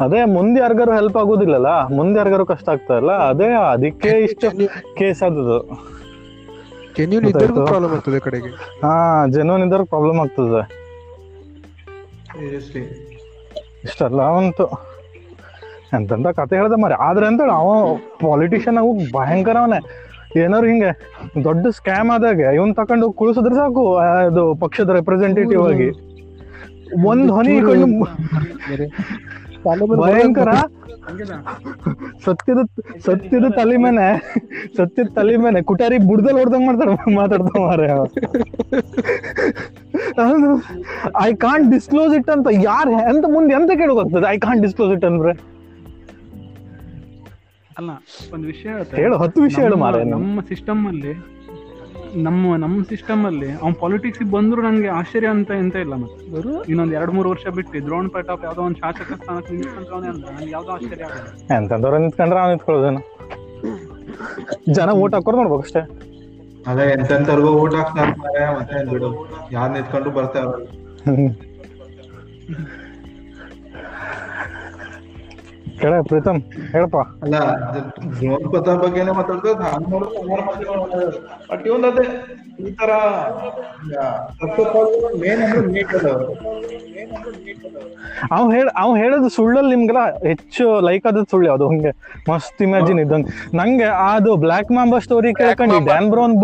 [0.00, 4.48] ಅದೇ ಮುಂದೆ ಯಾರಿಗಾರು ಹೆಲ್ಪ್ ಆಗೋದಿಲ್ಲಲ್ಲ ಮುಂದೆ ಯಾರಿಗಾರು ಕಷ್ಟ ಆಗ್ತಾರಲ್ಲ ಅದೇ ಅದಕ್ಕೆ ಇಷ್ಟು
[4.98, 5.58] ಕೇಸ್ ಆದದು
[6.96, 7.62] ಜೆನ್ಯೂನ್ ಇದ್ದರಿಗೂ.
[7.68, 8.50] ಪ್ರಾಬ್ಲಮ್ ಆಗ್ತದೆ ಕಡೆಗೆ.
[8.82, 8.92] ಹಾ
[9.34, 10.62] ಜೆನ್ಯೂನ್ ಇದ್ದರೂ ಪ್ರಾಬ್ಲಮ್ ಆಗ್ತದೆ.
[12.32, 12.82] ಸೀರಿಯಸ್ಲಿ
[13.86, 14.66] ಇಷ್ಟಲ್ಲ ಅವಂತು
[15.96, 17.68] ಎಂತೆಂತ ಕತೆ ಹೇಳ್ದೆ ಮರಿ ಆದ್ರೆ ಅಂತ ಅವ
[18.22, 19.80] ಪಾಲಿಟಿಷಿಯನ್ ಅವು ಭಯಂಕರ ಅವನೇ.
[20.42, 20.90] ಏನಾರು ಹಿಂಗೆ
[21.44, 25.88] ದೊಡ್ಡ ಸ್ಕ್ಯಾಮ್ ಆದಾಗ ಇವನ್ ತಕೊಂಡು ಕುಳಿಸಿದ್ರೆ ಸಾಕು ಅದು ಇದು ಪಕ್ಷದ ರೆಪ್ರೆಸೆಂಟೇಟಿವ್ ಆಗಿ.
[27.10, 27.54] ಒಂದ್ ಹೊನಿ
[30.02, 30.50] ಭಯಂಕರ.
[32.24, 32.60] ಸತ್ಯದ
[33.06, 34.04] ಸತ್ಯದ ತಲೆ ಮೇಲೆ
[34.76, 35.58] ಸತ್ಯದ ತಲೆ ಮೇಲೆ.
[35.70, 37.88] ಕುಟಾರಿ ಬುಡ್ದಲ್ಲಿ ಹೊಡ್ದಂಗ್ ಮಾಡ್ತಾರ ಮಾತಾಡ್ತಾ ಮಾರೆ
[41.26, 44.26] ಐ ಕಾಂಟ್ ಡಿಸ್ಕ್ಲೋಸ್ ಇಟ್ ಅಂತ ಯಾರ್ ಎಂತ ಮುಂದೆ ಎಂತ ಕೇಳಬೇಕಾಗ್ತದೆ?
[44.34, 45.34] ಐ ಕಾಂಟ್ ಡಿಸ್ಕ್ಲೋಸ್ ಇಟ್ ಅಂದ್ರೆ?
[47.78, 47.90] ಅಲ್ಲ
[48.34, 48.70] ಒಂದು ವಿಷಯ.
[48.96, 51.12] ಹೇಳು, ಹತ್ತು ವಿಷಯ ಹೇಳು ಮಾರೆ ನಮ್ಮ ಸಿಸ್ಟಮ್ ಅಲ್ಲಿ
[52.22, 56.20] ನಮ್ಮ ನಮ್ಮ ಸಿಸ್ಟಮ್ ಅಲ್ಲಿ ಪಾಲಿಟಿಕ್ಸಿಗೆ ಪಾಲಿಟಿಕ್ಸ್ ಬಂದ್ರು ನಂಗೆ ಆಶ್ಚರ್ಯ ಅಂತ ಎಂತ ಇಲ್ಲ ಮತ್ತೆ.
[56.70, 60.72] ಇನ್ನೊಂದ್ ಎರಡ್ ಮೂರು ವರ್ಷ ಬಿಟ್ಟು ದ್ರೋಣ್ ಪ್ರತಾಪ್ ಯಾವ್ದೋ ಒಂದು ಶಾಸಕ ಸ್ಥಾನಕ್ಕೆ ನಿಂತ್ಕೊಂಡ್ರವನೇ ಅಂತ ನಂಗೆ ಯಾವ್ದೋ
[60.76, 63.02] ಆಶ್ಚರ್ಯ ಆಗಲ್ಲ ಎಂತಂದವ್ರ ನಿಂತ್ಕೊಂಡ್ರೆ ಅವ್ನು ನಿಂತ್ಕೊಳ್ಳೋದೇನು
[64.74, 65.82] ಜನ ಓಟ್ ಹಾಕೋರ್ ನೋಡ್ಬೇಕು ಅಷ್ಟೇ.
[66.66, 68.12] ಅದೇ ಎಂತೆಂತವ್ರಿಗೂ ಓಟ್ ಹಾಕ್ತಾರೆ
[68.54, 69.10] ಮತ್ತೆ ಬಿಡು
[69.52, 70.66] ಯಾರು ನಿಂತ್ಕೊಂಡು ಬರ್ತಾರಲ್ಲ
[75.80, 76.38] ಕೇಳ ಪ್ರೀತಮ್
[76.72, 76.98] ಹೇಳಪ್ಪ.
[77.24, 77.36] ಅಲ್ಲ
[78.18, 81.06] ಡ್ರೋನ್ ಪಥ ಬಗ್ಗೆನೇ ಮಾತಾಡ್ತದೆ ನಾನು ನೋಡಿದ್ರೆ.
[81.50, 82.04] ಬಟ್ ಇವನ್ ಅದೇ
[82.60, 82.90] ಈ ತರ
[85.22, 86.08] ಮೇನ್ ಅಂದ್ರೆ ನೀಟ್ ಅದ.
[88.34, 91.92] ಅವ್ ಹೇಳ ಅವ್ ಹೇಳೋದು ಸುಳ್ಳಲ್ಲಿ ನಿಮ್ಗೆಲ್ಲ ಹೆಚ್ಚು ಲೈಕ್ ಆದದ್ ಸುಳ್ಳು ಅದು ಹಂಗೆ
[92.28, 96.34] ಮಸ್ತ್ ಇಮ್ಯಾಜಿನ್ ಇದ್ದಂಗೆ ನಂಗೆ ಅದು ಬ್ಲಾಕ್ ಮಾಂಬಾ ಸ್ಟೋರಿ ಕೇಳ್ಕೊಂಡು Dan Brown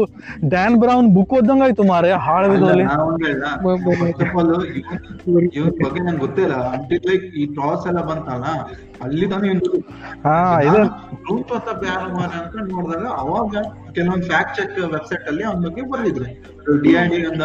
[0.50, 2.86] Dan Brown book ಓದಂಗ ಆಯ್ತು ಮಾರೆ ಹಾಳವಿದಲ್ಲಿ
[5.80, 8.46] ಬಗ್ಗೆ ನಂಗೆ ಗೊತ್ತಿಲ್ಲ ಅಂಟಿಲ್ ಲೈಕ್ ಈ ಟಾಸ್ ಎಲ್ಲ ಬಂತಲ್ಲ
[9.00, 9.48] ಅಲ್ಲಿ ತಾನೇ
[11.24, 11.84] ರೂಮ್ ಪ್ರತಾಪ್
[12.28, 13.52] ಅಂತ ನೋಡಿದಾಗ ಅವಾಗ
[13.92, 16.26] ಕೆಲವೊಂದು ಫ್ಯಾಕ್ಟ್ ಚೆಕ್ ವೆಬ್ಸೈಟ್ ಅಲ್ಲಿ ಅವನ ಬಗ್ಗೆ ಬರ್ದಿದ್ರು.
[16.82, 17.42] ಡಿ ಐ ಡಿ ಅಂತ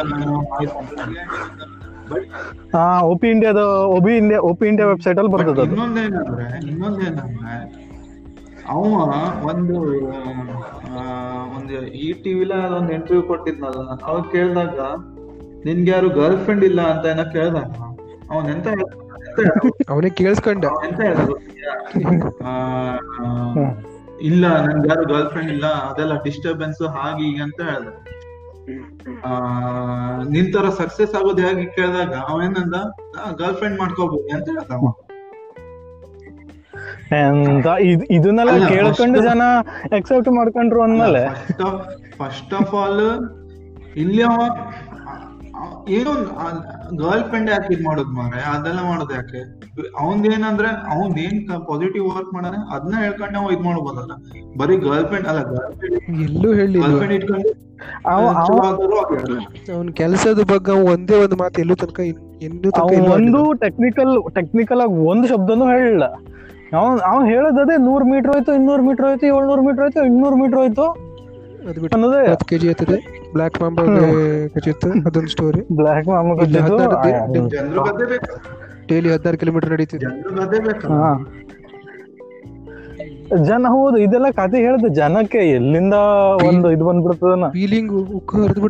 [3.11, 3.61] ಒಪಿ ಇಂಡಿಯಾದ
[3.95, 7.55] OP India OP India website ಅಲ್ಲಿ ಬರ್ತದ ಇನ್ನೊಂದೇನಂದ್ರೆ ಇನ್ನೊಂದೇನಂದ್ರೆ
[8.67, 8.83] ಅವ
[9.49, 9.75] ಒಂದು
[11.55, 14.79] ಒಂದು ಈ ಟಿವಿಲ ಒಂದು ಇಂಟರ್ವ್ಯೂ ಕೊಟ್ಟಿದ್ನಲ್ಲ ಅವಾಗ ಕೇಳಿದಾಗ
[15.65, 17.69] ನಿನ್ಗೆ ಯಾರು ಗರ್ಲ್ ಫ್ರೆಂಡ್ ಇಲ್ಲ ಅಂತ ಏನೋ ಕೇಳ್ದಾಗ
[18.31, 18.93] ಅವನ್ ಎಂತ ಹೇಳ್ದ?
[19.89, 20.09] ಅವನೇ.
[20.09, 20.65] ಕೇಳಿಸ್ಕೊಂಡ.
[20.87, 21.29] ಎಂತ ಹೇಳ್ದ?
[24.21, 27.89] ಇಲ್ಲ ನನ್ಗೆ ಯಾರು ಗರ್ಲ್ ಫ್ರೆಂಡ್ ಇಲ್ಲ ಅದೆಲ್ಲ ಡಿಸ್ಟರ್ಬೆನ್ಸ್ ಹಾಗೆ ಹೀಗೆ ಅಂತ ಹೇಳ್ದ.
[29.25, 29.31] ಆ
[30.29, 32.75] ನಿನ್ ತರ ಸಕ್ಸಸ್ ಆಗೋದು ಹೇಗೆ ಕೇಳಿದಾಗ ಅವೇನಂದ
[33.41, 34.49] ಗರ್ಲ್ ಫ್ರೆಂಡ್ ಮಾಡ್ಕೋಬಹುದು ಅಂತ.
[37.13, 37.67] ಎಂತ
[38.11, 39.41] ಇದನ್ನೆಲ್ಲ ಕೇಳ್ಕೊಂಡು ಜನ
[39.95, 41.23] ಎಕ್ಸೆಪ್ಟ್ ಮಾಡ್ಕೊಂಡ್ರು ಅಂದ್ಮೇಲೆ.
[42.19, 43.03] ಫಸ್ಟ್ ಆಫ್ ಆಲ್
[43.95, 44.23] ಇಲ್ಲಿ
[45.89, 46.11] ಏನೋ
[46.95, 49.39] ಗರ್ಲ್ ಫ್ರೆಂಡ್ ಯಾಕೆ ಇದ್ ಮಾಡೋದ್ ಮಾರೆ ಅದೆಲ್ಲ ಮಾಡೋದ್ ಯಾಕೆ?
[49.99, 51.37] ಅವಂದ್ ಏನಂದ್ರೆ ಅವಂದ್ ಏನ್
[51.67, 54.13] ಪಾಸಿಟಿವ್ ವರ್ಕ್ ಮಾಡಾನೆ ಅದನ್ನ ಹೇಳ್ಕೊಂಡು ನಾವು ಇದ್ ಮಾಡ್ಬೋದಲ್ಲ.
[54.57, 56.81] ಬರೀ ಗರ್ಲ್ ಫ್ರೆಂಡ್ ಅಲ್ಲ ಗರ್ಲ್ ಫ್ರೆಂಡ್ ಎಲ್ಲೂ ಹೇಳಿ.
[59.71, 64.97] ಅವನ್ ಕೆಲಸದ ಬಗ್ಗೆ ಒಂದೇ ಒಂದು ಮಾತು ಎಲ್ಲೂ ತನಕ ಇನ್- ಇನ್ನೂ ತನಕ ಒಂದು ಟೆಕ್ನಿಕಲ್ ಟೆಕ್ನಿಕಲ್ ಆಗಿ
[65.05, 66.05] ಒಂದು ಶಬ್ದನೂ ಹೇಳಿಲ್ಲ.
[66.77, 70.85] ಅವ್ನ್ ಅವ್ನ್ ಹೇಳೋದೇ ನೂರ್ ಮೀಟರ್ ಹೋಯ್ತು ಇನ್ನೂರ್ ಮೀಟರ್ ಹೋಯ್ತು ಏಳ್ನೂರ್ ಮೀಟರ್ ಹೋಯ್ತು ಇನ್ನೂರ್ ಮೀಟರ್ ಹೋಯ್ತು.
[71.67, 72.97] ಅದು ಬಿಟ್ಟು ಅನ್ನೋದೇ ಹತ್ತು ಕೆಜಿ ಎತ್ತದೆ
[73.35, 73.83] ಬ್ಲಾಕ್ ಮಾಂಬಾ
[75.05, 76.09] ಅದೊಂದು ಸ್ಟೋರಿ ಬ್ಲಾಕ್
[78.89, 80.11] ಡೈಲಿ ಹದಿನಾರು ಕಿಲೋಮೀಟರ್ ನಡೀತಿದ್ರು
[83.45, 85.95] ಜನ ಹೌದು ಇದೆಲ್ಲ ಕತೆ ಹೇಳ್ದ ಜನಕ್ಕೆ ಎಲ್ಲಿಂದ
[86.45, 88.61] ಒಂದು ಇದು ಬಂದ್ಬಿಡ್ತದನ ಫೀಲಿಂಗ್ ಉಕ್ಕ ಹರಿದು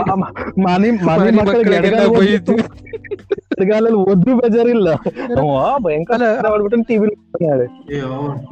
[0.00, 0.28] ಮ-
[0.64, 1.70] ಮನೆ ಮನೆ ಮಕ್ಕಳಿಗೆ
[4.38, 4.90] ಬೇಜಾರಿಲ್ಲ.
[5.80, 6.22] ಭಯಂಕರ
[6.88, 7.08] ಟಿವಿ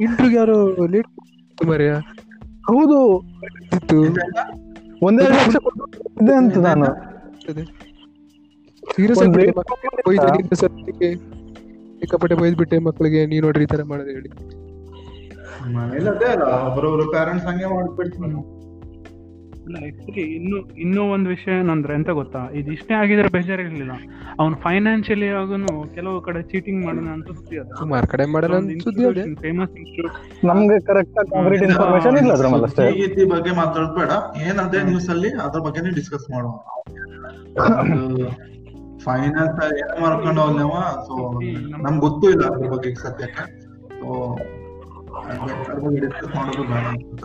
[0.01, 1.09] ಇಂಟ್ರಿಗೆ ಯಾರೋ ಲೇಟ್
[1.57, 1.91] ಮರ್ಯ
[2.69, 2.99] ಹೌದು.
[5.03, 6.89] ಒಂದೆರಡು ಲಕ್ಷ ಕೊಟ್ಟಿದ್ದೆ ಅಂತ ನಾನು.
[8.83, 9.21] ಸೀರಿಯಸ್
[12.01, 13.19] ಸಿಕ್ಕಾಪಟ್ಟೆ ಬೈದ್ಬಿಟ್ಟೆ ಮಕ್ಕಳಿಗೆ.
[13.25, 14.29] ನೀನ್ ನೋಡ್ರಿ ಈ ತರ ಮಾಡೋದು ಹೇಳಿ.
[15.75, 18.60] ಮನೇಲಿ ಅದೇ ಅಲ್ಲ ಒಬ್ಬರೊಬ್ರು ಪೇರೆಂಟ್ಸ್ ಹಂಗೆ ಮಾಡ್ಬಿಡ್ತಾರೆ.
[19.71, 19.87] ಇಲ್ಲ.
[19.89, 22.41] ಆಕ್ಚುಲಿ ಇನ್ನು ಇನ್ನೂ ಒಂದು ವಿಷಯ ಏನಂದ್ರೆ ಎಂತ ಗೊತ್ತಾ?
[22.59, 23.93] ಇದು ಇಷ್ಟೇ ಆಗಿದ್ರೆ ಬೇಜಾರಿರ್ಲಿಲ್ಲ.
[24.39, 27.71] ಅವ್ನು ಫೈನಾನ್ಷಿಯಲಿ ಆಗುನು ಕೆಲವು ಕಡೆ ಚೀಟಿಂಗ್ ಮಾಡೋಣ ಅಂತ ಸುದ್ದಿ ಅದ.
[27.81, 32.67] ಸುಮಾರು ಕಡೆ ಮಾಡಲ್ಲ ಅಂತ ಸುದ್ದಿ ಅದೇ ಫೇಮಸ್ ಇನ್ಸ್ಟಿಟ್ಯೂಟ್ ನಮ್ಗೆ ಕರೆಕ್ಟ್ ಕಾಂಕ್ರೀಟ್ ಇನ್ಫಾರ್ಮೇಶನ್ ಇಲ್ಲ ಅದ್ರ ಮೇಲೆ
[32.69, 34.11] ಅಷ್ಟೇ ಈ ರೀತಿ ಬಗ್ಗೆ ಮಾತಾಡ್ಬೇಡ
[34.47, 36.55] ಏನಂದ್ರೆ ನ್ಯೂಸ್ ಅಲ್ಲಿ ಅದ್ರ ಬಗ್ಗೆನೇ ಡಿಸ್ಕಸ್ ಮಾಡೋಣ.
[39.05, 40.73] ಫೈನಾನ್ಸ್ ಏನ್ ಮಾಡ್ಕೊಂಡು ಹೋಗ್ಲೇವ
[41.07, 41.15] ಸೊ
[41.85, 43.45] ನಮ್ಗೆ ಗೊತ್ತೂ ಇಲ್ಲ ಅದ್ರ ಬಗ್ಗೆ ಸದ್ಯಕ್ಕೆ.
[43.99, 44.09] ಸೊ
[45.31, 47.23] ಅದ್ರ ಬಗ್ಗೆ ಡಿಸ್ಕಸ್ ಮಾಡೋದು ಬೇಡ ಅಂತ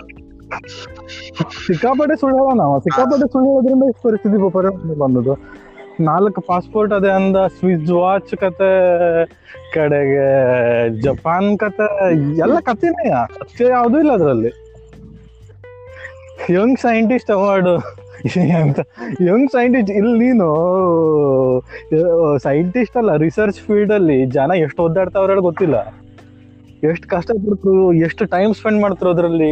[1.66, 2.74] ಸಿಕ್ಕಾಪಟ್ಟೆ ಸುಳ್ಳು ನಾವು.
[2.86, 5.34] ಸಿಕ್ಕಾಪಟ್ಟೆ ಸುಳ್ಳು ಹೇಳೋದ್ರಿಂದ ಇಷ್ಟು ಪರಿಸ್ಥಿತಿ ಪರಿಣಾಮ ಬಂದದ್ದು.
[6.08, 8.70] ನಾಲ್ಕು ಪಾಸ್ಪೋರ್ಟ್ ಅದೇ ಅಂದ ಸ್ವಿಸ್ ವಾಚ್ ಕತೆ,
[9.74, 10.26] ಕಡೆಗೆ
[11.04, 11.86] ಜಪಾನ್ ಕತೆ,
[12.44, 13.06] ಎಲ್ಲ ಕತೆನೇ
[13.38, 14.52] ಸತ್ಯ ಯಾವುದೂ ಇಲ್ಲ ಅದರಲ್ಲಿ.
[16.56, 17.70] ಯಂಗ್ ಸೈಂಟಿಸ್ಟ್ ಅವಾರ್ಡ್
[18.62, 18.80] ಅಂತ
[19.28, 20.46] ಯಂಗ್ ಸೈಂಟಿಸ್ಟ್ ಇಲ್ಲಿ ನೀನು
[22.46, 25.76] ಸೈಂಟಿಸ್ಟ್ ಅಲ್ಲ ರಿಸರ್ಚ್ ಫೀಲ್ಡ್ ಅಲ್ಲಿ ಜನ ಎಷ್ಟು ಒದ್ದಾಡ್ತಾವ್ರ ಗೊತ್ತಿಲ್ಲ.
[26.90, 29.50] ಎಷ್ಟು ಕಷ್ಟ ಪಡ್ತರು ಎಷ್ಟು ಟೈಮ್ ಸ್ಪೆಂಡ್ ಮಾಡ್ತಾರೆ ಅದ್ರಲ್ಲಿ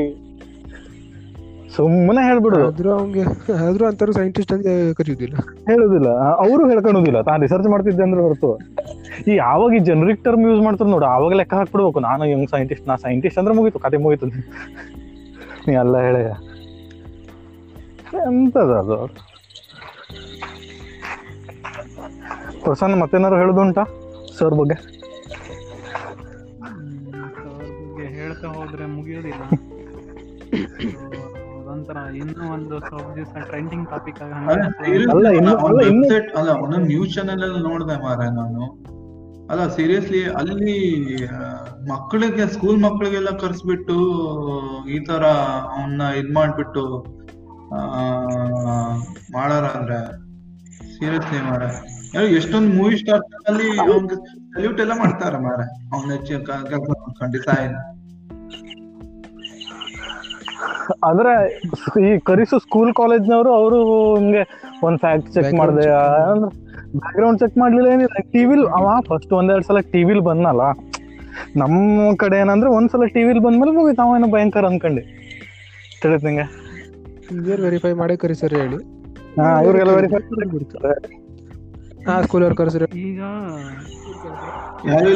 [1.77, 2.67] ಸುಮ್ಮನೆ ಹೇಳ್ಬಿಡು.
[2.67, 3.23] ಆದ್ರೂ ಅವ್ಗೆ
[3.69, 4.67] ಆದ್ರೂ ಅಂತಾರು ಸೈಂಟಿಸ್ಟ್ ಅಂತ
[4.97, 5.37] ಕರೆಯುವುದಿಲ್ಲ
[5.69, 6.09] ಹೇಳುದಿಲ್ಲ.
[6.19, 8.59] ಅವರು ಹೇಳ್ಕೊಳೋದಿಲ್ಲ ತಾನು ರಿಸರ್ಚ್ ಮಾಡ್ತಿದ್ದೆ ಅಂದ್ರೆ ಹೊರತು.
[9.29, 12.01] ಈ ಯಾವಾಗ ಈ ಜನರಿಕ್ ಟರ್ಮ್ ಯೂಸ್ ಮಾಡ್ತಾರೆ ನೋಡು ಆವಾಗ ಲೆಕ್ಕ ಹಾಕ್ಬಿಡ್ಬೇಕು.
[12.01, 14.27] ನಾನು ಯಂಗ್ ಸೈಂಟಿಸ್ಟ್ ನಾ ಸೈಂಟಿಸ್ಟ್ ಅಂದ್ರೆ ಮುಗೀತು ಕತೆ ಮುಗೀತು.
[15.69, 16.17] ನೀ ಎಲ್ಲ ಹೇಳ.
[18.17, 18.99] ಎಂತದ ಅದು?
[22.65, 23.85] ಪ್ರಸನ್ನ ಮತ್ತೇನಾದ್ರು ಹೇಳುದುಂಟಾ?
[24.39, 24.77] ಸರ್ ಬಗ್ಗೆ?
[27.85, 29.43] ಬಗ್ಗೆ ಹೇಳ್ತಾ ಹೋದ್ರೆ ಮುಗಿಯೋದಿಲ್ಲ.
[31.87, 34.21] ಅದೊಂಥರ ಇನ್ನೂ ಒಂದು ಸ್ವಲ್ಪ ದಿವಸ ಟ್ರೆಂಡಿಂಗ್ ಟಾಪಿಕ್
[35.81, 38.65] ವೆಬ್ಸೈಟ್ ಅಲ್ಲ, ಒಂದೊಂದು ನ್ಯೂಸ್ ಚಾನೆಲ್ ಅಲ್ಲಿ ನೋಡಿದೆ ಮಾರ ನಾನು.
[39.51, 40.77] ಅಲ್ಲ ಸೀರಿಯಸ್ಲಿ ಅಲ್ಲಿ
[41.91, 43.97] ಮಕ್ಕಳಿಗೆ ಸ್ಕೂಲ್ ಮಕ್ಕಳಿಗೆಲ್ಲ ಕರ್ಸ್ಬಿಟ್ಟು
[44.89, 45.25] ಈ ತರ
[45.73, 46.85] ಅವನ್ನ ಇದ್ ಮಾಡ್ಬಿಟ್ಟು
[49.35, 49.99] ಮಾಡಾರ ಅಂದ್ರೆ
[50.95, 51.63] ಸೀರಿಯಸ್ಲಿ ಮಾರ
[52.35, 54.17] ಎಷ್ಟೊಂದು ಮೂವಿ ಸ್ಟಾರ್ ಅಲ್ಲಿ ಅವ್ನ್ಗೆ
[54.55, 55.61] ಸಲ್ಯೂಟ್ ಎಲ್ಲ ಮಾಡ್ತಾರ ಮಾರ
[55.95, 56.41] ಅವ್ನ ಹೆಚ್ಚಿನ
[57.21, 57.49] ಖಂಡಿತ
[61.09, 61.33] ಆದ್ರೆ
[62.07, 63.79] ಈ ಕರಿಸು ಸ್ಕೂಲ್ ಕಾಲೇಜ್ನವರು ಅವರು
[64.19, 64.43] ಹಿಂಗೆ
[64.87, 65.87] ಒಂದ್ ಫ್ಯಾಕ್ಟ್ ಚೆಕ್ Background ಮಾಡಿದೆ
[66.33, 66.51] ಅಂದ್ರೆ
[67.01, 68.17] ಬ್ಯಾಕ್ ಗ್ರೌಂಡ್ ಚೆಕ್ ಮಾಡ್ಲಿಲ್ಲ ಏನಿಲ್ಲ.
[68.35, 70.65] ಟಿವಿಲ್ ಅವ ಫಸ್ಟ್ ಒಂದೆರಡ್ ಸಲ ಟಿವಿಲ್ ಬಂದ್ನಲ್ಲ
[71.61, 71.77] ನಮ್ಮ
[72.23, 74.03] ಕಡೆ ಏನಂದ್ರೆ ಒಂದ್ಸಲ ಟಿವಿಲ್ ಬಂದ್ಮೇಲೆ ಮುಗಿತು.
[74.05, 75.03] ಅವೇನೋ ಭಯಂಕರ ಅನ್ಕೊಂಡೆ.
[76.03, 76.47] ತಿಳಿದ್ ನಿಂಗೆ?
[77.49, 78.79] ವೆರಿಫೈ ವೆರಿಫೈ ಮಾಡೇ ಕರಿಸರಿ ಹೇಳಿ.
[79.39, 80.21] ಹಾ ಇವ್ರಿಗೆಲ್ಲ ವೆರಿಫೈ
[82.13, 82.87] ಆ ಸ್ಕೂಲ್ ಅವ್ರು ಕರೆಸರಿ.
[83.07, 83.21] ಈಗ
[84.89, 85.11] ಯಾರು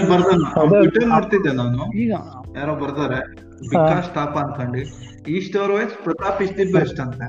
[1.15, 1.85] ನೋಡ್ತಿದ್ದೆ ನಾನು.
[2.03, 2.13] ಈಗ
[2.59, 3.19] ಯಾರೋ ಬರ್ತಾರೆ.
[3.67, 4.83] ವಿಕಾಸ್ ಟಾಪ್ ಅನ್ಕೊಂಡು
[5.29, 7.21] ಈ store wise Pratap is the best ಅಂತ.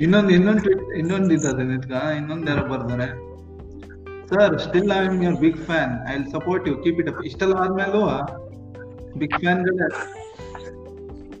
[0.00, 3.08] ಇನ್ನೊಂದು ಇನ್ನೊಂದು ಇನ್ನೊಂದು ಇದ್ದದೆ ನಿತ್ಕ ಇನ್ನೊಂದು ಯಾರೋ ಬರ್ತಾರೆ
[4.30, 7.54] sir still I am your big fan I will support you keep it up ಇಷ್ಟೆಲ್ಲ
[7.60, 8.02] ಆದ್ಮೇಲೂ
[9.18, 9.62] ಬಿಗ್ ಫ್ಯಾನ್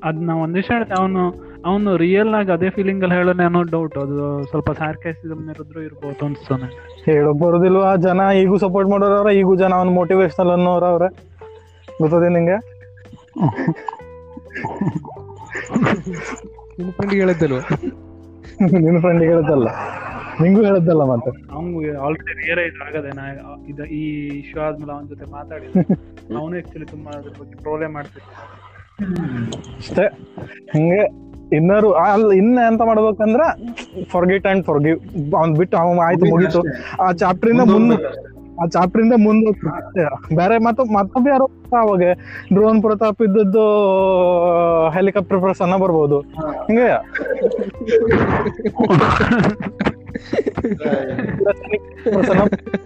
[0.02, 1.22] ಅದ್ ನಾ ಒಂದ್ ವಿಷಯ ಹೇಳ್ತೆ ಅವನು
[1.64, 4.16] ಅವನು ರಿಯಲ್ ಆಗಿ ಅದೇ ಫೀಲಿಂಗ್ ಅಲ್ಲಿ ಹೇಳೋಣ ಅನ್ನೋ ಡೌಟ್ ಅದು
[4.50, 6.66] ಸ್ವಲ್ಪ ಸಾರ್ಕ್ಯಾಸಿಸಮ್ ಇರೋದ್ರು ಇರ್ಬೋದು ಅನ್ಸ್ತಾನೆ
[7.06, 7.90] ಹೇಳಕ್ ಬರೋದಿಲ್ವಾ?
[8.04, 11.06] ಜನ ಈಗೂ ಸಪೋರ್ಟ್ ಮಾಡೋರವ್ರ ಈಗೂ ಜನ ಅವ್ನು ಮೋಟಿವೇಶನಲ್ ಅನ್ನೋರ ಅವ್ರ
[12.00, 12.58] ಗೊತ್ತದೆ ನಿಂಗೆ?
[16.78, 17.60] ನಿನ್ ಫ್ರೆಂಡ್ ಹೇಳಿದ್ದಲ್ವ?
[18.78, 19.68] ನಿನ್ ಫ್ರೆಂಡ್ ಹೇಳದಲ್ಲ
[20.42, 21.30] ನಿಂಗೂ ಹೇಳದ್ದಲ್ಲ ಮತ್ತೆ?
[21.54, 23.24] ಅವ್ನಿಗೆ ಆಲ್ರೆಡಿ ರಿಯಲೈಸ್ ಆಗದೆ ನಾ
[23.70, 24.02] ಇದ ಈ
[24.40, 25.66] ಇಶ್ಯೂ ಆದ್ಮೇಲೆ ಅವನ ಜೊತೆ ಮಾತಾಡಿ
[26.38, 28.28] ಅವನು ಆಕ್ಚುಲಿ ತುಂಬಾ ಅದ್ರ ಬಗ್ಗೆ ಟ್ರೋಲೇ ಮಾಡ್ತಿದ್ದ
[29.78, 30.04] ಅಷ್ಟೇ.
[30.72, 31.00] ಹಂಗೆ.
[31.56, 33.40] ಇನ್ನರು ಅಲ್ಲ ಇನ್ನ ಎಂತ ಮಾಡ್ಬೇಕಂದ್ರ
[34.10, 34.98] ಫಾರ್ಗೆಟ್ ಅಂಡ್ ಫಾರ್ಗಿವ್
[35.34, 36.62] ಅವ್ನ್ ಬಿಟ್ಟು ಅವ್ ಆಯ್ತು ಮುಗೀತು.
[37.02, 38.28] ಆ ಚಾಪ್ಟರ್ ಇಂದ ಮುಂದೆ
[38.62, 39.50] ಆ ಚಾಪ್ಟರ್ ಇಂದ ಮುಂದೆ
[40.36, 42.02] ಬೇರೆ ಮತ್ತ ಮತ್ತೊಬ್ಬ ಯಾರೋ ಅವಾಗ
[42.54, 43.64] ಡ್ರೋನ್ ಪ್ರತಾಪ್ ಇದ್ದದ್ದು
[44.90, 46.20] ಹೆಲಿಕಾಪ್ಟರ್ ಪ್ರಸನ್ನ ಬರ್ಬೋದು.
[46.66, 46.80] ಹಿಂಗ?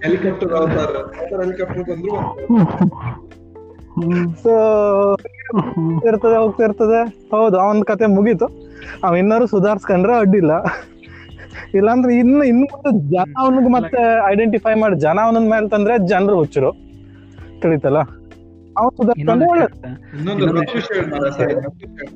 [0.03, 0.53] ಹೆಲಿಕಾಪ್ಟರ್
[1.41, 2.17] ಹೆಲಿಕಾಪ್ಟರ್ ಬಂದ್ರು.
[4.43, 4.53] ಸೊ
[6.09, 7.01] ಇರ್ತದೆ ಹೋಗ್ತಾ ಇರ್ತದೆ
[7.33, 8.47] ಹೌದು ಅವನ ಕತೆ ಮುಗೀತು.
[9.07, 10.53] ಅವ್ ಇನ್ನಾರು ಸುಧಾರ್ಸ್ಕೊಂಡ್ರೆ ಅಡ್ಡಿಲ್ಲ.
[11.79, 16.71] ಇಲ್ಲಾಂದ್ರೆ ಇನ್ನು ಇನ್ನು ಮುಂದೆ ಜನ ಅವನಿಗೆ ಮತ್ತೆ ಐಡೆಂಟಿಫೈ ಮಾಡಿ ಜನ ಅವನ ಮೇಲೆ ತಂದ್ರೆ ಜನರು ಹುಚ್ಚರು.
[17.63, 18.01] ತಿಳಿತಲ್ಲ?
[18.81, 19.67] ಅವ್ನು ಸುಧಾರಿಸ್ಕೊಂಡ್ರೆ ಒಳ್ಳೆ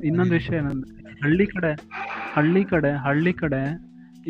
[0.09, 0.93] ಇನ್ನೊಂದು ವಿಷಯ ಏನಂದ್ರೆ
[1.25, 1.73] ಹಳ್ಳಿ ಕಡೆ
[2.37, 3.61] ಹಳ್ಳಿ ಕಡೆ ಹಳ್ಳಿ ಕಡೆ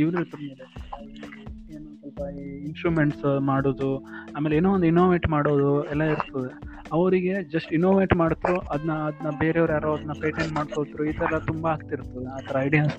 [0.02, 2.20] ಇವ್ರು ಸ್ವಲ್ಪ
[2.66, 3.90] ಇನ್ಸ್ಟ್ರೂಮೆಂಟ್ಸ್ ಮಾಡೋದು
[4.36, 6.50] ಆಮೇಲೆ ಏನೋ ಒಂದು ಇನೋವೇಟ್ ಮಾಡೋದು ಎಲ್ಲ ಇರ್ತದೆ.
[6.92, 12.26] ಅವರಿಗೆ ಜಸ್ಟ್ ಇನೋವೇಟ್ ಮಾಡ್ತರು ಅದನ್ನ ಅದನ್ನ ಬೇರೆಯವ್ರು ಯಾರೋ ಅದನ್ನ ಪೇಟೆಂಟ್ ಮಾಡ್ಕೊಳ್ತರು ಈ ಥರ ತುಂಬಾ ಆಗ್ತಿರ್ತದೆ
[12.32, 12.96] ಆ ಥರ ಐಡಿಯಾಸ್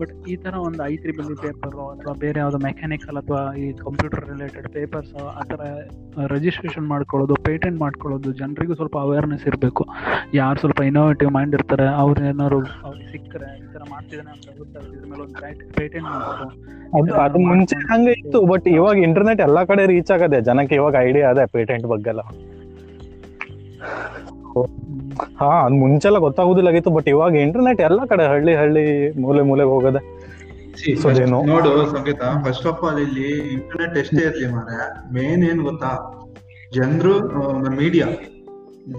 [0.00, 4.24] ಬಟ್ ಈ ಥರ ಒಂದು ಐ ತ್ರಿ ಬಿಲ್ಲಿ ಪೇಪರು ಅಥವಾ ಬೇರೆ ಯಾವುದೋ ಮೆಕ್ಯಾನಿಕಲ್ ಅಥವಾ ಈ ಕಂಪ್ಯೂಟರ್
[4.30, 5.60] ರಿಲೇಟೆಡ್ ಪೇಪರ್ಸ್ ಆ ಥರ
[6.34, 9.84] ರಿಜಿಸ್ಟ್ರೇಷನ್ ಮಾಡ್ಕೊಳ್ಳೋದು ಪೇಟೆಂಟ್ ಮಾಡ್ಕೊಳ್ಳೋದು ಜನರಿಗೂ ಸ್ವಲ್ಪ ಅವೇರ್ನೆಸ್ ಇರಬೇಕು.
[10.34, 15.08] ಯಾರು ಸ್ವಲ್ಪ ಇನೋವೇಟಿವ್ ಮೈಂಡ್ ಇರ್ತಾರೆ ಅವ್ರು ಏನಾದ್ರು ಅವ್ರಿಗೆ ಸಿಕ್ಕರೆ ಈ ಥರ ಮಾಡ್ತಿದ್ದಾನೆ ಅಂತ ಗೊತ್ತಾಗುತ್ತೆ ಇದ್ರ
[15.12, 15.36] ಮೇಲೆ ಒಂದು
[15.78, 16.48] ಪೇಟೆಂಟ್ ಮಾಡೋದು
[16.98, 21.28] ಅದು ಅದು ಮುಂಚೆ ಹಂಗೆ ಇತ್ತು ಬಟ್ ಇವಾಗ ಇಂಟರ್ನೆಟ್ ಎಲ್ಲಾ ಕಡೆ ರೀಚ್ ಆಗದೆ ಜನಕ್ಕೆ ಇವಾಗ ಐಡಿಯಾ
[21.32, 22.24] ಅದೇ ಪೇಟೆಂಟ್ ಬಗ್ಗೆ ಎಲ್ಲ.
[25.40, 28.84] ಹಾ ಅದ್ ಮುಂಚೆಲ್ಲ ಗೊತ್ತಾಗುದಿಲ್ಲಾಗಿತ್ತು ಬಟ್ ಇವಾಗ ಇಂಟರ್ನೆಟ್ ಎಲ್ಲಾ ಕಡೆ ಹಳ್ಳಿ ಹಳ್ಳಿ
[29.20, 30.00] ಮೂಲೆ ಮೂಲೆಗೆ ಹೋಗದೆ.
[31.46, 32.22] ನೋಡು ಸಂಗೀತ.
[32.46, 34.78] ಫಸ್ಟ್ ಆಫ್ ಆಲ್ ಇಲ್ಲಿ ಇಂಟರ್ನೆಟ್ ಎಷ್ಟೇ ಇರ್ಲಿ ಮಾರೆ
[35.14, 35.90] ಮೇನ್ ಏನ್ ಗೊತ್ತಾ?
[36.74, 37.14] ಜನರು
[37.76, 38.06] media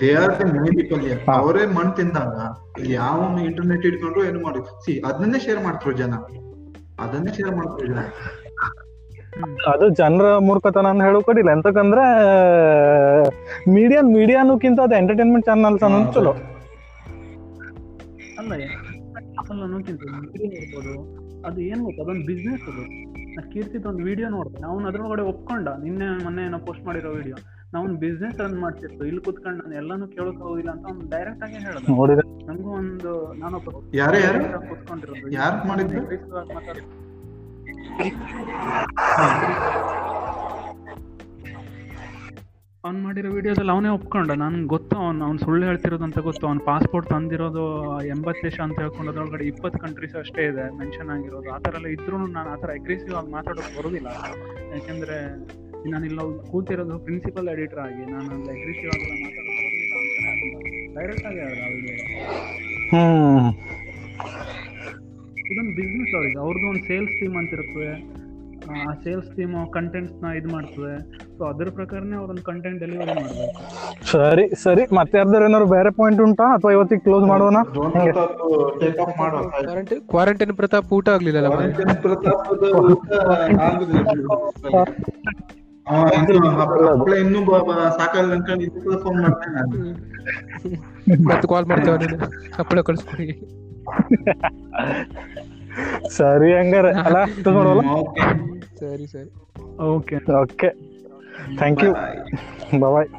[0.01, 1.01] they are the main people.
[1.33, 2.38] ಅವರೇ ಮಣ್ ತಿಂದಾಗ
[2.79, 6.13] ಇಲ್ಲಿ ಯಾವ ಇಂಟರ್ನೆಟ್ ಇಟ್ಕೊಂಡ್ರು ಏನು ಮಾಡಿ ಸಿ ಅದನ್ನೇ ಶೇರ್ ಮಾಡ್ತಾರೆ ಜನ.
[6.99, 8.01] ಅದನ್ನೇ ಶೇರ್ ಮಾಡ್ತಾರೆ ಜನ.
[9.71, 12.03] ಅದು ಜನರ ಮೂರ್ಖತನ ಅಂತ ಹೇಳೋ ಕಡಿಲ್ಲ ಎಂತಕಂದ್ರೆ
[13.75, 16.33] ಮೀಡಿಯಾ ಮೀಡಿಯಾನುಕ್ಕಿಂತ ಅದು ಎಂಟರ್ಟೈನ್ಮೆಂಟ್ ಚಾನಲ್ಸ್ ಅನ್ನೋದು ಚಲೋ.
[18.39, 18.53] ಅಲ್ಲ
[21.47, 22.83] ಅದು ಏನು ಗೊತ್ತಾ ಅದೊಂದು ಬಿಸ್ನೆಸ್ ಅದು.
[23.36, 24.57] ನಾ ಕೀರ್ತಿದ್ ಒಂದು ವಿಡಿಯೋ ನೋಡ್ದೆ.
[24.69, 27.38] ಅವ್ನು ಅದ್ರೊಳಗಡೆ ಒಪ್ಕೊಂಡ ನಿನ್ನೆ ಮೊನ್ನೆ ಏನೋ ಪೋಸ್ಟ್ ಮಾಡಿರೋ ವಿಡಿಯೋ
[27.73, 29.01] ನಾವು ಬಿಸ್ನೆಸ್ ರನ್ ಮಾಡ್ತಿತ್ತು.
[29.09, 31.91] ಇಲ್ಲಿ ಕುತ್ಕೊಂಡು ನಾನು ಎಲ್ಲಾನು ಕೇಳಕ್ ಹೋಗಿಲ್ಲ ಅಂತ ಅವ್ನು ಡೈರೆಕ್ಟ್ ಆಗಿ ಹೇಳಿದೆ.
[31.97, 33.11] ನೋಡಿದ್ರೆ ನಂಗೂ ಒಂದು
[33.41, 33.69] ನಾನೊಬ್ಬ
[34.01, 34.39] ಯಾರು ಯಾರು?
[34.69, 35.27] ಕುತ್ಕೊಂಡಿರೋದು.
[35.41, 36.01] ಯಾರು ಮಾಡಿದ್ದು?
[42.83, 44.31] ಅವ್ನು ಮಾಡಿರೋ ವಿಡಿಯೋದಲ್ಲಿ ಅವನೇ ಒಪ್ಕೊಂಡ.
[44.41, 46.43] ನನ್ಗೆ ಗೊತ್ತು ಅವ್ನು ಅವ್ನು ಸುಳ್ಳು ಹೇಳ್ತಿರೋದು ಅಂತ ಗೊತ್ತು.
[46.49, 47.63] ಅವ್ನು ಪಾಸ್ಪೋರ್ಟ್ ತಂದಿರೋದು
[48.13, 51.49] ಎಂಬತ್ತು ದೇಶ ಅಂತ ಹೇಳ್ಕೊಂಡು ಅದ್ರೊಳಗಡೆ ಇಪ್ಪತ್ತು ಕಂಟ್ರೀಸ್ ಅಷ್ಟೇ ಇದೆ ಮೆನ್ಷನ್ ಆಗಿರೋದು.
[51.55, 54.11] ಆ ಥರ ಎಲ್ಲ ಇದ್ರೂ ನಾನು ಆ ಥರ ಅಗ್ರೆಸಿವ್ ಆಗಿ ಮಾತಾಡೋಕೆ ಬರೋದಿಲ್ಲ.
[54.75, 55.17] ಯಾಕೆಂದರೆ
[56.09, 56.19] ಇಲ್ಲ
[56.51, 58.03] ಕೂತಿರೋದು ಪ್ರಿನ್ಸಿಪಲ್ ಎಡಿಟರ್ ಆಗಿ.
[58.13, 60.17] ನಾನು ಅಲ್ಲಿ ಅಗ್ರೆಸಿವ್ ಆಗಿ ಮಾತಾಡೋಕೆ ಬರೋದಿಲ್ಲ ಅಂತ
[60.97, 61.89] ಡೈರೆಕ್ಟ್ ಆಗಿ ಹೇಳಿದ
[65.52, 67.89] ಇದೊಂದು ಬಿಸ್ನೆಸ್ ಅವ್ರಿಗೆ ಅವ್ರದ್ದು ಒಂದು ಸೇಲ್ಸ್ ಟೀಮ್ ಅಂತ ಇರ್ತದೆ.
[68.74, 70.93] ಆ ಸೇಲ್ಸ್ ಟೀಮ್ ಕಂಟೆಂಟ್ಸ್ನ ಇದು ಮಾಡ್ತದೆ.
[71.38, 74.06] ಸೊ ಅದ್ರ ಪ್ರಕಾರನೇ ಅವ್ರೊಂದು ಕಂಟೆಂಟ್ ಡೆಲಿವರಿ ಮಾಡಬೇಕು.
[74.12, 74.84] ಸರಿ ಸರಿ.
[74.98, 76.46] ಮತ್ತೆ ಯಾರ್ದಾರು ಏನಾದ್ರು ಬೇರೆ ಪಾಯಿಂಟ್ ಉಂಟಾ?
[76.58, 77.58] ಅಥವಾ ಇವತ್ತಿಗೆ ಕ್ಲೋಸ್ ಮಾಡೋಣ?
[79.66, 81.38] ಕ್ವಾರಂಟೈನ್ ಕ್ವಾರಂಟೈನ್ ಪ್ರತಾಪ್ ಊಟ ಆಗ್ಲಿಲ್ಲ.
[87.24, 87.41] ಇನ್ನು
[88.00, 89.91] ಸಾಕಲ್ಲ ಅನ್ಕೊಂಡು ಇದಕ್ಕೆ ಫೋನ್ ಮಾಡ್ತೇನೆ ನಾನು.
[91.30, 92.18] ಮತ್ತೆ ಕಾಲ್ ಮಾಡ್ತೇವೆ
[92.60, 93.28] ಹಪ್ಪಳ ಕಳ್ಸ್ಕೊಡಿ.
[96.17, 98.23] ಸರಿ ಹಂಗಾರೆ ಅಲ್ಲ close ಮಾಡೋಲ್ಲ ಓಕೆ
[98.79, 99.29] ಸರಿ ಸರಿ
[99.89, 100.69] okay okay
[101.57, 101.91] thank you
[102.83, 103.09] bye bye bye